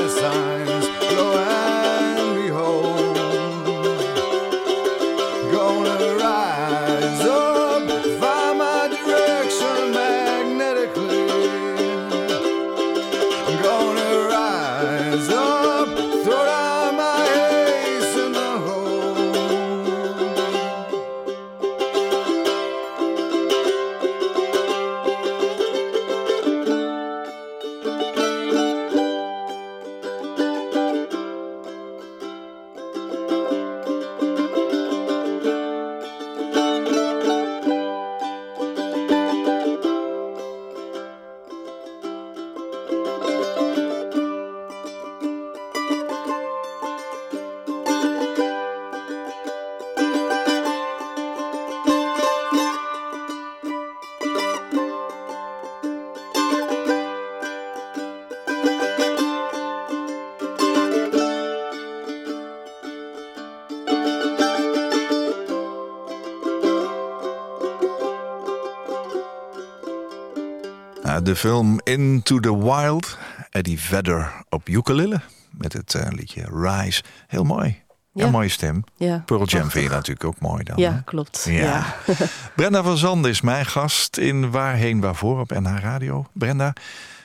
de 71.31 71.37
film 71.37 71.79
Into 71.83 72.39
the 72.39 72.57
Wild. 72.57 73.17
Eddie 73.49 73.79
Vedder 73.79 74.33
op 74.49 74.69
ukulele 74.69 75.21
met 75.51 75.73
het 75.73 75.93
eh, 75.95 76.07
liedje 76.09 76.43
Rise. 76.53 77.03
Heel 77.27 77.43
mooi. 77.43 77.81
Ja, 78.13 78.25
Ja. 78.25 78.31
mooie 78.31 78.49
stem. 78.49 78.83
Ja, 78.97 79.23
Pearl 79.25 79.45
Jam 79.45 79.69
vind 79.69 79.83
je 79.83 79.89
natuurlijk 79.89 80.23
ook 80.25 80.39
mooi 80.39 80.63
dan. 80.63 80.75
hè? 80.75 80.81
Ja, 80.81 81.01
klopt. 81.05 81.45
Ja. 81.49 81.53
Ja. 81.61 81.95
Brenda 82.55 82.83
van 82.83 82.97
Zanden 82.97 83.31
is 83.31 83.41
mijn 83.41 83.65
gast 83.65 84.17
in 84.17 84.51
Waarheen 84.51 84.99
Waarvoor 84.99 85.39
op 85.39 85.49
NH 85.49 85.79
Radio. 85.79 86.25
Brenda, 86.33 86.73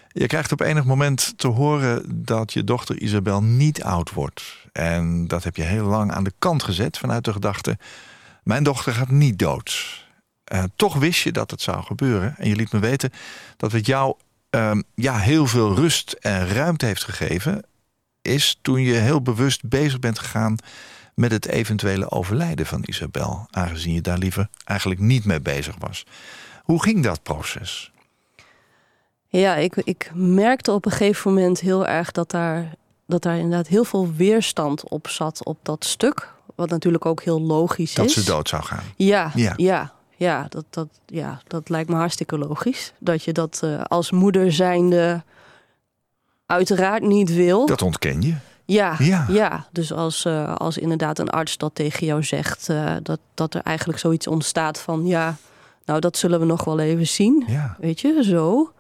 je 0.09 0.27
krijgt 0.27 0.53
op 0.53 0.61
enig 0.61 0.85
moment 0.85 1.33
te 1.39 1.49
horen 1.49 2.25
dat 2.25 2.53
je 2.53 2.65
dochter 2.65 2.99
Isabel 2.99 3.43
niet 3.43 3.83
oud 3.83 4.13
wordt. 4.13 4.43
En 4.73 5.27
dat 5.29 5.45
heb 5.45 5.57
je 5.57 5.63
heel 5.63 5.87
lang 5.87 6.13
aan 6.13 6.25
de 6.25 6.33
kant 6.39 6.63
gezet 6.63 6.99
vanuit 6.99 7.25
de 7.25 7.33
gedachte... 7.33 7.79
mijn 8.43 8.63
dochter 8.63 8.93
gaat 8.93 9.11
niet 9.11 9.39
dood. 9.39 10.05
Eh, 10.47 10.63
toch 10.77 10.95
wist 10.95 11.23
je 11.23 11.33
dat 11.33 11.51
het 11.51 11.61
zou 11.61 11.83
gebeuren. 11.83 12.35
En 12.39 12.49
je 12.49 12.57
liet 12.57 12.73
me 12.73 12.79
weten 12.79 13.13
dat 13.57 13.73
het 13.73 13.87
jou 13.87 14.15
ehm, 14.51 14.83
ja, 14.95 15.19
heel 15.19 15.47
veel 15.47 15.75
rust 15.75 16.13
en 16.13 16.49
ruimte 16.49 16.87
heeft 16.87 17.05
gegeven... 17.05 17.63
is 18.23 18.59
toen 18.63 18.81
je 18.81 18.95
heel 18.95 19.23
bewust 19.23 19.69
bezig 19.69 19.99
bent 19.99 20.19
gegaan 20.19 20.57
met 21.15 21.33
het 21.33 21.47
eventuele 21.47 22.11
overlijden 22.11 22.67
van 22.67 22.83
Isabel, 22.85 23.47
aangezien 23.51 23.95
je 23.95 24.01
daar 24.01 24.19
liever 24.19 24.49
eigenlijk 24.65 25.01
niet 25.01 25.25
mee 25.25 25.41
bezig 25.41 25.75
was. 25.79 26.07
Hoe 26.63 26.83
ging 26.83 27.03
dat 27.03 27.23
proces? 27.23 27.93
Ja, 29.29 29.55
ik, 29.57 29.77
ik 29.77 30.11
merkte 30.15 30.73
op 30.73 30.85
een 30.85 30.91
gegeven 30.91 31.35
moment 31.35 31.61
heel 31.61 31.87
erg 31.87 32.13
dat 32.13 32.31
daar, 32.31 32.75
dat 33.07 33.23
daar 33.23 33.37
inderdaad 33.37 33.67
heel 33.67 33.85
veel 33.85 34.13
weerstand 34.15 34.89
op 34.89 35.09
zat 35.09 35.45
op 35.45 35.59
dat 35.63 35.85
stuk. 35.85 36.35
Wat 36.55 36.71
natuurlijk 36.71 37.07
ook 37.07 37.23
heel 37.23 37.41
logisch 37.41 37.95
Dat 37.95 38.07
is. 38.07 38.13
ze 38.13 38.25
dood 38.25 38.49
zou 38.49 38.63
gaan. 38.63 38.85
Ja, 38.97 39.31
Ja. 39.35 39.53
ja. 39.57 39.96
Ja, 40.17 40.47
dat, 40.49 40.65
dat, 40.71 40.89
ja, 41.07 41.41
dat 41.47 41.69
lijkt 41.69 41.89
me 41.89 41.97
hartstikke 41.97 42.39
logisch. 42.39 42.93
Dat 42.99 43.23
je 43.23 43.33
dat 43.33 43.61
eh, 43.63 43.83
als 43.83 44.11
moeder 44.11 44.53
zijnde 44.53 45.23
uiteraard 46.47 47.03
niet 47.03 47.35
wil. 47.35 47.67
Dat 47.67 47.83
ontken 47.83 48.23
je. 48.23 48.35
Ja, 48.65 48.95
Ja. 48.99 49.27
ja. 49.29 49.67
dus 49.73 49.93
als, 49.93 50.25
eh, 50.25 50.55
als 50.55 50.79
inderdaad 50.79 51.19
een 51.19 51.31
arts 51.31 51.57
dat 51.57 51.75
tegen 51.75 52.07
jou 52.07 52.23
zegt, 52.23 52.69
eh, 52.69 52.95
dat, 53.03 53.19
dat 53.35 53.55
er 53.55 53.61
eigenlijk 53.63 53.99
zoiets 53.99 54.27
ontstaat 54.27 54.79
van 54.79 55.07
ja, 55.07 55.37
nou 55.85 56.01
dat 56.01 56.17
zullen 56.17 56.41
we 56.41 56.47
nog 56.47 56.65
wel 56.65 56.79
even 56.79 57.07
zien. 57.07 57.45
Ja. 57.47 57.77
Weet 57.81 58.01
je, 58.01 58.25
zo. 58.25 58.73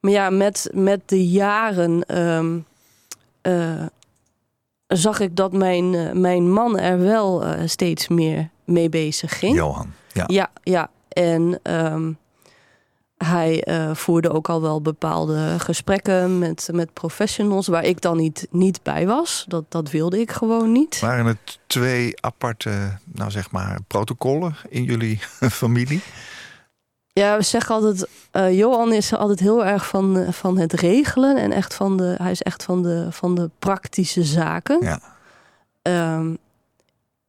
Maar 0.00 0.12
ja, 0.12 0.30
met, 0.30 0.70
met 0.72 1.00
de 1.06 1.28
jaren 1.28 2.04
ehm, 2.06 2.58
eh, 3.40 3.86
zag 4.86 5.20
ik 5.20 5.36
dat 5.36 5.52
mijn, 5.52 6.20
mijn 6.20 6.52
man 6.52 6.78
er 6.78 6.98
wel 7.00 7.44
steeds 7.64 8.08
meer 8.08 8.48
mee 8.64 8.88
bezig 8.88 9.38
ging. 9.38 9.56
Johan. 9.56 9.92
Ja. 10.12 10.24
Ja, 10.26 10.50
ja. 10.62 10.90
En 11.08 11.60
ehm, 11.62 12.12
hij 13.18 13.62
eh, 13.62 13.94
voerde 13.94 14.30
ook 14.30 14.48
al 14.48 14.62
wel 14.62 14.82
bepaalde 14.82 15.54
gesprekken 15.58 16.38
met, 16.38 16.68
met 16.72 16.92
professionals 16.92 17.66
waar 17.66 17.84
ik 17.84 18.00
dan 18.00 18.16
niet, 18.16 18.46
niet 18.50 18.82
bij 18.82 19.06
was. 19.06 19.44
Dat, 19.48 19.64
dat 19.68 19.90
wilde 19.90 20.20
ik 20.20 20.30
gewoon 20.30 20.72
niet. 20.72 21.00
Waren 21.00 21.26
het 21.26 21.58
twee 21.66 22.20
aparte, 22.20 22.98
nou 23.04 23.30
zeg 23.30 23.50
maar, 23.50 23.78
protocollen 23.86 24.56
in 24.68 24.84
jullie 24.84 25.18
familie? 25.62 26.02
Ja, 27.12 27.36
we 27.36 27.42
zeggen 27.42 27.74
altijd, 27.74 28.08
eh, 28.30 28.58
Johan 28.58 28.92
is 28.92 29.14
altijd 29.14 29.40
heel 29.40 29.64
erg 29.64 29.86
van, 29.86 30.26
van 30.30 30.58
het 30.58 30.72
regelen 30.72 31.36
en 31.36 31.52
echt 31.52 31.74
van 31.74 31.96
de, 31.96 32.14
hij 32.18 32.30
is 32.30 32.42
echt 32.42 32.64
van 32.64 32.82
de, 32.82 33.06
van 33.10 33.34
de 33.34 33.50
praktische 33.58 34.24
zaken. 34.24 34.78
Ja. 34.80 35.00
Ehm, 35.82 36.34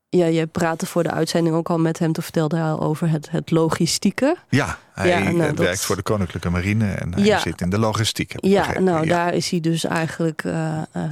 ja, 0.10 0.26
je 0.26 0.48
praatte 0.48 0.86
voor 0.86 1.04
de 1.04 1.12
uitzending 1.12 1.56
ook 1.56 1.70
al 1.70 1.78
met 1.80 2.00
hem. 2.00 2.12
Toen 2.14 2.24
vertelde 2.24 2.56
hij 2.58 2.66
al 2.66 2.82
over 2.82 3.10
het, 3.10 3.30
het 3.32 3.52
logistieke. 3.52 4.36
Ja, 4.50 4.78
hij 4.94 5.08
Ja, 5.10 5.20
nou, 5.20 5.38
dat- 5.56 5.58
werkt 5.66 5.86
voor 5.86 5.96
de 5.96 6.02
Koninklijke 6.02 6.50
Marine 6.50 6.92
en 6.92 7.14
hij 7.14 7.24
Ja. 7.24 7.40
zit 7.40 7.62
in 7.62 7.70
de 7.70 7.80
logistiek. 7.80 8.34
Ja, 8.38 8.58
begrepen. 8.60 8.84
nou 8.84 9.06
daar 9.08 9.34
is 9.34 9.50
hij 9.50 9.60
dus 9.60 9.84
eigenlijk 9.84 10.44
eh, 10.44 10.78
eh, 10.92 11.04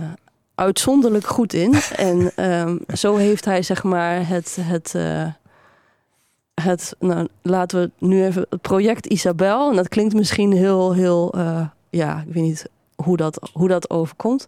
uitzonderlijk 0.55 1.27
goed 1.27 1.53
in. 1.53 1.73
en 1.95 2.31
ehm, 2.35 2.77
zo 2.95 3.15
heeft 3.15 3.45
hij 3.45 3.61
zeg 3.63 3.83
maar 3.83 4.27
het, 4.27 4.57
het, 4.61 4.95
eh, 4.95 5.25
het 6.61 6.95
nou, 6.99 7.27
laten 7.41 7.79
we 7.81 8.05
nu 8.07 8.23
even, 8.25 8.45
het 8.49 8.61
project 8.61 9.05
Isabel. 9.05 9.69
En 9.69 9.75
dat 9.75 9.87
klinkt 9.87 10.13
misschien 10.13 10.51
heel, 10.51 10.93
heel, 10.93 11.35
ja, 11.89 12.23
ik 12.27 12.33
weet 12.33 12.43
niet 12.43 12.65
hoe 12.95 13.17
dat, 13.17 13.49
hoe 13.53 13.67
dat 13.67 13.89
overkomt. 13.89 14.47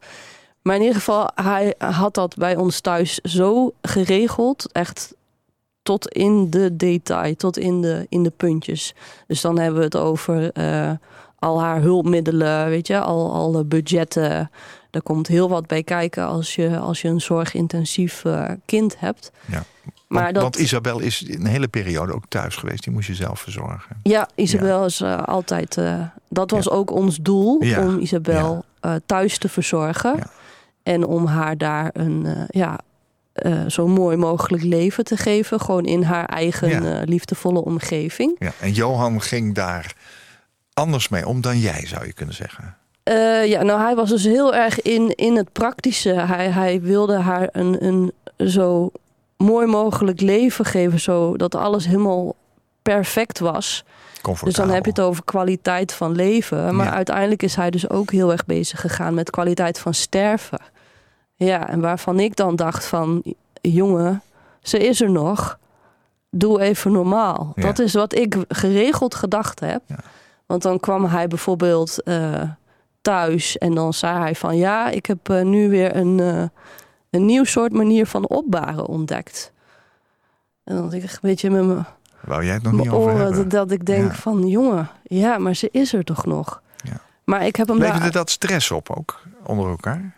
Maar 0.69 0.77
in 0.77 0.83
ieder 0.83 0.99
geval, 0.99 1.29
hij 1.35 1.75
had 1.77 2.13
dat 2.13 2.35
bij 2.35 2.55
ons 2.55 2.79
thuis 2.79 3.15
zo 3.15 3.73
geregeld, 3.81 4.71
echt 4.71 5.13
tot 5.81 6.07
in 6.07 6.49
de 6.49 6.75
detail, 6.75 7.35
tot 7.35 7.57
in 7.57 7.81
de, 7.81 8.05
in 8.09 8.23
de 8.23 8.29
puntjes. 8.29 8.93
Dus 9.27 9.41
dan 9.41 9.59
hebben 9.59 9.79
we 9.79 9.85
het 9.85 9.95
over 9.95 10.51
eh, 10.51 10.91
al 11.39 11.61
haar 11.61 11.81
hulpmiddelen, 11.81 12.69
weet 12.69 12.87
je, 12.87 12.99
al 12.99 13.33
alle 13.33 13.63
budgetten. 13.63 14.51
Er 14.91 15.01
komt 15.01 15.27
heel 15.27 15.49
wat 15.49 15.67
bij 15.67 15.83
kijken 15.83 16.25
als 16.25 16.55
je, 16.55 16.77
als 16.77 17.01
je 17.01 17.07
een 17.07 17.21
zorgintensief 17.21 18.25
eh, 18.25 18.49
kind 18.65 18.99
hebt. 18.99 19.31
Ja. 19.45 19.63
Maar 20.07 20.23
want, 20.23 20.33
dat, 20.33 20.43
want 20.43 20.57
Isabel 20.57 20.99
is 20.99 21.25
een 21.27 21.45
hele 21.45 21.67
periode 21.67 22.13
ook 22.13 22.25
thuis 22.27 22.55
geweest. 22.55 22.83
Die 22.83 22.93
moest 22.93 23.07
je 23.07 23.15
zelf 23.15 23.39
verzorgen. 23.39 23.97
ja, 24.03 24.29
Isabel 24.35 24.85
is 24.85 25.01
eh, 25.01 25.23
altijd. 25.23 25.77
dat 26.29 26.51
was 26.51 26.69
ook 26.69 26.91
ons 26.91 27.17
doel 27.17 27.57
om 27.57 27.99
Isabel 27.99 28.65
thuis 29.05 29.37
te 29.37 29.49
verzorgen 29.49 30.15
Ja. 30.17 30.37
En 30.93 31.05
om 31.05 31.25
haar 31.25 31.57
daar 31.57 31.89
een 31.93 32.25
eh, 32.25 32.43
ja, 32.47 32.79
eh, 33.33 33.65
zo 33.67 33.87
mooi 33.87 34.17
mogelijk 34.17 34.63
leven 34.63 35.03
te 35.03 35.17
geven, 35.17 35.59
gewoon 35.61 35.85
in 35.85 36.03
haar 36.03 36.25
eigen 36.25 36.69
Ja. 36.69 36.99
eh, 36.99 37.07
liefdevolle 37.07 37.63
omgeving. 37.63 38.35
Ja. 38.39 38.51
En 38.59 38.71
Johan 38.71 39.21
ging 39.21 39.55
daar 39.55 39.93
anders 40.73 41.09
mee 41.09 41.27
om 41.27 41.41
dan 41.41 41.59
jij, 41.59 41.85
zou 41.87 42.05
je 42.05 42.13
kunnen 42.13 42.35
zeggen. 42.35 42.75
Eh, 43.03 43.45
ja, 43.45 43.63
nou, 43.63 43.81
hij 43.81 43.95
was 43.95 44.09
dus 44.09 44.23
heel 44.23 44.55
erg 44.55 44.81
in, 44.81 45.15
in 45.15 45.35
het 45.37 45.51
praktische. 45.51 46.09
Hij, 46.13 46.49
hij 46.49 46.81
wilde 46.81 47.17
haar 47.19 47.49
een, 47.51 47.85
een 47.85 48.11
zo 48.49 48.91
mooi 49.37 49.67
mogelijk 49.67 50.21
leven 50.21 50.65
geven, 50.65 50.99
zodat 50.99 51.55
alles 51.55 51.85
helemaal 51.85 52.35
perfect 52.81 53.39
was. 53.39 53.83
Dus 54.43 54.53
dan 54.53 54.69
heb 54.69 54.83
je 54.83 54.89
het 54.89 54.99
over 54.99 55.23
kwaliteit 55.23 55.93
van 55.93 56.15
leven. 56.15 56.75
Maar 56.75 56.85
Ja. 56.85 56.93
uiteindelijk 56.93 57.43
is 57.43 57.55
hij 57.55 57.69
dus 57.69 57.89
ook 57.89 58.11
heel 58.11 58.31
erg 58.31 58.45
bezig 58.45 58.81
gegaan 58.81 59.13
met 59.13 59.29
kwaliteit 59.29 59.79
van 59.79 59.93
sterven. 59.93 60.59
Ja, 61.45 61.69
en 61.69 61.79
waarvan 61.79 62.19
ik 62.19 62.35
dan 62.35 62.55
dacht 62.55 62.85
van, 62.85 63.23
jongen, 63.61 64.21
ze 64.61 64.87
is 64.87 65.01
er 65.01 65.09
nog. 65.11 65.57
Doe 66.29 66.61
even 66.61 66.91
normaal. 66.91 67.51
Ja. 67.55 67.61
Dat 67.61 67.79
is 67.79 67.93
wat 67.93 68.15
ik 68.15 68.35
geregeld 68.47 69.15
gedacht 69.15 69.59
heb. 69.59 69.81
Ja. 69.85 69.95
Want 70.45 70.61
dan 70.61 70.79
kwam 70.79 71.05
hij 71.05 71.27
bijvoorbeeld 71.27 72.03
eh, 72.03 72.41
thuis 73.01 73.57
en 73.57 73.73
dan 73.75 73.93
zei 73.93 74.17
hij 74.19 74.35
van, 74.35 74.57
ja, 74.57 74.89
ik 74.89 75.05
heb 75.05 75.29
eh, 75.29 75.41
nu 75.41 75.69
weer 75.69 75.95
een, 75.95 76.19
eh, 76.19 76.43
een 77.09 77.25
nieuw 77.25 77.43
soort 77.43 77.73
manier 77.73 78.05
van 78.05 78.27
opbaren 78.27 78.85
ontdekt. 78.85 79.51
En 80.63 80.75
dan 80.75 80.83
had 80.83 80.93
ik 80.93 81.03
een 81.03 81.17
beetje 81.21 81.49
met 81.49 81.65
mijn 81.65 81.85
Wou 82.19 82.43
jij 82.45 82.53
het 82.53 82.63
nog 82.63 82.73
niet 82.73 82.89
over 82.89 83.13
oren 83.13 83.33
dat, 83.33 83.49
dat 83.49 83.71
ik 83.71 83.85
denk 83.85 84.11
Ja. 84.11 84.17
van 84.17 84.47
jongen, 84.47 84.89
ja, 85.03 85.37
maar 85.37 85.55
ze 85.55 85.69
is 85.71 85.93
er 85.93 86.03
toch 86.03 86.25
nog. 86.25 86.61
Ja. 86.83 87.01
Maar 87.23 87.45
ik 87.45 87.55
heb 87.55 87.67
hem 87.67 87.77
Leverde 87.77 87.99
daar. 87.99 88.11
dat 88.11 88.29
stress 88.29 88.71
op 88.71 88.89
ook, 88.97 89.21
onder 89.43 89.69
elkaar? 89.69 90.17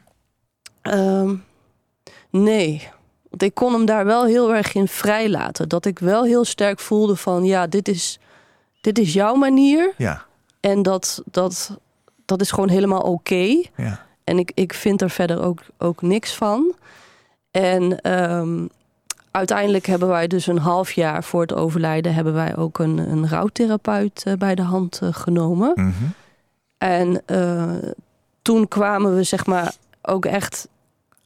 Ehm, 0.82 1.36
nee, 2.30 2.89
want 3.30 3.44
ik 3.44 3.54
kon 3.54 3.74
hem 3.74 3.86
daar 3.86 4.06
wel 4.06 4.26
heel 4.26 4.54
erg 4.54 4.74
in 4.74 4.88
vrijlaten. 4.88 5.70
Dat 5.70 5.86
ik 5.86 6.00
wel 6.00 6.24
heel 6.24 6.46
sterk 6.46 6.80
voelde 6.80 7.15
van 7.15 7.44
ja, 7.44 7.67
dit 7.67 7.88
is, 7.88 8.20
dit 8.82 9.00
is 9.00 9.13
jouw 9.13 9.36
manier. 9.36 9.94
Ja, 9.98 10.26
En 10.60 10.82
dat, 10.82 11.22
dat, 11.26 11.78
dat 12.26 12.41
is 12.41 12.52
gewoon 12.52 12.70
helemaal 12.70 13.02
oké. 13.02 13.63
ja. 13.76 14.10
En 14.24 14.39
ik, 14.39 14.52
ik 14.54 14.74
vind 14.74 15.02
er 15.02 15.10
verder 15.10 15.41
ook, 15.41 15.60
ook 15.78 16.02
niks 16.02 16.36
van. 16.36 16.76
En 17.52 18.02
ehm, 18.02 18.67
uiteindelijk 19.32 19.86
hebben 19.86 20.08
wij 20.08 20.28
dus 20.28 20.48
een 20.48 20.58
half 20.58 20.91
jaar 20.91 21.24
voor 21.24 21.41
het 21.41 21.54
overlijden... 21.54 22.13
hebben 22.13 22.34
wij 22.34 22.58
ook 22.58 22.80
een, 22.80 22.98
een 22.98 23.30
rouwtherapeut 23.30 24.24
eh, 24.26 24.34
bij 24.34 24.56
de 24.56 24.62
hand 24.62 25.00
eh, 25.02 25.13
genomen. 25.13 25.72
Mhm. 25.76 25.91
En 26.78 27.22
eh, 27.26 27.91
toen 28.41 28.67
kwamen 28.67 29.15
we 29.15 29.24
zeg 29.24 29.46
maar 29.46 29.74
ook 30.02 30.26
echt, 30.26 30.67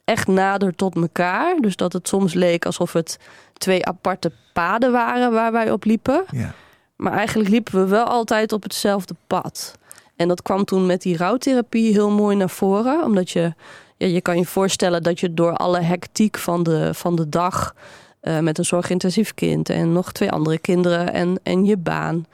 echt 0.05 0.27
nader 0.27 0.75
tot 0.75 0.95
elkaar. 0.95 1.55
Dus 1.59 1.75
dat 1.75 1.93
het 1.93 2.07
soms 2.07 2.33
leek 2.33 2.65
alsof 2.65 2.93
het 2.93 3.17
twee 3.53 3.85
aparte 3.85 4.31
paden 4.53 4.91
waren 4.91 5.31
waar 5.31 5.51
wij 5.51 5.71
op 5.71 5.83
liepen. 5.83 6.23
ja. 6.31 6.53
Maar 6.95 7.13
eigenlijk 7.13 7.49
liepen 7.49 7.73
we 7.79 7.87
wel 7.87 8.05
altijd 8.05 8.51
op 8.53 8.63
hetzelfde 8.63 9.15
pad. 9.27 9.77
En 10.15 10.27
dat 10.27 10.41
kwam 10.41 10.65
toen 10.65 10.85
met 10.85 11.01
die 11.01 11.17
rouwtherapie 11.17 11.91
heel 11.93 12.09
mooi 12.11 12.35
naar 12.35 12.49
voren. 12.49 13.03
Omdat 13.03 13.29
je, 13.31 13.53
ja, 13.97 14.07
je 14.07 14.21
kan 14.21 14.37
je 14.37 14.45
voorstellen 14.45 15.03
dat 15.03 15.19
je 15.19 15.33
door 15.33 15.53
alle 15.53 15.79
hectiek 15.79 16.37
van 16.37 16.63
de, 16.63 16.93
van 16.93 17.15
de 17.15 17.29
dag... 17.29 17.75
eh, 18.19 18.39
met 18.39 18.57
een 18.57 18.65
zorgintensief 18.65 19.33
kind 19.33 19.69
en 19.69 19.91
nog 19.93 20.11
twee 20.11 20.31
andere 20.31 20.57
kinderen 20.57 21.13
en, 21.13 21.39
en 21.43 21.65
je 21.65 21.77
baan... 21.77 22.25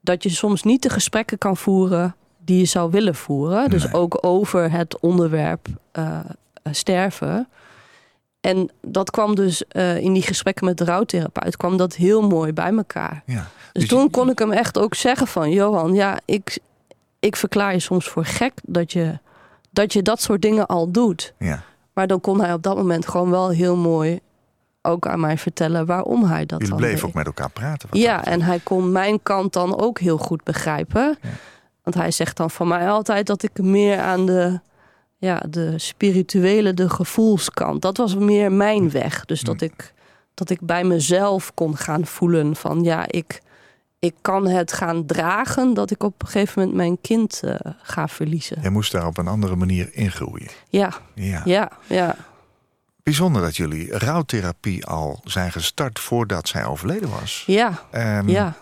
dat 0.00 0.22
je 0.22 0.30
soms 0.30 0.62
niet 0.62 0.82
de 0.82 0.90
gesprekken 0.90 1.38
kan 1.38 1.56
voeren 1.56 2.14
die 2.38 2.58
je 2.58 2.64
zou 2.64 2.90
willen 2.90 3.14
voeren. 3.14 3.70
Dus 3.70 3.82
Nee. 3.84 3.92
ook 3.94 4.18
over 4.20 4.70
het 4.72 4.98
onderwerp 5.00 5.66
eh, 5.92 6.18
sterven. 6.70 7.48
En 8.40 8.70
dat 8.80 9.10
kwam 9.10 9.34
dus 9.34 9.66
eh, 9.68 9.96
in 9.96 10.12
die 10.12 10.22
gesprekken 10.22 10.64
met 10.64 10.78
de 10.78 10.84
rouwtherapeut... 10.84 11.56
kwam 11.56 11.76
dat 11.76 11.94
heel 11.94 12.22
mooi 12.28 12.52
bij 12.52 12.72
elkaar. 12.76 13.22
ja. 13.26 13.46
Dus 13.72 13.82
Dus 13.82 13.88
toen 13.98 14.10
kon 14.10 14.30
ik 14.30 14.38
hem 14.38 14.52
echt 14.52 14.78
ook 14.78 14.94
zeggen 14.94 15.26
van... 15.26 15.50
Johan, 15.50 15.94
ja, 15.94 16.18
ik, 16.24 16.58
ik 17.18 17.36
verklaar 17.36 17.72
je 17.72 17.80
soms 17.80 18.08
voor 18.08 18.24
gek 18.24 18.52
dat 18.62 18.92
je 18.92 19.18
dat, 19.70 19.92
je 19.92 20.02
dat 20.02 20.20
soort 20.22 20.42
dingen 20.42 20.66
al 20.66 20.90
doet. 20.90 21.34
Ja. 21.38 21.62
Maar 21.92 22.06
dan 22.06 22.20
kon 22.20 22.40
hij 22.40 22.52
op 22.52 22.62
dat 22.62 22.76
moment 22.76 23.08
gewoon 23.08 23.30
wel 23.30 23.48
heel 23.48 23.76
mooi 23.76 24.20
ook 24.82 25.06
aan 25.06 25.20
mij 25.20 25.38
vertellen 25.38 25.86
waarom 25.86 26.24
hij 26.24 26.46
dat 26.46 26.60
Jullie 26.60 26.74
bleven 26.76 26.96
deed. 26.96 27.04
ook 27.04 27.14
met 27.14 27.26
elkaar 27.26 27.50
praten. 27.50 27.88
Ja, 27.92 28.24
en 28.24 28.42
hij 28.42 28.58
kon 28.58 28.92
mijn 28.92 29.22
kant 29.22 29.52
dan 29.52 29.80
ook 29.80 29.98
heel 29.98 30.18
goed 30.18 30.42
begrijpen. 30.44 31.16
Ja. 31.22 31.28
Want 31.82 31.96
hij 31.96 32.10
zegt 32.10 32.36
dan 32.36 32.50
van 32.50 32.68
mij 32.68 32.88
altijd 32.90 33.26
dat 33.26 33.42
ik 33.42 33.58
meer 33.58 33.98
aan 34.00 34.26
de, 34.26 34.60
ja, 35.24 35.42
de 35.50 35.78
spirituele, 35.78 36.74
de 36.74 36.88
gevoelskant. 36.90 37.82
Dat 37.82 37.96
was 37.96 38.14
meer 38.16 38.52
mijn 38.52 38.90
weg. 38.90 39.24
Dus 39.24 39.40
dat, 39.40 39.60
ik, 39.60 39.92
dat 40.34 40.50
ik 40.50 40.60
bij 40.60 40.84
mezelf 40.84 41.54
kon 41.54 41.76
gaan 41.76 42.06
voelen 42.06 42.56
van 42.56 42.82
ja, 42.82 43.04
ik, 43.06 43.40
ik 43.98 44.14
kan 44.20 44.46
het 44.48 44.72
gaan 44.72 45.06
dragen 45.06 45.74
dat 45.74 45.90
ik 45.90 46.02
op 46.02 46.22
een 46.22 46.28
gegeven 46.28 46.58
moment 46.60 46.76
mijn 46.76 46.98
kind 47.00 47.40
eh, 47.44 47.54
ga 47.82 48.08
verliezen. 48.08 48.60
Jij 48.60 48.70
moest 48.70 48.92
daar 48.92 49.06
op 49.06 49.18
een 49.18 49.28
andere 49.28 49.56
manier 49.56 49.88
ingroeien. 49.92 50.48
Ja, 50.68 50.92
Ja. 51.14 51.42
ja, 51.44 51.70
ja. 51.86 52.16
Bijzonder 53.02 53.42
dat 53.42 53.56
jullie 53.56 53.98
rouwtherapie 53.98 54.86
al 54.86 55.20
zijn 55.24 55.52
gestart 55.52 55.98
voordat 55.98 56.48
zij 56.48 56.64
overleden 56.64 57.10
was. 57.10 57.44
Ja, 57.46 57.82
Ehm, 57.90 58.28
ja, 58.28 58.56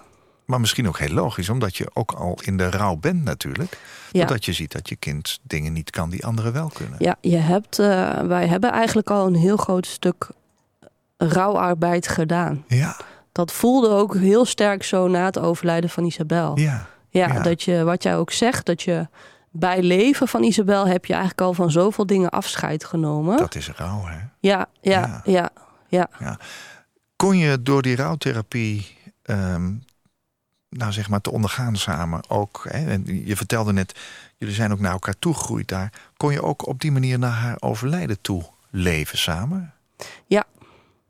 Maar 0.44 0.60
misschien 0.60 0.88
ook 0.88 0.98
heel 0.98 1.14
logisch, 1.14 1.48
omdat 1.48 1.76
je 1.76 1.90
ook 1.92 2.12
al 2.12 2.38
in 2.42 2.56
de 2.56 2.70
rouw 2.70 2.96
bent 2.96 3.24
natuurlijk. 3.24 3.78
ja. 4.10 4.26
Dat 4.26 4.44
je 4.44 4.52
ziet 4.52 4.72
dat 4.72 4.88
je 4.88 4.96
kind 4.96 5.38
dingen 5.42 5.72
niet 5.72 5.90
kan 5.90 6.10
die 6.10 6.26
anderen 6.26 6.52
wel 6.52 6.68
kunnen. 6.68 6.96
Ja, 6.98 7.16
je 7.20 7.36
hebt, 7.36 7.78
eh, 7.78 8.20
wij 8.20 8.46
hebben 8.46 8.72
eigenlijk 8.72 9.10
al 9.10 9.26
een 9.26 9.34
heel 9.34 9.56
groot 9.56 9.86
stuk 9.86 10.28
rouwarbeid 11.16 12.08
gedaan. 12.08 12.64
Ja, 12.66 12.96
Dat 13.32 13.52
voelde 13.52 13.88
ook 13.88 14.14
heel 14.16 14.44
sterk 14.44 14.82
zo 14.82 15.08
na 15.08 15.24
het 15.24 15.38
overlijden 15.38 15.90
van 15.90 16.04
Isabel. 16.04 16.58
Ja, 16.58 16.86
ja, 17.08 17.26
ja. 17.26 17.42
dat 17.42 17.62
je, 17.62 17.84
wat 17.84 18.02
jij 18.02 18.16
ook 18.16 18.30
zegt, 18.30 18.66
dat 18.66 18.82
je 18.82 19.08
bij 19.50 19.82
leven 19.82 20.28
van 20.28 20.42
Isabel 20.42 20.86
heb 20.86 21.04
je 21.04 21.12
eigenlijk 21.12 21.42
al 21.42 21.54
van 21.54 21.70
zoveel 21.70 22.06
dingen 22.06 22.30
afscheid 22.30 22.84
genomen. 22.84 23.36
dat 23.36 23.54
is 23.54 23.70
rouw 23.70 24.04
hè. 24.04 24.18
Ja, 24.40 24.66
ja, 24.80 25.22
Ja. 25.24 25.50
ja, 25.88 26.08
ja. 26.18 26.38
Kon 27.16 27.36
je 27.36 27.62
door 27.62 27.82
die 27.82 27.96
rouwtherapie, 27.96 28.96
ehm, 29.22 29.72
nou 30.72 30.92
zeg 30.92 31.08
maar, 31.08 31.20
te 31.20 31.32
ondergaan 31.32 31.76
samen 31.76 32.30
ook... 32.30 32.66
Hè, 32.68 32.90
en 32.90 33.26
je 33.26 33.36
vertelde 33.36 33.72
net, 33.72 34.00
jullie 34.36 34.54
zijn 34.54 34.72
ook 34.72 34.80
naar 34.80 34.92
elkaar 34.92 35.18
toegegroeid 35.18 35.68
daar. 35.68 35.92
Kon 36.16 36.32
je 36.32 36.42
ook 36.42 36.66
op 36.66 36.80
die 36.80 36.92
manier 36.92 37.18
naar 37.18 37.30
haar 37.30 37.56
overlijden 37.60 38.20
toe 38.20 38.42
leven 38.70 39.18
samen? 39.18 39.72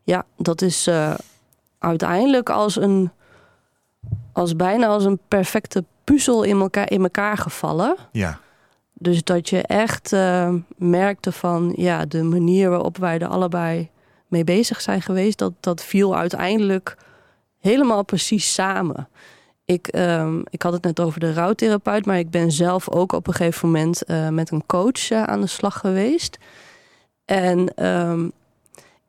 Ja, 0.04 0.24
dat 0.36 0.62
is 0.62 0.86
eh, 0.86 1.14
uiteindelijk 1.78 2.50
als 2.50 2.76
een, 2.76 3.10
als 4.32 4.56
bijna 4.56 4.86
als 4.86 5.04
een 5.04 5.18
perfecte 5.28 5.84
puzzel 6.04 6.42
in 6.42 6.60
elkaar, 6.60 6.90
in 6.90 7.02
elkaar 7.02 7.36
gevallen. 7.36 7.96
Ja, 8.12 8.40
Dus 8.92 9.24
dat 9.24 9.48
je 9.48 9.62
echt 9.62 10.12
eh, 10.12 10.54
merkte 10.76 11.32
van 11.32 11.72
ja, 11.76 12.04
de 12.06 12.22
manier 12.22 12.70
waarop 12.70 12.96
wij 12.96 13.18
er 13.18 13.28
allebei 13.28 13.90
mee 14.28 14.44
bezig 14.44 14.80
zijn 14.80 15.02
geweest, 15.02 15.38
dat, 15.38 15.52
dat 15.60 15.82
viel 15.82 16.16
uiteindelijk 16.16 16.96
helemaal 17.60 18.04
precies 18.04 18.52
samen. 18.52 19.08
Ik, 19.72 19.86
ehm, 19.86 20.40
ik 20.50 20.62
had 20.62 20.72
het 20.72 20.82
net 20.82 21.00
over 21.00 21.20
de 21.20 21.32
rouwtherapeut, 21.32 22.06
maar 22.06 22.18
ik 22.18 22.30
ben 22.30 22.52
zelf 22.52 22.90
ook 22.90 23.12
op 23.12 23.26
een 23.26 23.34
gegeven 23.34 23.70
moment 23.70 24.04
eh, 24.04 24.28
met 24.28 24.50
een 24.50 24.66
coach 24.66 25.10
eh, 25.10 25.22
aan 25.22 25.40
de 25.40 25.46
slag 25.46 25.78
geweest. 25.78 26.38
En 27.24 27.74
ehm, 27.74 28.28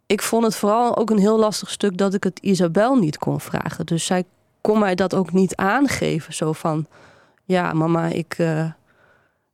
ik 0.05 0.21
vond 0.21 0.43
het 0.43 0.55
vooral 0.55 0.97
ook 0.97 1.09
een 1.09 1.19
heel 1.19 1.39
lastig 1.39 1.69
stuk 1.69 1.97
dat 1.97 2.13
ik 2.13 2.23
het 2.23 2.39
Isabel 2.39 2.95
niet 2.95 3.17
kon 3.17 3.39
vragen. 3.39 3.85
Dus 3.85 4.05
zij 4.05 4.23
kon 4.61 4.79
mij 4.79 4.95
dat 4.95 5.15
ook 5.15 5.31
niet 5.31 5.55
aangeven. 5.55 6.33
Zo 6.33 6.53
van, 6.53 6.85
ja 7.43 7.73
mama, 7.73 8.07
ik, 8.07 8.35
eh, 8.37 8.71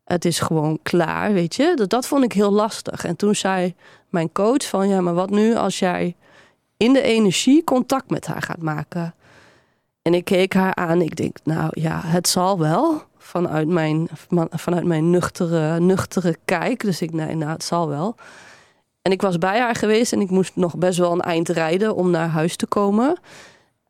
het 0.03 0.25
is 0.25 0.39
gewoon 0.39 0.79
klaar, 0.83 1.33
weet 1.33 1.55
je. 1.55 1.71
Dat, 1.75 1.89
dat 1.89 2.07
vond 2.07 2.23
ik 2.23 2.33
heel 2.33 2.51
lastig. 2.51 3.05
En 3.05 3.15
toen 3.15 3.35
zei 3.35 3.75
mijn 4.09 4.31
coach 4.31 4.67
van, 4.67 4.87
ja, 4.87 5.01
maar 5.01 5.13
wat 5.13 5.29
nu 5.29 5.55
als 5.55 5.79
jij 5.79 6.15
in 6.77 6.93
de 6.93 7.01
energie 7.01 7.63
contact 7.63 8.09
met 8.09 8.27
haar 8.27 8.41
gaat 8.41 8.61
maken? 8.61 9.13
En 10.09 10.15
ik 10.15 10.25
keek 10.25 10.53
haar 10.53 10.75
aan. 10.75 11.01
Ik 11.01 11.15
denk, 11.15 11.37
nou 11.43 11.69
ja, 11.73 12.01
het 12.03 12.27
zal 12.27 12.59
wel. 12.59 13.01
Vanuit 13.17 13.67
mijn, 13.67 14.07
vanuit 14.51 14.85
mijn 14.85 15.09
nuchtere, 15.09 15.79
nuchtere 15.79 16.37
kijk. 16.45 16.81
Dus 16.81 17.01
ik, 17.01 17.13
nee, 17.13 17.35
nou, 17.35 17.51
het 17.51 17.63
zal 17.63 17.87
wel. 17.87 18.15
En 19.01 19.11
ik 19.11 19.21
was 19.21 19.37
bij 19.37 19.59
haar 19.59 19.75
geweest 19.75 20.13
en 20.13 20.21
ik 20.21 20.29
moest 20.29 20.55
nog 20.55 20.77
best 20.77 20.97
wel 20.97 21.11
een 21.11 21.21
eind 21.21 21.49
rijden 21.49 21.95
om 21.95 22.09
naar 22.09 22.27
huis 22.27 22.55
te 22.55 22.65
komen. 22.65 23.19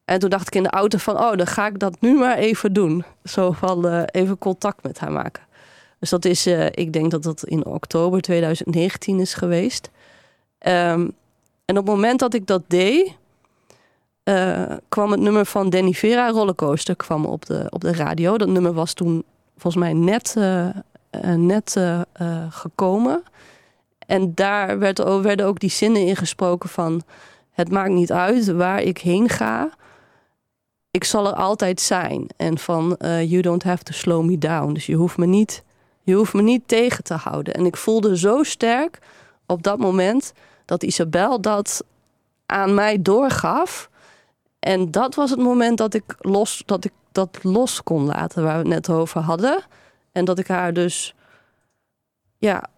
En 0.05 0.19
toen 0.19 0.29
dacht 0.29 0.47
ik 0.47 0.55
in 0.55 0.63
de 0.63 0.69
auto 0.69 0.97
van, 0.97 1.17
oh, 1.17 1.36
dan 1.36 1.47
ga 1.47 1.67
ik 1.67 1.79
dat 1.79 2.01
nu 2.01 2.13
maar 2.13 2.38
even 2.38 2.73
doen. 2.73 3.03
Zo 3.23 3.51
van 3.51 3.88
eh, 3.88 4.03
even 4.05 4.38
contact 4.38 4.84
met 4.84 4.99
haar 4.99 5.12
maken. 5.12 5.43
Dus 5.99 6.10
dat 6.10 6.25
is, 6.25 6.45
eh, 6.45 6.65
ik 6.65 6.93
denk 6.93 7.12
dat 7.12 7.23
dat 7.23 7.43
in 7.43 7.65
oktober 7.65 8.21
2019 8.21 9.19
is 9.19 9.34
geweest. 9.34 9.89
Ehm, 10.58 11.08
en 11.65 11.77
op 11.77 11.86
het 11.86 11.95
moment 11.95 12.19
dat 12.19 12.34
ik 12.34 12.47
dat 12.47 12.63
deed, 12.67 13.17
eh, 14.30 14.76
kwam 14.89 15.12
het 15.12 15.20
nummer 15.20 15.46
van 15.46 15.70
Danny 15.70 15.94
Vera 15.94 16.30
Rollercoaster 16.30 16.96
kwam 16.96 17.26
op 17.26 17.46
de, 17.46 17.68
op 17.70 17.82
de 17.82 17.94
radio. 17.94 18.38
Dat 18.38 18.48
nummer 18.48 18.74
was 18.74 18.94
toen 18.94 19.24
volgens 19.58 19.84
mij 19.84 19.94
net, 19.94 20.36
eh, 20.38 20.68
eh, 20.68 20.74
net 21.36 21.80
gekomen. 22.50 23.24
En 24.06 24.36
daar 24.36 24.80
werd, 24.80 25.22
werden 25.22 25.46
ook 25.46 25.60
die 25.60 25.70
zinnen 25.70 26.06
ingesproken 26.06 26.70
van... 26.70 27.04
het 27.52 27.72
maakt 27.72 27.89
niet 27.89 28.12
uit 28.12 28.52
waar 28.52 28.82
ik 28.82 28.98
heen 28.98 29.30
ga. 29.30 29.70
Ik 30.92 31.04
zal 31.04 31.28
er 31.28 31.34
altijd 31.34 31.82
zijn. 31.82 32.28
En 32.38 32.58
van 32.58 32.96
you 33.00 33.42
don't 33.42 33.63
have 33.63 33.84
to 33.84 33.94
slow 33.94 34.26
me 34.26 34.38
down. 34.38 34.74
Dus 34.74 34.86
je 34.86 34.96
hoeft 34.96 35.18
me 35.18 35.26
niet, 35.26 35.63
je 36.02 36.13
hoeft 36.13 36.34
me 36.34 36.42
niet 36.42 36.68
tegen 36.68 37.04
te 37.04 37.13
houden. 37.13 37.54
En 37.54 37.65
ik 37.65 37.78
voelde 37.78 38.18
zo 38.18 38.44
sterk 38.44 39.00
op 39.46 39.63
dat 39.63 39.78
moment... 39.78 40.34
dat 40.65 40.84
Isabel 40.84 41.42
dat 41.42 41.84
aan 42.46 42.74
mij 42.74 43.02
doorgaf. 43.02 43.88
En 44.60 44.91
dat 44.91 45.15
was 45.15 45.30
het 45.30 45.39
moment 45.39 45.78
dat 45.78 45.93
ik, 45.93 46.04
los, 46.19 46.63
dat 46.65 46.86
ik 46.86 46.91
dat 47.12 47.39
los 47.41 47.84
kon 47.84 48.06
laten... 48.06 48.43
waar 48.43 48.54
we 48.54 48.60
het 48.60 48.67
net 48.67 48.89
over 48.89 49.22
hadden. 49.22 49.63
En 50.12 50.26
dat 50.26 50.39
ik 50.39 50.48
haar 50.48 50.74
dus... 50.74 51.15
Ja, 52.38 52.69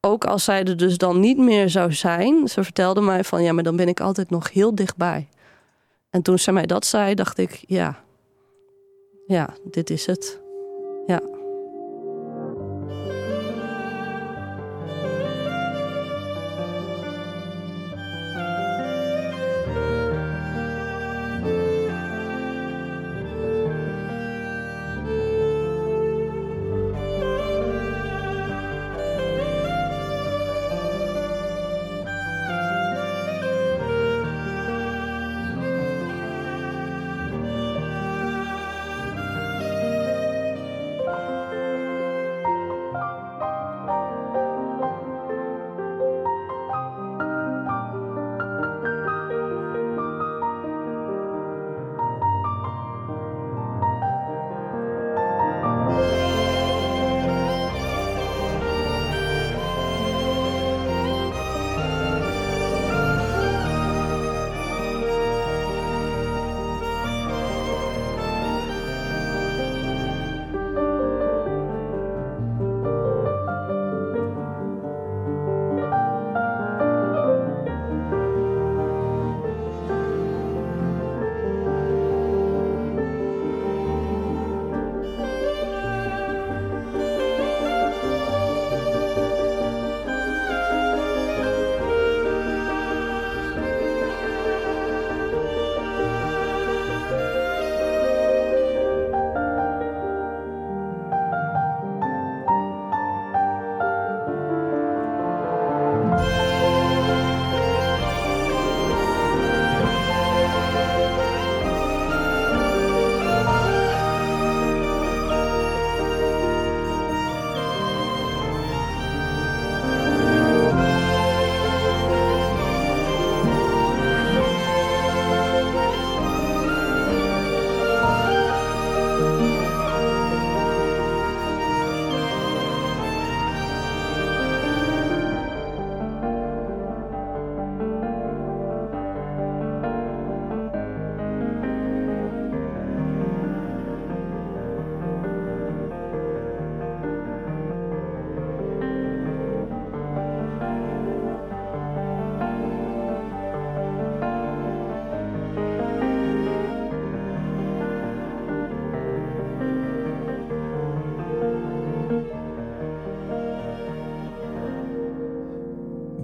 ook 0.00 0.24
als 0.24 0.44
zij 0.44 0.64
er 0.64 0.76
dus 0.76 0.98
dan 0.98 1.20
niet 1.20 1.38
meer 1.38 1.70
zou 1.70 1.92
zijn, 1.92 2.48
ze 2.48 2.64
vertelde 2.64 3.00
mij 3.00 3.24
van 3.24 3.42
ja, 3.42 3.52
maar 3.52 3.64
dan 3.64 3.76
ben 3.76 3.88
ik 3.88 4.00
altijd 4.00 4.30
nog 4.30 4.52
heel 4.52 4.74
dichtbij. 4.74 5.28
En 6.10 6.22
toen 6.22 6.38
ze 6.38 6.52
mij 6.52 6.66
dat 6.66 6.86
zei, 6.86 7.14
dacht 7.14 7.38
ik 7.38 7.64
ja, 7.66 8.04
ja, 9.26 9.54
dit 9.64 9.90
is 9.90 10.06
het. 10.06 10.40
Ja. 11.06 11.20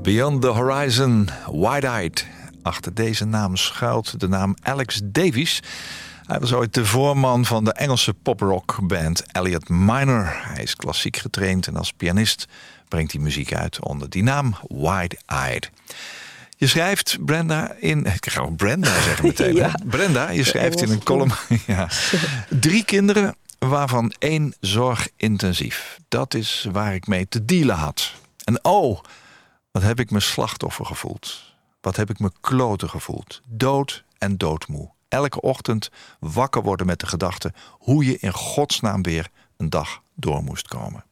Beyond 0.05 0.43
the 0.43 0.49
Horizon, 0.49 1.29
Wide-Eyed. 1.53 2.27
Achter 2.63 2.95
deze 2.95 3.25
naam 3.25 3.57
schuilt 3.57 4.21
de 4.21 4.29
naam 4.29 4.57
Alex 4.63 5.01
Davies. 5.05 5.63
Hij 6.27 6.39
was 6.39 6.53
ooit 6.53 6.75
de 6.75 6.87
voorman 6.87 7.45
van 7.45 7.65
de 7.65 7.73
Engelse 7.73 8.15
poprockband 8.15 9.23
Elliot 9.33 9.69
Minor. 9.69 10.33
Hij 10.33 10.63
is 10.63 10.77
klassiek 10.77 11.17
getraind 11.17 11.67
en 11.67 11.77
als 11.77 11.93
pianist 11.93 12.47
brengt 12.89 13.13
hij 13.13 13.21
muziek 13.21 13.55
uit 13.55 13.85
onder 13.85 14.11
die 14.11 14.23
naam 14.23 14.57
Wide-Eyed. 14.69 15.71
Je 16.57 16.67
schrijft 16.67 17.25
Brenda 17.25 17.73
in. 17.81 18.07
Ik 18.07 18.31
ga 18.31 18.41
ook 18.41 18.57
Brenda 18.57 19.03
zeggen 19.03 19.27
meteen. 19.29 19.55
Ja. 19.55 19.79
Brenda, 19.85 20.31
je 20.31 20.45
schrijft 20.45 20.83
in 20.83 20.91
een 20.91 21.03
column. 21.03 21.33
ja, 21.67 21.89
drie 22.61 22.85
kinderen, 22.85 23.37
waarvan 23.59 24.15
één 24.19 24.55
zorgintensief. 24.61 25.99
Dat 26.09 26.35
is 26.35 26.67
waar 26.73 26.95
ik 26.95 27.07
mee 27.07 27.29
te 27.29 27.45
dealen 27.45 27.77
had. 27.77 28.13
En 28.45 28.65
oh, 28.65 29.01
wat 29.75 29.83
heb 29.83 30.01
ik 30.01 30.11
me 30.11 30.21
slachtoffer 30.21 30.87
gevoeld. 30.87 31.55
Wat 31.81 31.97
heb 31.97 32.11
ik 32.11 32.19
me 32.19 32.31
kloten 32.41 32.91
gevoeld. 32.91 33.41
Dood 33.49 34.05
en 34.19 34.37
doodmoe. 34.37 34.91
Elke 35.09 35.41
ochtend 35.41 35.91
wakker 36.19 36.63
worden 36.63 36.87
met 36.87 37.01
de 37.01 37.07
gedachte 37.07 37.53
hoe 37.71 38.05
je 38.05 38.19
in 38.19 38.33
godsnaam 38.33 39.03
weer 39.03 39.29
een 39.57 39.71
dag 39.71 40.03
door 40.15 40.43
moest 40.43 40.69
komen. 40.69 41.05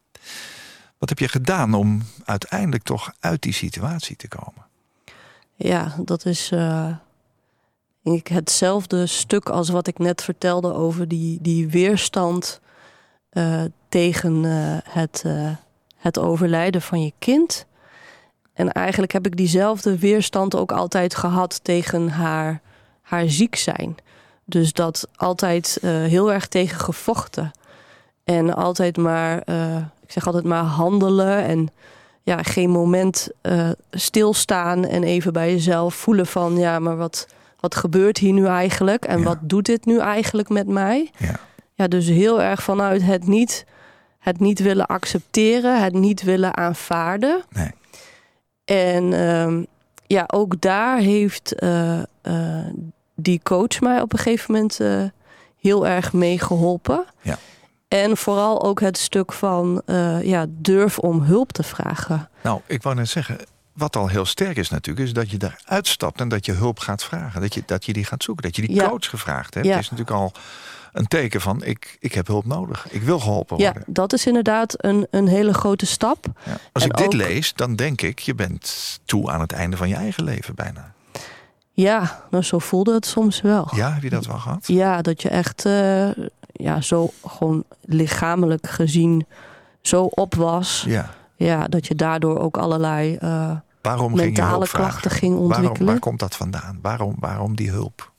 Wat 0.98 1.09
heb 1.09 1.18
je 1.18 1.29
gedaan 1.29 1.75
om 1.75 2.03
uiteindelijk 2.25 2.83
toch 2.83 3.12
uit 3.20 3.42
die 3.42 3.53
situatie 3.53 4.16
te 4.16 4.29
komen? 4.29 4.66
Ja, 5.55 5.94
dat 5.98 6.25
is 6.27 6.51
eh, 6.51 6.96
ik 8.03 8.29
hetzelfde 8.29 9.07
stuk 9.07 9.48
als 9.48 9.68
wat 9.68 9.87
ik 9.87 9.98
net 9.98 10.22
vertelde 10.22 10.75
over 10.75 11.09
die, 11.09 11.38
die 11.40 11.68
weerstand 11.68 12.61
eh, 13.29 13.64
tegen 13.88 14.44
eh, 14.44 14.92
het, 14.94 15.25
het 15.96 16.18
overlijden 16.18 16.83
van 16.83 17.03
je 17.03 17.12
kind. 17.18 17.66
En 18.62 18.72
eigenlijk 18.72 19.12
heb 19.12 19.27
ik 19.27 19.37
diezelfde 19.37 19.98
weerstand 19.98 20.57
ook 20.57 20.72
altijd 20.72 21.14
gehad 21.14 21.61
tegen 21.64 22.09
haar, 22.09 22.61
haar 23.03 23.29
ziek 23.29 23.57
zijn. 23.57 23.96
Dus 24.44 24.72
dat 24.72 25.09
altijd 25.16 25.79
eh, 25.83 25.90
heel 25.90 26.33
erg 26.33 26.46
tegen 26.46 26.81
gevochten. 26.81 27.51
En 28.25 28.55
altijd 28.55 28.96
maar, 28.96 29.42
eh, 29.44 29.77
ik 29.77 30.11
zeg 30.11 30.27
altijd 30.27 30.44
maar 30.44 30.62
handelen 30.62 31.44
en 31.44 31.68
ja, 32.22 32.42
geen 32.42 32.70
moment 32.70 33.29
eh, 33.40 33.70
stilstaan 33.90 34.85
en 34.87 35.03
even 35.03 35.33
bij 35.33 35.53
jezelf 35.53 35.94
voelen 35.94 36.27
van 36.27 36.57
ja, 36.57 36.79
maar 36.79 36.96
wat, 36.96 37.27
wat 37.61 37.75
gebeurt 37.75 38.18
hier 38.18 38.33
nu 38.33 38.46
eigenlijk 38.46 39.05
en 39.05 39.18
Ja. 39.18 39.25
wat 39.25 39.38
doet 39.40 39.66
dit 39.66 39.85
nu 39.85 39.98
eigenlijk 39.98 40.48
met 40.48 40.66
mij? 40.66 41.11
Ja. 41.18 41.40
Ja, 41.75 41.88
dus 41.88 42.07
heel 42.07 42.42
erg 42.42 42.62
vanuit 42.62 43.03
het 43.03 43.27
niet, 43.27 43.64
het 44.18 44.40
niet 44.40 44.59
willen 44.59 44.87
accepteren, 44.87 45.83
het 45.83 45.92
niet 45.92 46.22
willen 46.22 46.57
aanvaarden. 46.57 47.42
Nee. 47.51 47.70
En 48.64 49.12
ehm, 49.12 49.62
ja, 50.07 50.25
ook 50.27 50.61
daar 50.61 50.98
heeft 50.98 51.55
eh, 51.55 51.98
eh, 52.22 52.66
die 53.14 53.40
coach 53.42 53.81
mij 53.81 54.01
op 54.01 54.12
een 54.12 54.18
gegeven 54.18 54.53
moment 54.53 54.81
eh, 54.81 55.05
heel 55.61 55.87
erg 55.87 56.12
mee 56.12 56.38
geholpen. 56.38 57.05
Ja. 57.20 57.38
En 57.88 58.16
vooral 58.16 58.62
ook 58.62 58.81
het 58.81 58.98
stuk 58.98 59.33
van 59.33 59.83
ja, 60.22 60.46
durf 60.48 60.98
om 60.98 61.22
hulp 61.22 61.53
te 61.53 61.62
vragen. 61.62 62.31
Nou, 62.42 62.61
ik 62.66 62.83
wou 62.83 62.94
net 62.94 63.09
zeggen, 63.09 63.38
wat 63.72 63.96
al 63.96 64.09
heel 64.09 64.25
sterk 64.25 64.57
is 64.57 64.70
natuurlijk, 64.70 65.07
is 65.07 65.12
dat 65.12 65.31
je 65.31 65.37
daaruit 65.37 65.87
stapt 65.87 66.20
en 66.20 66.29
dat 66.29 66.46
je 66.46 66.53
hulp 66.53 66.79
gaat 66.79 67.05
vragen. 67.05 67.40
Dat 67.40 67.55
je, 67.55 67.62
dat 67.66 67.85
je 67.85 67.92
die 67.92 68.05
gaat 68.05 68.22
zoeken, 68.22 68.44
dat 68.44 68.57
je 68.57 68.62
die 68.62 68.75
Ja. 68.75 68.88
coach 68.88 69.09
gevraagd 69.09 69.55
hebt. 69.55 69.66
Ja. 69.66 69.79
is 69.79 69.90
natuurlijk 69.90 70.18
al 70.18 70.33
een 70.92 71.07
teken 71.07 71.40
van, 71.40 71.64
ik, 71.64 71.96
ik 72.00 72.12
heb 72.14 72.26
hulp 72.26 72.44
nodig. 72.46 72.87
Ik 72.90 73.02
wil 73.02 73.18
geholpen 73.20 73.59
Ja, 73.59 73.72
worden. 73.72 73.92
dat 73.94 74.12
is 74.12 74.26
inderdaad 74.26 74.74
een, 74.85 75.07
een 75.11 75.26
hele 75.28 75.55
grote 75.55 75.87
stap. 75.87 76.26
Ja. 76.44 76.57
Als 76.72 76.83
En 76.85 76.90
ik 76.90 76.96
dit 76.96 77.07
ook- 77.07 77.12
lees, 77.12 77.52
dan 77.55 77.76
denk 77.76 78.02
ik, 78.02 78.18
je 78.18 78.35
bent 78.35 79.00
toe 79.05 79.31
aan 79.31 79.40
het 79.40 79.52
einde 79.52 79.76
van 79.76 79.88
je 79.88 79.94
eigen 79.94 80.24
leven 80.24 80.55
bijna. 80.55 80.92
Ja, 81.74 82.22
nou 82.31 82.44
zo 82.44 82.59
voelde 82.59 82.94
het 82.94 83.07
soms 83.07 83.40
wel. 83.40 83.68
Ja, 83.74 83.92
heb 83.92 84.02
je 84.02 84.11
dat 84.11 84.26
wel 84.26 84.38
gehad? 84.38 84.66
Ja, 84.66 85.02
dat 85.02 85.22
je 85.22 85.28
echt 85.28 85.64
eh, 85.64 86.09
ja, 86.52 86.81
zo 86.81 87.11
gewoon 87.26 87.64
lichamelijk 87.81 88.66
gezien 88.68 89.26
zo 89.80 90.03
op 90.05 90.34
was. 90.34 90.84
Ja. 90.86 91.11
Ja, 91.36 91.68
dat 91.68 91.86
je 91.86 91.95
daardoor 91.95 92.38
ook 92.38 92.57
allerlei 92.57 93.16
eh, 93.16 93.51
Waarom 93.82 94.16
ging 94.16 94.20
mentale 94.36 94.66
vragen? 94.66 94.88
klachten 94.90 95.11
ging 95.11 95.32
Waarom, 95.34 95.53
ontwikkelen. 95.53 95.86
waar 95.86 95.99
komt 95.99 96.18
dat 96.18 96.36
vandaan? 96.36 96.78
Waarom, 96.82 97.14
waarom 97.18 97.57
die 97.57 97.70
hulp? 97.70 98.11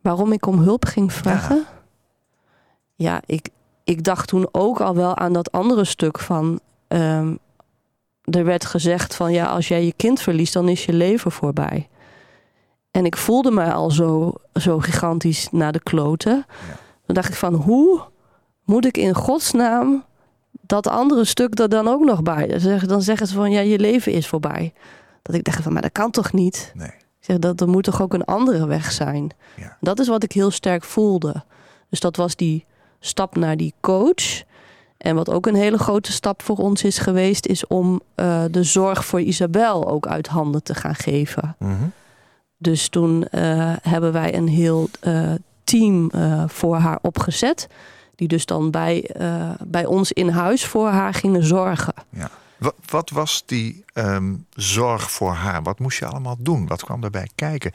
Waarom 0.00 0.32
ik 0.32 0.46
om 0.46 0.58
hulp 0.58 0.84
ging 0.84 1.12
vragen? 1.12 1.66
Ja, 2.94 3.20
ik, 3.26 3.48
ik 3.84 4.04
dacht 4.04 4.28
toen 4.28 4.48
ook 4.52 4.80
al 4.80 4.94
wel 4.94 5.16
aan 5.16 5.32
dat 5.32 5.52
andere 5.52 5.84
stuk 5.84 6.18
van... 6.18 6.60
ehm, 6.88 7.34
er 8.24 8.44
werd 8.44 8.64
gezegd 8.64 9.14
van 9.14 9.32
ja, 9.32 9.46
als 9.46 9.68
jij 9.68 9.84
je 9.84 9.92
kind 9.96 10.20
verliest, 10.20 10.52
dan 10.52 10.68
is 10.68 10.84
je 10.84 10.92
leven 10.92 11.32
voorbij. 11.32 11.88
En 12.90 13.04
ik 13.04 13.16
voelde 13.16 13.50
mij 13.50 13.72
al 13.72 13.90
zo, 13.90 14.32
zo 14.54 14.78
gigantisch 14.78 15.48
naar 15.50 15.72
de 15.72 15.82
kloten. 15.82 16.46
Dan 17.06 17.14
dacht 17.14 17.28
ik 17.28 17.34
van 17.34 17.54
hoe 17.54 18.00
moet 18.64 18.84
ik 18.86 18.96
in 18.96 19.14
godsnaam 19.14 20.04
dat 20.50 20.86
andere 20.86 21.24
stuk 21.24 21.58
er 21.58 21.68
dan 21.68 21.88
ook 21.88 22.04
nog 22.04 22.22
bij? 22.22 22.46
Dan 22.46 22.60
zeggen- 22.60 22.88
Dan 22.88 23.02
zeggen 23.02 23.26
ze 23.26 23.34
van 23.34 23.50
ja, 23.50 23.60
je 23.60 23.78
leven 23.78 24.12
is 24.12 24.26
voorbij. 24.28 24.72
Dat 25.22 25.34
ik 25.34 25.44
dacht 25.44 25.62
van 25.62 25.72
maar 25.72 25.82
dat 25.82 25.92
kan 25.92 26.10
toch 26.10 26.32
niet? 26.32 26.72
Nee. 26.74 26.90
Ik 27.20 27.26
zeg 27.26 27.38
dat 27.38 27.60
er 27.60 27.68
moet 27.68 27.84
toch 27.84 28.02
ook 28.02 28.14
een 28.14 28.24
andere 28.24 28.66
weg 28.66 28.92
zijn. 28.92 29.30
Ja. 29.56 29.76
Dat 29.80 29.98
is 29.98 30.08
wat 30.08 30.22
ik 30.22 30.32
heel 30.32 30.50
sterk 30.50 30.84
voelde. 30.84 31.44
Dus 31.88 32.00
dat 32.00 32.16
was 32.16 32.36
die 32.36 32.64
stap 33.00 33.36
naar 33.36 33.56
die 33.56 33.74
coach. 33.80 34.42
En 34.96 35.14
wat 35.14 35.30
ook 35.30 35.46
een 35.46 35.54
hele 35.54 35.78
grote 35.78 36.12
stap 36.12 36.42
voor 36.42 36.56
ons 36.56 36.84
is 36.84 36.98
geweest, 36.98 37.46
is 37.46 37.66
om 37.66 38.00
eh, 38.14 38.44
de 38.50 38.62
zorg 38.62 39.04
voor 39.04 39.20
Isabel 39.20 39.88
ook 39.88 40.06
uit 40.06 40.26
handen 40.26 40.62
te 40.62 40.74
gaan 40.74 40.94
geven. 40.94 41.56
Mhm. 41.58 41.74
Dus 42.56 42.88
toen 42.88 43.28
eh, 43.28 43.72
hebben 43.82 44.12
wij 44.12 44.34
een 44.34 44.48
heel 44.48 44.88
eh, 45.00 45.32
team 45.64 46.10
voor 46.46 46.76
haar 46.76 46.98
opgezet. 47.02 47.68
Die 48.14 48.28
dus 48.28 48.46
dan 48.46 48.70
bij, 48.70 49.10
bij 49.66 49.86
ons 49.86 50.12
in 50.12 50.28
huis 50.28 50.64
voor 50.66 50.88
haar 50.88 51.14
gingen 51.14 51.44
zorgen. 51.44 51.94
Ja. 52.08 52.30
Wat, 52.60 52.74
wat 52.90 53.10
was 53.10 53.42
die 53.46 53.84
ehm, 53.92 54.34
zorg 54.54 55.10
voor 55.10 55.32
haar? 55.32 55.62
Wat 55.62 55.78
moest 55.78 55.98
je 55.98 56.06
allemaal 56.06 56.36
doen? 56.38 56.66
Wat 56.66 56.84
kwam 56.84 57.00
daarbij 57.00 57.28
kijken? 57.34 57.72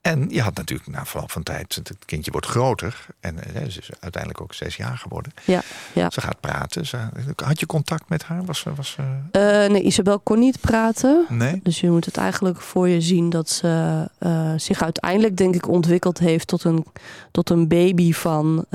En 0.00 0.26
je 0.30 0.40
had 0.42 0.54
natuurlijk 0.54 0.88
na 0.90 1.04
verloop 1.04 1.30
van 1.30 1.42
tijd, 1.42 1.74
het 1.74 1.96
kindje 2.04 2.30
wordt 2.30 2.46
groter. 2.46 3.06
En 3.20 3.54
eh, 3.54 3.68
ze 3.68 3.80
is 3.80 3.90
uiteindelijk 4.00 4.42
ook 4.42 4.54
zes 4.54 4.76
jaar 4.76 4.98
geworden. 4.98 5.32
Ja, 5.44 5.62
ja. 5.92 6.10
Ze 6.10 6.20
gaat 6.20 6.40
praten. 6.40 6.86
Ze, 6.86 6.98
had 7.44 7.60
je 7.60 7.66
contact 7.66 8.08
met 8.08 8.22
haar? 8.22 8.44
Was, 8.44 8.64
was, 8.76 8.96
Eh, 9.30 9.40
nee, 9.42 9.82
Isabel 9.82 10.18
kon 10.18 10.38
niet 10.38 10.60
praten. 10.60 11.26
nee? 11.28 11.60
Dus 11.62 11.80
je 11.80 11.90
moet 11.90 12.04
het 12.04 12.16
eigenlijk 12.16 12.60
voor 12.60 12.88
je 12.88 13.00
zien 13.00 13.30
dat 13.30 13.50
ze 13.50 14.04
eh, 14.18 14.52
zich 14.56 14.82
uiteindelijk, 14.82 15.36
denk 15.36 15.54
ik, 15.54 15.68
ontwikkeld 15.68 16.18
heeft 16.18 16.46
tot 16.46 16.64
een, 16.64 16.86
tot 17.30 17.50
een 17.50 17.68
baby 17.68 18.12
van 18.12 18.66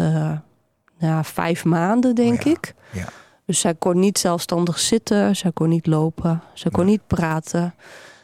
ja, 0.97 1.23
vijf 1.23 1.65
maanden, 1.65 2.15
denk 2.15 2.39
Oh 2.39 2.45
ja, 2.45 2.51
ik. 2.51 2.73
ja. 2.91 3.07
Dus 3.49 3.59
zij 3.59 3.75
kon 3.75 3.99
niet 3.99 4.17
zelfstandig 4.17 4.79
zitten, 4.79 5.35
zij 5.35 5.51
kon 5.51 5.69
niet 5.69 5.87
lopen, 5.87 6.41
zij 6.53 6.71
kon 6.71 6.83
Nee. 6.85 6.91
niet 6.91 7.07
praten. 7.07 7.73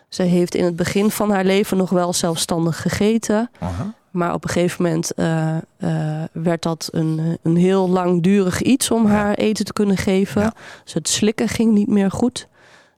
Ze 0.10 0.24
heeft 0.24 0.56
in 0.56 0.64
het 0.64 0.76
begin 0.76 1.12
van 1.12 1.32
haar 1.32 1.46
leven 1.46 1.78
nog 1.78 1.90
wel 1.90 2.14
zelfstandig 2.14 2.82
gegeten. 2.82 3.50
Aha. 3.60 3.94
Maar 4.12 4.34
op 4.34 4.44
een 4.44 4.50
gegeven 4.50 4.84
moment 4.84 5.14
eh, 5.14 5.58
eh, 5.78 6.24
werd 6.32 6.62
dat 6.62 6.88
een, 6.92 7.38
een 7.44 7.56
heel 7.56 7.90
langdurig 7.90 8.62
iets 8.62 8.92
om 8.92 9.04
Ja. 9.08 9.10
haar 9.14 9.34
eten 9.34 9.66
te 9.66 9.74
kunnen 9.74 9.98
geven. 9.98 10.42
Ja. 10.42 10.54
Dus 10.84 10.94
het 10.94 11.08
slikken 11.10 11.48
ging 11.48 11.74
niet 11.74 11.88
meer 11.90 12.12
goed. 12.12 12.48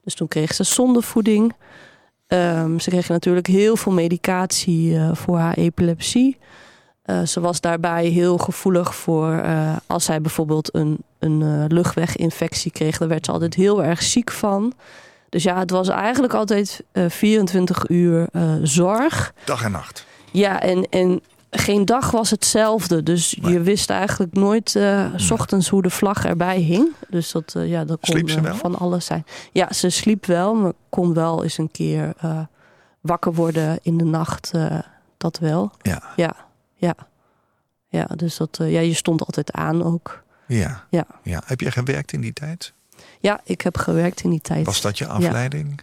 Dus 0.04 0.16
toen 0.16 0.28
kreeg 0.28 0.54
ze 0.54 0.64
zondevoeding. 0.64 1.54
Ehm, 2.28 2.80
ze 2.80 2.90
kreeg 2.90 3.08
natuurlijk 3.10 3.48
heel 3.48 3.76
veel 3.76 3.92
medicatie 3.92 4.98
eh, 4.98 5.10
voor 5.14 5.38
haar 5.38 5.54
epilepsie. 5.54 6.38
Ze 7.26 7.40
was 7.40 7.62
daarbij 7.62 8.06
heel 8.06 8.38
gevoelig 8.38 8.96
voor 8.96 9.44
als 9.86 10.06
zij 10.06 10.22
bijvoorbeeld 10.22 10.76
een, 10.76 10.98
een 11.20 11.42
eh, 11.42 11.64
luchtweginfectie 11.68 12.72
kreeg. 12.72 12.98
Daar 12.98 13.08
werd 13.08 13.26
ze 13.26 13.32
altijd 13.32 13.54
heel 13.54 13.84
erg 13.84 14.02
ziek 14.04 14.32
van. 14.32 14.74
Dus 15.30 15.44
ja, 15.44 15.60
het 15.60 15.70
was 15.72 15.88
eigenlijk 15.88 16.34
altijd 16.34 16.84
eh 16.92 17.10
24 17.10 17.90
uur 17.90 18.28
eh, 18.32 18.54
zorg. 18.64 19.34
Dag 19.46 19.64
en 19.64 19.72
nacht. 19.72 20.06
Ja, 20.32 20.62
en, 20.62 20.90
en 20.90 21.22
geen 21.52 21.86
dag 21.86 22.12
was 22.12 22.30
hetzelfde. 22.30 23.04
Dus 23.04 23.38
Nee. 23.42 23.52
je 23.54 23.62
wist 23.62 23.90
eigenlijk 23.90 24.34
nooit 24.34 24.76
eh, 24.76 25.06
s 25.16 25.32
ochtends 25.32 25.70
hoe 25.70 25.82
de 25.82 25.90
vlag 25.90 26.26
erbij 26.26 26.58
hing. 26.60 26.90
Dus 27.10 27.32
dat, 27.32 27.56
ja, 27.58 27.86
dat 27.86 28.00
kon 28.00 28.56
van 28.56 28.76
alles 28.76 29.06
zijn. 29.06 29.26
Ja, 29.52 29.74
ze 29.74 29.90
sliep 29.90 30.26
wel, 30.26 30.54
maar 30.56 30.74
kon 30.90 31.14
wel 31.14 31.44
eens 31.44 31.58
een 31.58 31.72
keer 31.72 32.14
wakker 33.02 33.34
worden 33.34 33.80
in 33.82 33.98
de 33.98 34.04
nacht. 34.04 34.52
dat 35.18 35.38
wel. 35.40 35.72
Ja. 35.82 36.04
Ja, 36.16 36.36
ja. 36.76 36.96
Ja, 37.90 38.04
dus 38.16 38.38
dat, 38.38 38.58
ja, 38.62 38.80
je 38.80 38.94
stond 38.94 39.26
altijd 39.26 39.52
aan 39.52 39.84
ook. 39.84 40.24
Ja. 40.48 40.86
Ja. 40.90 41.06
ja. 41.24 41.42
Heb 41.46 41.62
je 41.62 41.72
gewerkt 41.72 42.14
in 42.14 42.22
die 42.22 42.34
tijd? 42.34 42.74
Ja, 43.20 43.42
ik 43.44 43.62
heb 43.62 43.78
gewerkt 43.78 44.22
in 44.22 44.30
die 44.30 44.42
tijd. 44.42 44.66
Was 44.66 44.82
dat 44.82 44.98
je 44.98 45.08
afleiding? 45.08 45.82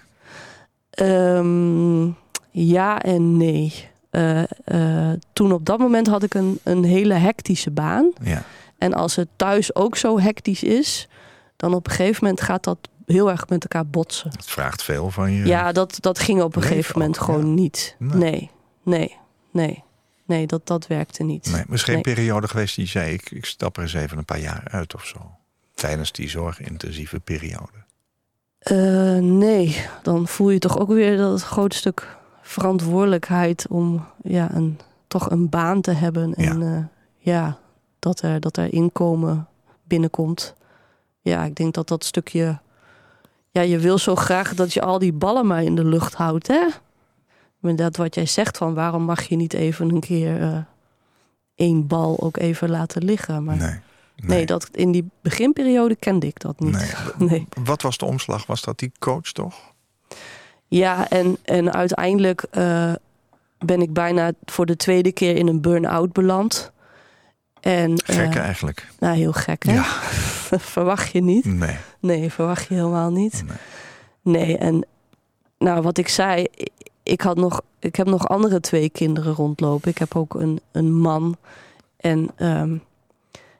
Ehm, 0.90 2.04
ja 2.50 3.02
en 3.02 3.36
nee. 3.36 3.88
Eh, 4.10 4.42
eh, 4.64 5.18
toen 5.32 5.52
op 5.52 5.66
dat 5.66 5.78
moment 5.78 6.06
had 6.06 6.22
ik 6.22 6.34
een, 6.34 6.58
een 6.62 6.84
hele 6.84 7.14
hectische 7.14 7.70
baan. 7.70 8.12
Ja. 8.22 8.42
En 8.78 8.92
als 8.92 9.16
het 9.16 9.28
thuis 9.36 9.74
ook 9.74 9.96
zo 9.96 10.20
hectisch 10.20 10.62
is, 10.62 11.08
dan 11.56 11.74
op 11.74 11.86
een 11.86 11.92
gegeven 11.92 12.24
moment 12.24 12.42
gaat 12.42 12.64
dat 12.64 12.78
heel 13.06 13.30
erg 13.30 13.48
met 13.48 13.62
elkaar 13.62 13.86
botsen. 13.86 14.30
Het 14.30 14.46
vraagt 14.46 14.82
veel 14.82 15.10
van 15.10 15.32
je. 15.32 15.46
Ja, 15.46 15.72
dat, 15.72 15.96
dat 16.00 16.18
ging 16.18 16.42
op 16.42 16.56
een 16.56 16.62
gegeven 16.62 16.98
moment 16.98 17.18
ook, 17.18 17.24
gewoon 17.24 17.46
ja. 17.46 17.52
niet. 17.52 17.96
Nee. 17.98 18.18
Nee, 18.18 18.50
nee, 18.82 19.16
nee. 19.50 19.82
Nee, 20.26 20.46
dat, 20.46 20.66
dat 20.66 20.86
werkte 20.86 21.22
niet. 21.22 21.44
Nee, 21.44 21.62
maar 21.66 21.74
is 21.76 21.82
geen 21.82 21.94
Nee. 21.94 22.02
periode 22.02 22.48
geweest 22.48 22.76
die 22.76 22.86
zei: 22.86 23.12
ik, 23.12 23.30
ik 23.30 23.44
stap 23.44 23.76
er 23.76 23.82
eens 23.82 23.94
even 23.94 24.18
een 24.18 24.24
paar 24.24 24.40
jaar 24.40 24.62
uit 24.70 24.94
of 24.94 25.04
zo. 25.06 25.18
Tijdens 25.74 26.12
die 26.12 26.28
zorgintensieve 26.28 27.20
periode. 27.20 27.82
Eh, 28.58 29.16
nee, 29.18 29.86
dan 30.02 30.28
voel 30.28 30.50
je 30.50 30.58
toch 30.58 30.78
ook 30.78 30.88
weer 30.88 31.16
dat 31.16 31.42
groot 31.42 31.74
stuk 31.74 32.16
verantwoordelijkheid 32.42 33.66
om 33.68 34.06
ja, 34.22 34.54
een, 34.54 34.78
toch 35.08 35.30
een 35.30 35.48
baan 35.48 35.80
te 35.80 35.90
hebben. 35.90 36.34
En 36.34 36.60
ja, 36.60 36.88
ja 37.18 37.58
dat, 37.98 38.22
er, 38.22 38.40
dat 38.40 38.56
er 38.56 38.72
inkomen 38.72 39.48
binnenkomt. 39.82 40.54
Ja, 41.20 41.44
ik 41.44 41.54
denk 41.54 41.74
dat 41.74 41.88
dat 41.88 42.04
stukje. 42.04 42.58
Ja, 43.50 43.60
je 43.60 43.78
wil 43.78 43.98
zo 43.98 44.14
graag 44.14 44.54
dat 44.54 44.72
je 44.72 44.80
al 44.82 44.98
die 44.98 45.12
ballen 45.12 45.46
maar 45.46 45.62
in 45.62 45.74
de 45.74 45.84
lucht 45.84 46.14
houdt, 46.14 46.46
hè? 46.46 46.66
Maar 47.64 47.76
dat 47.76 47.96
wat 47.96 48.14
jij 48.14 48.26
zegt 48.26 48.56
van 48.56 48.74
waarom 48.74 49.02
mag 49.02 49.22
je 49.22 49.36
niet 49.36 49.52
even 49.54 49.88
een 49.88 50.00
keer 50.00 50.42
eh, 50.42 50.56
één 51.54 51.86
bal 51.86 52.20
ook 52.20 52.36
even 52.36 52.70
laten 52.70 53.04
liggen? 53.04 53.44
Maar 53.44 53.56
nee, 53.56 53.80
Nee. 54.16 54.46
dat, 54.46 54.68
in 54.72 54.92
die 54.92 55.10
beginperiode 55.22 55.96
kende 55.96 56.26
ik 56.26 56.40
dat 56.40 56.60
niet. 56.60 56.96
Nee. 57.18 57.46
Wat 57.64 57.82
was 57.82 57.98
de 57.98 58.04
omslag? 58.04 58.46
Was 58.46 58.62
dat 58.62 58.78
die 58.78 58.92
coach 58.98 59.32
toch? 59.32 59.54
Ja, 60.68 61.08
en, 61.08 61.36
en 61.44 61.72
uiteindelijk 61.72 62.42
eh, 62.50 62.92
ben 63.58 63.80
ik 63.82 63.92
bijna 63.92 64.32
voor 64.44 64.66
de 64.66 64.76
tweede 64.76 65.12
keer 65.12 65.36
in 65.36 65.46
een 65.48 65.60
burn-out 65.60 66.12
beland. 66.12 66.72
En, 67.60 67.96
eh, 67.96 68.16
Gek 68.16 68.34
eigenlijk. 68.34 68.88
nou, 68.98 69.16
heel 69.16 69.32
gek, 69.32 69.62
hè? 69.64 69.72
Ja. 69.74 69.84
verwacht 70.74 71.12
je 71.12 71.20
niet. 71.22 71.44
Nee. 71.44 71.76
Nee, 72.00 72.30
verwacht 72.32 72.66
je 72.68 72.74
helemaal 72.74 73.10
niet. 73.12 73.44
nee. 73.46 73.56
Nee, 74.46 74.58
en 74.58 74.86
nou, 75.58 75.82
wat 75.82 75.98
ik 75.98 76.08
zei, 76.08 76.46
ik, 77.04 77.20
had 77.20 77.36
nog, 77.36 77.60
ik 77.78 77.96
heb 77.96 78.06
nog 78.06 78.28
andere 78.28 78.60
twee 78.60 78.88
kinderen 78.90 79.32
rondlopen. 79.34 79.90
Ik 79.90 79.98
heb 79.98 80.16
ook 80.16 80.34
een, 80.34 80.60
een 80.72 80.92
man. 80.98 81.36
En 81.96 82.28
ehm, 82.36 82.76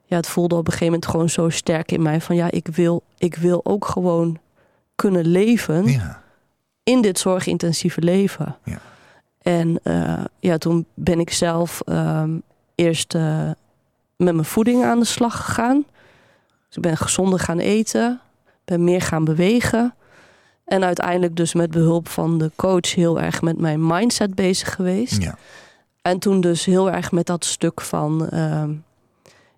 ja, 0.04 0.16
het 0.16 0.28
voelde 0.28 0.54
op 0.54 0.66
een 0.66 0.72
gegeven 0.72 0.92
moment 0.92 1.06
gewoon 1.10 1.28
zo 1.28 1.48
sterk 1.48 1.92
in 1.92 2.02
mij 2.02 2.20
van 2.20 2.36
ja, 2.36 2.50
ik 2.50 2.66
wil, 2.66 3.02
ik 3.18 3.36
wil 3.36 3.60
ook 3.64 3.84
gewoon 3.86 4.38
kunnen 4.94 5.26
leven 5.26 5.86
Ja. 5.86 6.22
in 6.82 7.00
dit 7.02 7.18
zorgintensieve 7.18 8.00
leven. 8.00 8.56
Ja. 8.64 8.78
En 9.42 9.80
eh, 9.82 10.24
ja, 10.38 10.58
toen 10.58 10.86
ben 10.94 11.20
ik 11.20 11.30
zelf 11.32 11.80
ehm, 11.80 12.38
eerst 12.74 13.14
eh, 13.14 13.50
met 14.16 14.34
mijn 14.34 14.44
voeding 14.44 14.84
aan 14.84 14.98
de 14.98 15.04
slag 15.04 15.36
gegaan. 15.44 15.84
Dus 16.66 16.76
ik 16.76 16.82
ben 16.82 16.96
gezonder 16.96 17.38
gaan 17.38 17.58
eten, 17.58 18.20
ben 18.64 18.84
meer 18.84 19.00
gaan 19.02 19.24
bewegen. 19.24 19.94
En 20.64 20.84
uiteindelijk 20.84 21.36
dus 21.36 21.54
met 21.54 21.70
behulp 21.70 22.08
van 22.08 22.38
de 22.38 22.50
coach 22.56 22.94
heel 22.94 23.20
erg 23.20 23.42
met 23.42 23.58
mijn 23.58 23.86
mindset 23.86 24.34
bezig 24.34 24.74
geweest. 24.74 25.22
ja. 25.22 25.38
En 26.02 26.18
toen 26.18 26.40
dus 26.40 26.64
heel 26.64 26.90
erg 26.90 27.12
met 27.12 27.26
dat 27.26 27.44
stuk 27.44 27.80
van... 27.80 28.28
ehm, 28.28 28.70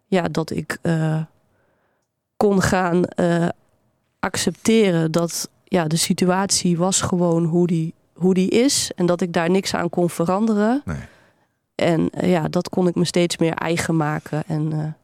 ja, 0.06 0.22
dat 0.22 0.50
ik 0.50 0.78
eh, 0.82 1.20
kon 2.36 2.62
gaan 2.62 3.04
eh, 3.04 3.48
accepteren 4.18 5.12
dat 5.12 5.50
ja, 5.64 5.84
de 5.84 5.96
situatie 5.96 6.76
was 6.78 7.00
gewoon 7.00 7.44
hoe 7.44 7.66
die, 7.66 7.94
hoe 8.12 8.34
die 8.34 8.50
is. 8.50 8.90
En 8.94 9.06
dat 9.06 9.20
ik 9.20 9.32
daar 9.32 9.50
niks 9.50 9.74
aan 9.74 9.90
kon 9.90 10.10
veranderen. 10.10 10.82
Nee. 10.84 10.96
En 11.74 12.10
eh, 12.10 12.30
ja, 12.30 12.48
dat 12.48 12.68
kon 12.68 12.86
ik 12.88 12.94
me 12.94 13.04
steeds 13.04 13.36
meer 13.36 13.54
eigen 13.54 13.96
maken. 13.96 14.42
En 14.46 14.96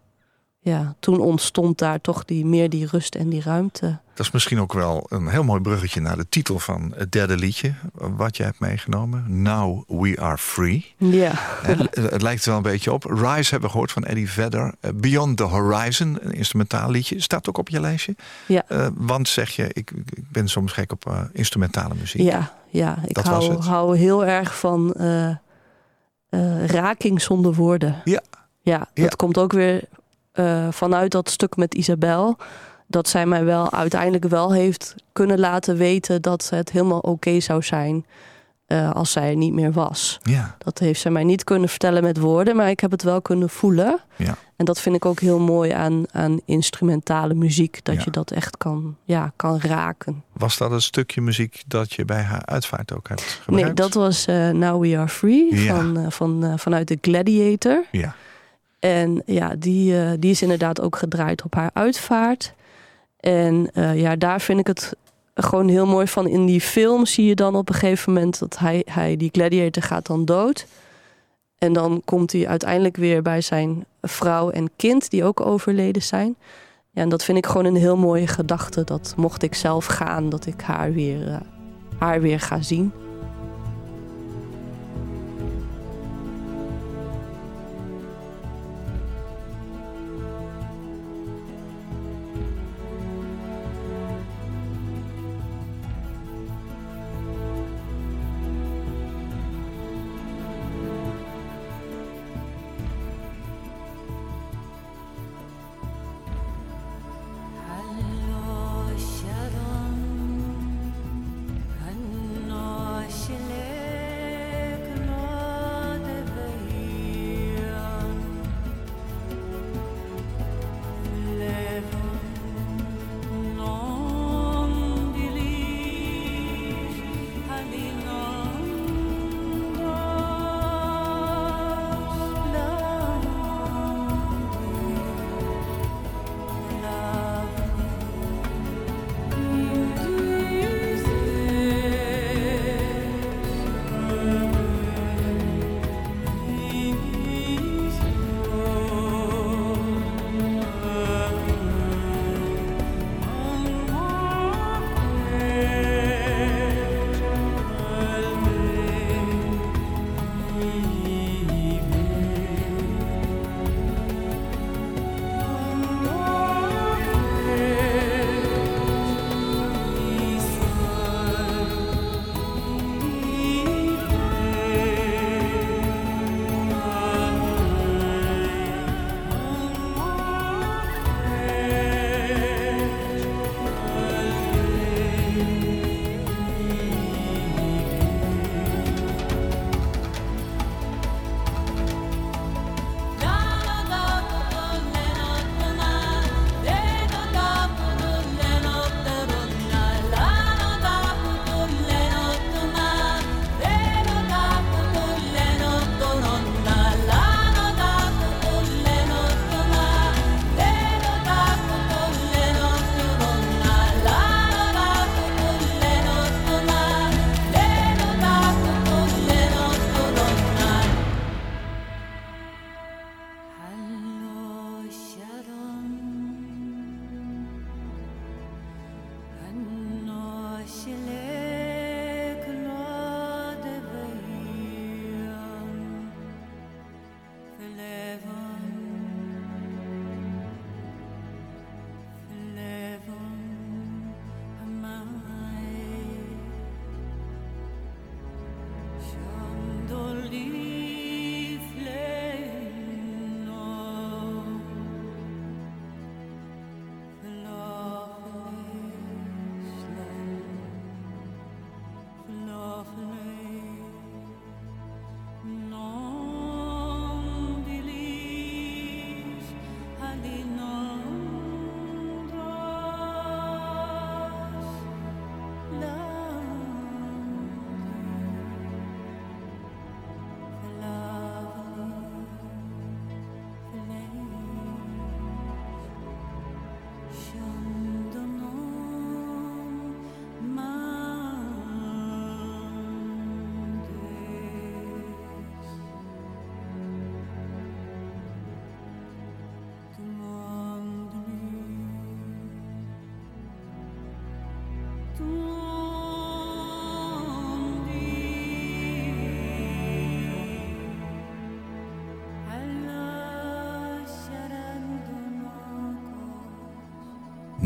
ja, 0.59 0.95
toen 0.99 1.21
ontstond 1.21 1.79
daar 1.79 2.01
toch 2.01 2.25
die, 2.25 2.47
meer 2.47 2.71
die 2.71 2.87
rust 2.87 3.15
en 3.15 3.29
die 3.29 3.43
ruimte. 3.43 3.99
Dat 4.15 4.27
is 4.27 4.33
misschien 4.33 4.61
ook 4.61 4.73
wel 4.73 5.07
een 5.09 5.29
heel 5.29 5.45
mooi 5.45 5.61
bruggetje 5.61 6.01
naar 6.01 6.17
de 6.17 6.29
titel 6.29 6.59
van 6.59 6.93
het 6.97 7.13
derde 7.13 7.37
liedje. 7.37 7.75
Wat 7.93 8.37
je 8.37 8.43
hebt 8.43 8.61
meegenomen. 8.61 9.43
Now 9.43 9.83
We 9.89 10.21
Are 10.21 10.39
Free. 10.39 10.95
Ja, 10.97 11.33
Het 12.13 12.23
lijkt 12.23 12.43
er 12.43 12.49
wel 12.49 12.57
een 12.57 12.63
beetje 12.63 12.93
op. 12.93 13.05
Rise 13.05 13.51
hebben 13.51 13.61
we 13.61 13.69
gehoord 13.69 13.93
van 13.93 14.05
Eddie 14.05 14.31
Vedder. 14.31 14.75
Eh, 14.81 14.91
Beyond 14.95 15.37
the 15.37 15.43
Horizon, 15.43 16.19
een 16.21 16.33
instrumentaal 16.33 16.91
liedje. 16.91 17.21
Staat 17.21 17.49
ook 17.49 17.59
op 17.59 17.69
je 17.69 17.81
lijstje. 17.81 18.17
Ja. 18.47 18.63
Eh, 18.69 18.87
want 18.95 19.29
zeg 19.29 19.51
je, 19.51 19.69
ik, 19.73 19.91
ik 19.91 20.31
ben 20.31 20.49
soms 20.49 20.73
gek 20.73 20.93
op 20.93 21.07
eh, 21.07 21.21
instrumentale 21.33 21.95
muziek. 21.95 22.23
ja, 22.23 22.53
ja. 22.71 22.99
ik 23.07 23.15
Dat 23.15 23.25
hou, 23.27 23.63
hou 23.63 23.97
heel 23.97 24.25
erg 24.27 24.59
van 24.59 24.95
raking 26.67 27.23
zonder 27.23 27.55
woorden. 27.55 28.01
Ja. 28.05 28.21
Ja, 28.61 28.89
Ja. 28.95 29.03
dat 29.03 29.17
komt 29.17 29.39
ook 29.39 29.53
weer 29.53 29.83
vanuit 30.71 31.11
dat 31.11 31.31
stuk 31.31 31.57
met 31.57 31.75
Isabel. 31.75 32.39
Dat 32.93 33.09
zij 33.09 33.27
mij 33.27 33.45
wel 33.45 33.73
uiteindelijk 33.73 34.25
wel 34.29 34.53
heeft 34.53 34.95
kunnen 35.13 35.39
laten 35.39 35.77
weten 35.77 36.23
dat 36.23 36.49
het 36.51 36.71
helemaal 36.73 36.99
oké 36.99 37.41
zou 37.41 37.63
zijn 37.63 38.07
eh, 38.67 38.91
als 38.91 39.13
zij 39.13 39.29
er 39.31 39.37
niet 39.37 39.53
meer 39.53 39.73
was. 39.73 40.19
Ja, 40.23 40.55
Dat 40.59 40.79
heeft 40.79 41.01
zij 41.01 41.11
mij 41.11 41.25
niet 41.25 41.45
kunnen 41.45 41.69
vertellen 41.69 42.03
met 42.03 42.19
woorden, 42.19 42.57
maar 42.57 42.71
ik 42.71 42.81
heb 42.81 42.91
het 42.91 43.03
wel 43.03 43.23
kunnen 43.23 43.49
voelen. 43.51 44.01
ja. 44.17 44.35
En 44.57 44.65
dat 44.69 44.81
vind 44.81 44.97
ik 44.97 45.05
ook 45.05 45.21
heel 45.21 45.39
mooi 45.39 45.71
aan, 45.71 46.05
aan 46.13 46.41
instrumentale 46.45 47.35
muziek. 47.35 47.85
Dat 47.85 47.95
Ja. 47.95 48.01
je 48.05 48.11
dat 48.11 48.31
echt 48.31 48.57
kan, 48.57 48.97
ja, 49.05 49.33
kan 49.37 49.61
raken. 49.61 50.25
Was 50.33 50.59
dat 50.59 50.71
een 50.71 50.83
stukje 50.83 51.21
muziek 51.21 51.63
dat 51.67 51.93
je 51.93 52.05
bij 52.05 52.23
haar 52.23 52.45
uitvaart 52.45 52.93
ook 52.93 53.09
hebt 53.09 53.23
gebruikt? 53.23 53.67
Nee, 53.67 53.75
dat 53.75 53.95
was 53.95 54.27
eh, 54.27 54.49
Now 54.51 54.83
We 54.83 54.99
Are 54.99 55.09
Free 55.09 55.67
van, 55.69 55.97
eh, 55.99 56.11
van, 56.11 56.59
vanuit 56.59 56.89
de 56.89 56.99
Gladiator. 57.01 57.85
Ja, 57.91 58.15
En 58.79 59.23
ja, 59.27 59.55
die, 59.59 60.19
die 60.19 60.31
is 60.31 60.43
inderdaad 60.43 60.81
ook 60.81 60.97
gedraaid 60.97 61.43
op 61.45 61.55
haar 61.55 61.71
uitvaart. 61.73 62.55
En 63.23 63.71
eh, 63.75 64.01
ja, 64.01 64.17
daar 64.17 64.41
vind 64.41 64.59
ik 64.59 64.67
het 64.67 64.97
gewoon 65.35 65.69
heel 65.69 65.87
mooi 65.87 66.07
van. 66.07 66.29
In 66.29 66.47
die 66.47 66.61
film 66.61 67.07
zie 67.07 67.25
je 67.25 67.35
dan 67.35 67.57
op 67.57 67.69
een 67.69 67.75
gegeven 67.75 68.13
moment 68.13 68.39
dat 68.39 68.59
hij, 68.59 68.83
hij 68.91 69.17
die 69.17 69.29
gladiator 69.33 69.83
gaat 69.83 70.07
dan 70.07 70.25
dood. 70.25 70.67
En 71.59 71.73
dan 71.73 72.03
komt 72.05 72.33
hij 72.33 72.49
uiteindelijk 72.49 72.97
weer 72.97 73.23
bij 73.23 73.41
zijn 73.41 73.85
vrouw 74.01 74.51
en 74.51 74.71
kind, 74.77 75.11
die 75.11 75.25
ook 75.25 75.41
overleden 75.41 76.03
zijn. 76.03 76.37
Ja, 76.91 77.03
en 77.03 77.09
dat 77.09 77.25
vind 77.25 77.39
ik 77.39 77.47
gewoon 77.47 77.65
een 77.65 77.77
heel 77.77 77.97
mooie 77.97 78.27
gedachte. 78.27 78.85
Dat 78.85 79.15
mocht 79.17 79.43
ik 79.43 79.55
zelf 79.55 79.87
gaan, 79.87 80.29
dat 80.29 80.47
ik 80.47 80.61
haar 80.61 80.93
weer, 80.93 81.29
eh, 81.29 81.41
haar 81.99 82.21
weer 82.21 82.41
ga 82.41 82.63
zien. 82.63 82.93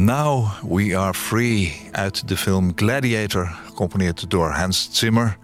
Now 0.06 0.48
We 0.62 0.98
Are 0.98 1.14
Free 1.14 1.88
uit 1.92 2.28
de 2.28 2.36
film 2.36 2.72
Gladiator, 2.74 3.58
gecomponeerd 3.66 4.30
door 4.30 4.50
Hans 4.50 4.88
Zimmer. 4.92 5.38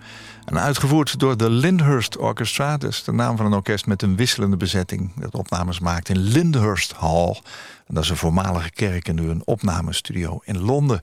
En 0.44 0.58
uitgevoerd 0.58 1.18
door 1.18 1.36
de 1.36 1.50
Lyndhurst 1.50 2.16
Orchestra, 2.16 2.76
dus 2.76 3.04
de 3.04 3.12
naam 3.12 3.36
van 3.36 3.46
een 3.46 3.52
orkest 3.52 3.86
met 3.86 4.02
een 4.02 4.16
wisselende 4.16 4.56
bezetting, 4.56 5.12
dat 5.20 5.34
opnames 5.34 5.80
maakt 5.80 6.08
in 6.08 6.18
Lyndhurst 6.18 6.92
Hall. 6.92 7.40
En 7.86 7.94
dat 7.94 8.04
is 8.04 8.10
een 8.10 8.16
voormalige 8.16 8.70
kerk 8.70 9.08
en 9.08 9.14
nu 9.14 9.28
een 9.28 9.42
opnamestudio 9.44 10.40
in 10.44 10.60
Londen. 10.60 11.02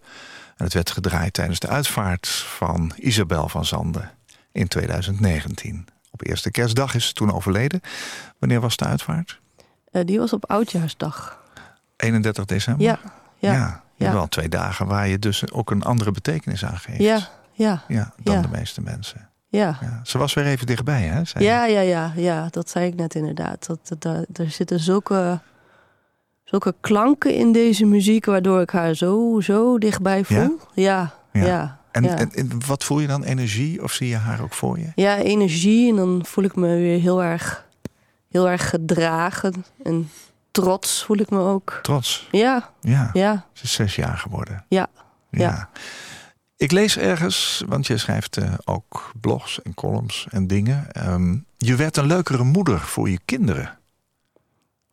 En 0.58 0.64
het 0.64 0.74
werd 0.74 0.92
gedraaid 0.92 1.34
tijdens 1.34 1.60
de 1.60 1.68
uitvaart 1.68 2.28
van 2.28 2.92
Isabel 2.96 3.50
van 3.50 3.66
Zanden 3.66 4.12
in 4.52 4.68
2019. 4.68 5.88
Op 6.12 6.28
eerste 6.28 6.52
kerstdag 6.52 6.96
is 6.96 7.08
ze 7.08 7.14
toen 7.14 7.34
overleden. 7.34 7.82
Wanneer 8.38 8.60
was 8.60 8.78
de 8.78 8.86
uitvaart? 8.86 9.40
Eh, 9.92 10.06
die 10.06 10.20
was 10.20 10.34
op 10.34 10.50
Oudjaarsdag. 10.50 11.44
31 11.96 12.46
december? 12.46 12.86
Ja, 12.86 13.00
ja, 13.40 13.82
ja. 13.96 14.14
Wel 14.14 14.28
twee 14.28 14.50
dagen 14.50 14.88
waar 14.88 15.08
je 15.08 15.20
dus 15.20 15.52
ook 15.52 15.72
een 15.72 15.84
andere 15.84 16.12
betekenis 16.12 16.66
aan 16.66 16.78
geeft. 16.78 17.00
ja, 17.02 17.20
ja, 17.52 17.84
Ja, 17.88 18.14
dan 18.24 18.42
de 18.42 18.48
meeste 18.48 18.82
mensen. 18.82 19.30
ja. 19.48 19.78
Ja. 19.82 20.00
Ze 20.04 20.18
was 20.18 20.34
weer 20.34 20.46
even 20.46 20.66
dichtbij, 20.66 21.02
hè? 21.02 21.26
zei? 21.26 21.44
Ja, 21.44 21.66
ja, 21.66 21.80
ja, 21.82 22.12
ja, 22.16 22.48
dat 22.52 22.70
zei 22.70 22.88
ik 22.88 22.96
net 22.96 23.16
inderdaad. 23.16 23.66
Dat, 23.68 23.80
dat, 23.88 24.02
dat- 24.02 24.26
er 24.34 24.50
zitten 24.52 24.80
zulke, 24.80 25.40
zulke 26.44 26.76
klanken 26.82 27.36
in 27.36 27.52
deze 27.52 27.86
muziek... 27.86 28.26
waardoor 28.26 28.62
ik 28.62 28.70
haar 28.70 28.94
zo, 28.94 29.40
zo 29.42 29.78
dichtbij 29.78 30.24
voel. 30.24 30.60
Ja, 30.74 31.14
ja, 31.32 31.42
Ja. 31.42 31.46
ja. 31.46 31.78
En, 31.92 32.04
ja. 32.04 32.18
en, 32.18 32.32
en 32.32 32.66
wat 32.68 32.84
voel 32.84 33.00
je 33.00 33.08
dan? 33.08 33.24
Energie? 33.24 33.84
Of 33.84 33.92
zie 33.92 34.08
je 34.08 34.16
haar 34.16 34.42
ook 34.42 34.54
voor 34.54 34.80
je? 34.80 34.92
Ja, 34.96 35.18
energie. 35.18 35.90
En 35.90 35.96
dan 35.96 36.22
voel 36.26 36.44
ik 36.44 36.56
me 36.56 36.68
weer 36.68 37.00
heel 37.00 37.24
erg, 37.24 37.66
heel 38.30 38.50
erg 38.50 38.70
gedragen. 38.70 39.66
En 39.84 40.10
trots 40.52 41.04
voel 41.04 41.18
ik 41.18 41.30
me 41.30 41.40
ook. 41.40 41.80
Trots. 41.82 42.28
Ja, 42.32 42.70
Ja, 42.82 43.10
ja, 43.14 43.46
ze 43.54 43.64
is 43.64 43.74
zes 43.74 43.96
jaar 43.96 44.18
geworden. 44.18 44.66
ja. 44.70 44.88
Ja. 45.32 45.70
Ik 46.58 46.72
lees 46.72 46.98
ergens, 46.98 47.64
want 47.68 47.88
je 47.88 47.98
schrijft 47.98 48.38
eh, 48.38 48.54
ook 48.66 49.12
blogs 49.22 49.62
en 49.62 49.74
columns 49.74 50.28
en 50.30 50.48
dingen. 50.48 50.92
Ehm, 50.92 51.38
je 51.58 51.76
werd 51.76 51.98
een 51.98 52.06
leukere 52.06 52.44
moeder 52.44 52.80
voor 52.80 53.10
je 53.10 53.20
kinderen. 53.26 53.78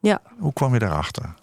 Ja. 0.00 0.20
Hoe 0.38 0.52
kwam 0.52 0.72
je 0.72 0.78
daarachter? 0.78 1.34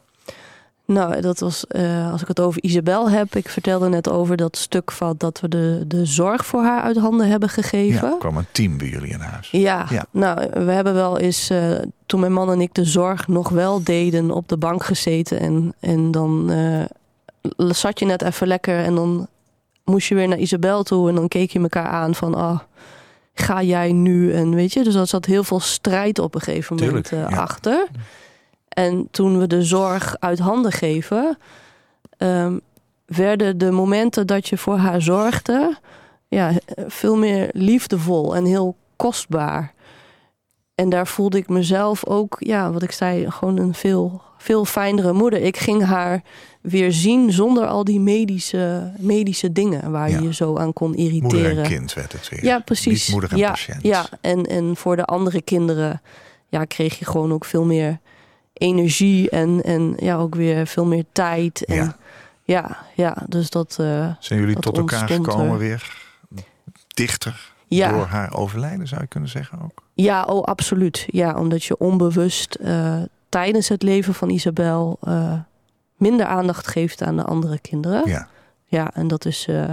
Nou, 0.85 1.21
dat 1.21 1.39
was, 1.39 1.67
eh, 1.67 2.11
als 2.11 2.21
ik 2.21 2.27
het 2.27 2.39
over 2.39 2.63
Isabel 2.63 3.09
heb... 3.09 3.35
Ik 3.35 3.49
vertelde 3.49 3.89
net 3.89 4.09
over 4.09 4.37
dat 4.37 4.57
stuk 4.57 4.91
van 4.91 5.15
dat 5.17 5.39
we 5.39 5.47
de, 5.47 5.83
de 5.87 6.05
zorg 6.05 6.45
voor 6.45 6.61
haar 6.61 6.81
uit 6.81 6.97
handen 6.97 7.27
hebben 7.27 7.49
gegeven. 7.49 8.07
Ja, 8.07 8.13
er 8.13 8.19
kwam 8.19 8.37
een 8.37 8.45
team 8.51 8.77
bij 8.77 8.87
jullie 8.87 9.09
in 9.11 9.19
huis. 9.19 9.49
Ja, 9.51 9.85
Ja. 9.89 10.05
nou, 10.11 10.49
we 10.65 10.71
hebben 10.71 10.93
wel 10.93 11.17
eens, 11.19 11.49
eh, 11.49 11.71
toen 12.05 12.19
mijn 12.19 12.33
man 12.33 12.51
en 12.51 12.61
ik 12.61 12.73
de 12.73 12.85
zorg 12.85 13.27
nog 13.27 13.49
wel 13.49 13.83
deden, 13.83 14.31
op 14.31 14.47
de 14.47 14.57
bank 14.57 14.83
gezeten. 14.83 15.39
En, 15.39 15.73
en 15.79 16.11
dan 16.11 16.51
eh, 16.51 16.83
zat 17.57 17.99
je 17.99 18.05
net 18.05 18.21
even 18.21 18.47
lekker 18.47 18.83
en 18.83 18.95
dan 18.95 19.27
moest 19.83 20.07
je 20.07 20.15
weer 20.15 20.27
naar 20.27 20.37
Isabel 20.37 20.83
toe. 20.83 21.09
En 21.09 21.15
dan 21.15 21.27
keek 21.27 21.51
je 21.51 21.59
elkaar 21.59 21.87
aan 21.87 22.15
van, 22.15 22.35
ah, 22.35 22.59
ga 23.33 23.61
jij 23.61 23.91
nu? 23.91 24.33
En 24.33 24.55
weet 24.55 24.73
je, 24.73 24.83
dus 24.83 24.95
er 24.95 25.07
zat 25.07 25.25
heel 25.25 25.43
veel 25.43 25.59
strijd 25.59 26.19
op 26.19 26.35
een 26.35 26.41
gegeven 26.41 26.75
moment 26.75 27.05
Tuurlijk, 27.05 27.31
ja. 27.31 27.37
achter. 27.37 27.87
En 28.73 29.07
toen 29.11 29.39
we 29.39 29.47
de 29.47 29.63
zorg 29.63 30.15
uit 30.19 30.39
handen 30.39 30.71
geven, 30.71 31.37
ehm, 32.17 32.57
werden 33.05 33.57
de 33.57 33.71
momenten 33.71 34.27
dat 34.27 34.47
je 34.47 34.57
voor 34.57 34.77
haar 34.77 35.01
zorgde, 35.01 35.77
ja, 36.27 36.51
veel 36.87 37.15
meer 37.17 37.49
liefdevol 37.51 38.35
en 38.35 38.45
heel 38.45 38.75
kostbaar. 38.95 39.73
En 40.75 40.89
daar 40.89 41.07
voelde 41.07 41.37
ik 41.37 41.49
mezelf 41.49 42.05
ook, 42.05 42.35
ja, 42.39 42.71
wat 42.71 42.81
ik 42.83 42.91
zei, 42.91 43.31
gewoon 43.31 43.57
een 43.57 43.73
veel, 43.73 44.21
veel 44.37 44.65
fijnere 44.65 45.13
moeder. 45.13 45.41
Ik 45.41 45.57
ging 45.57 45.83
haar 45.85 46.21
weer 46.61 46.91
zien 46.91 47.31
zonder 47.31 47.65
al 47.67 47.83
die 47.83 47.99
medische, 47.99 48.91
medische 48.97 49.51
dingen 49.51 49.91
waar 49.91 50.09
Ja. 50.09 50.19
je 50.19 50.33
zo 50.33 50.57
aan 50.57 50.73
kon 50.73 50.89
Moeder 50.89 51.05
irriteren. 51.05 51.57
en 51.63 51.69
kind 51.69 51.93
werd 51.93 52.11
het 52.11 52.29
weer. 52.29 52.43
Ja, 52.45 52.59
precies. 52.59 53.03
Niet 53.05 53.11
moeder 53.11 53.31
en 53.31 53.37
ja, 53.37 53.49
patiënt. 53.49 53.83
Ja, 53.83 54.05
en, 54.21 54.45
en 54.45 54.75
voor 54.75 54.95
de 54.95 55.05
andere 55.05 55.41
kinderen 55.41 56.01
ja, 56.47 56.65
kreeg 56.65 56.99
je 56.99 57.05
gewoon 57.05 57.33
ook 57.33 57.45
veel 57.45 57.65
meer 57.65 57.99
energie 58.53 59.29
en, 59.29 59.61
en 59.63 59.93
ja, 59.97 60.15
ook 60.15 60.35
weer 60.35 60.67
veel 60.67 60.85
meer 60.85 61.05
tijd. 61.11 61.65
En, 61.65 61.75
Ja. 61.75 61.95
ja. 62.43 62.77
Ja, 62.95 63.17
dus 63.27 63.49
dat. 63.49 63.77
eh, 63.79 64.07
Zijn 64.19 64.39
jullie 64.39 64.53
Dat 64.53 64.63
tot 64.63 64.77
elkaar 64.77 64.99
ontstond 65.01 65.25
gekomen 65.27 65.51
er. 65.53 65.57
weer? 65.59 66.01
Dichter 66.87 67.51
ja, 67.67 67.91
door 67.91 68.05
haar 68.05 68.33
overlijden, 68.33 68.87
zou 68.87 69.01
je 69.01 69.07
kunnen 69.07 69.29
zeggen 69.29 69.61
ook? 69.61 69.83
ja, 69.93 70.23
oh, 70.23 70.43
absoluut. 70.43 71.05
Ja, 71.07 71.33
omdat 71.33 71.63
je 71.63 71.77
onbewust 71.77 72.55
eh, 72.55 73.01
tijdens 73.29 73.69
het 73.69 73.81
leven 73.83 74.13
van 74.13 74.29
Isabel 74.29 74.97
eh, 75.01 75.33
minder 75.97 76.25
aandacht 76.25 76.67
geeft 76.67 77.01
aan 77.01 77.15
de 77.17 77.23
andere 77.23 77.59
kinderen. 77.59 78.07
Ja. 78.09 78.27
Ja, 78.65 78.91
en 78.93 79.07
dat 79.07 79.25
is 79.25 79.47
eh, 79.47 79.69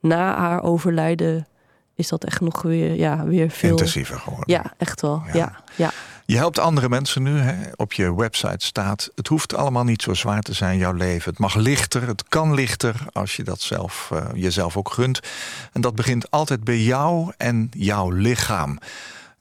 na 0.00 0.36
haar 0.38 0.62
overlijden 0.62 1.46
is 1.94 2.08
dat 2.08 2.24
echt 2.24 2.40
nog 2.40 2.62
weer, 2.62 2.94
ja, 2.94 3.24
weer 3.24 3.50
veel. 3.50 3.70
Intensiever 3.70 4.18
geworden. 4.18 4.54
Ja, 4.54 4.72
echt 4.78 5.00
wel. 5.00 5.22
Ja. 5.26 5.32
Ja, 5.34 5.52
ja. 5.76 5.90
Je 6.26 6.36
helpt 6.36 6.58
andere 6.58 6.88
mensen 6.88 7.22
nu. 7.22 7.38
Hè? 7.38 7.70
Op 7.76 7.92
je 7.92 8.14
website 8.14 8.64
staat: 8.66 9.10
het 9.14 9.26
hoeft 9.26 9.54
allemaal 9.54 9.84
niet 9.84 10.02
zo 10.02 10.14
zwaar 10.14 10.42
te 10.42 10.52
zijn, 10.52 10.78
jouw 10.78 10.92
leven. 10.92 11.30
Het 11.30 11.38
mag 11.38 11.54
lichter, 11.54 12.06
het 12.06 12.24
kan 12.28 12.54
lichter 12.54 12.94
als 13.12 13.36
je 13.36 13.42
dat 13.42 13.60
zelf, 13.60 14.10
eh, 14.12 14.26
jezelf 14.34 14.76
ook 14.76 14.92
gunt. 14.92 15.20
En 15.72 15.80
dat 15.80 15.94
begint 15.94 16.30
altijd 16.30 16.64
bij 16.64 16.78
jou 16.78 17.32
en 17.36 17.70
jouw 17.76 18.10
lichaam. 18.10 18.78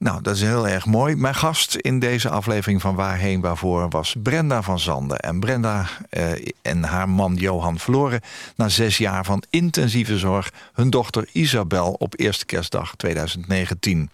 Nou, 0.03 0.21
dat 0.21 0.35
is 0.35 0.41
heel 0.41 0.67
erg 0.67 0.85
mooi. 0.85 1.15
Mijn 1.15 1.35
gast 1.35 1.75
in 1.75 1.99
deze 1.99 2.29
aflevering 2.29 2.81
van 2.81 2.95
Waarheen 2.95 3.41
Waarvoor 3.41 3.89
was 3.89 4.15
Brenda 4.23 4.61
van 4.61 4.79
Zanden. 4.79 5.19
En 5.19 5.39
Brenda 5.39 5.87
eh, 6.09 6.31
en 6.61 6.83
haar 6.83 7.09
man 7.09 7.35
Johan 7.35 7.79
verloren 7.79 8.21
na 8.55 8.69
zes 8.69 8.97
jaar 8.97 9.25
van 9.25 9.43
intensieve 9.49 10.17
zorg 10.17 10.51
hun 10.73 10.89
dochter 10.89 11.27
Isabel 11.31 11.91
op 11.91 12.19
eerste 12.19 12.45
kerstdag 12.45 12.95
2019. 12.95 14.09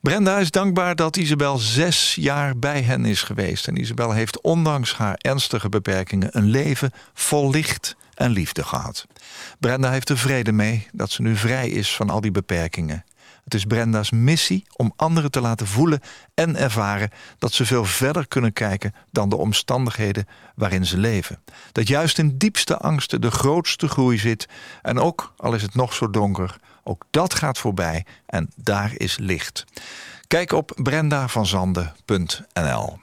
Brenda 0.00 0.38
is 0.38 0.50
dankbaar 0.50 0.96
dat 0.96 1.16
Isabel 1.16 1.58
zes 1.58 2.14
jaar 2.14 2.56
bij 2.56 2.82
hen 2.82 3.04
is 3.04 3.22
geweest. 3.22 3.68
En 3.68 3.80
Isabel 3.80 4.12
heeft 4.12 4.40
ondanks 4.40 4.94
haar 4.94 5.14
ernstige 5.16 5.68
beperkingen 5.68 6.28
een 6.32 6.48
leven 6.48 6.92
vol 7.14 7.50
licht 7.50 7.96
en 8.14 8.30
liefde 8.30 8.64
gehad. 8.64 9.06
Brenda 9.58 9.90
heeft 9.90 10.08
er 10.08 10.18
vrede 10.18 10.52
mee 10.52 10.86
dat 10.92 11.10
ze 11.10 11.22
nu 11.22 11.36
vrij 11.36 11.68
is 11.68 11.96
van 11.96 12.10
al 12.10 12.20
die 12.20 12.30
beperkingen. 12.30 13.04
Het 13.44 13.54
is 13.54 13.64
Brenda's 13.64 14.10
missie 14.10 14.64
om 14.76 14.92
anderen 14.96 15.30
te 15.30 15.40
laten 15.40 15.66
voelen 15.66 16.00
en 16.34 16.56
ervaren 16.56 17.10
dat 17.38 17.52
ze 17.52 17.66
veel 17.66 17.84
verder 17.84 18.28
kunnen 18.28 18.52
kijken 18.52 18.94
dan 19.10 19.28
de 19.28 19.36
omstandigheden 19.36 20.26
waarin 20.54 20.86
ze 20.86 20.98
leven. 20.98 21.38
Dat 21.72 21.88
juist 21.88 22.18
in 22.18 22.38
diepste 22.38 22.78
angsten 22.78 23.20
de 23.20 23.30
grootste 23.30 23.88
groei 23.88 24.18
zit 24.18 24.48
en 24.82 24.98
ook 24.98 25.32
al 25.36 25.54
is 25.54 25.62
het 25.62 25.74
nog 25.74 25.94
zo 25.94 26.10
donker, 26.10 26.56
ook 26.82 27.04
dat 27.10 27.34
gaat 27.34 27.58
voorbij 27.58 28.04
en 28.26 28.50
daar 28.56 28.92
is 28.96 29.18
licht. 29.18 29.64
Kijk 30.26 30.52
op 30.52 30.78
brendavanzande.nl. 30.82 32.98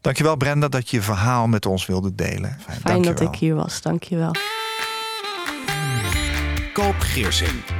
Dankjewel 0.00 0.36
Brenda 0.36 0.68
dat 0.68 0.90
je 0.90 0.96
je 0.96 1.02
verhaal 1.02 1.46
met 1.46 1.66
ons 1.66 1.86
wilde 1.86 2.14
delen. 2.14 2.56
Fijn, 2.60 2.80
Fijn 2.80 3.02
dat 3.02 3.20
ik 3.20 3.34
hier 3.34 3.54
was. 3.54 3.82
Dankjewel. 3.82 4.34
Koop 6.72 6.96
Geersing. 6.98 7.79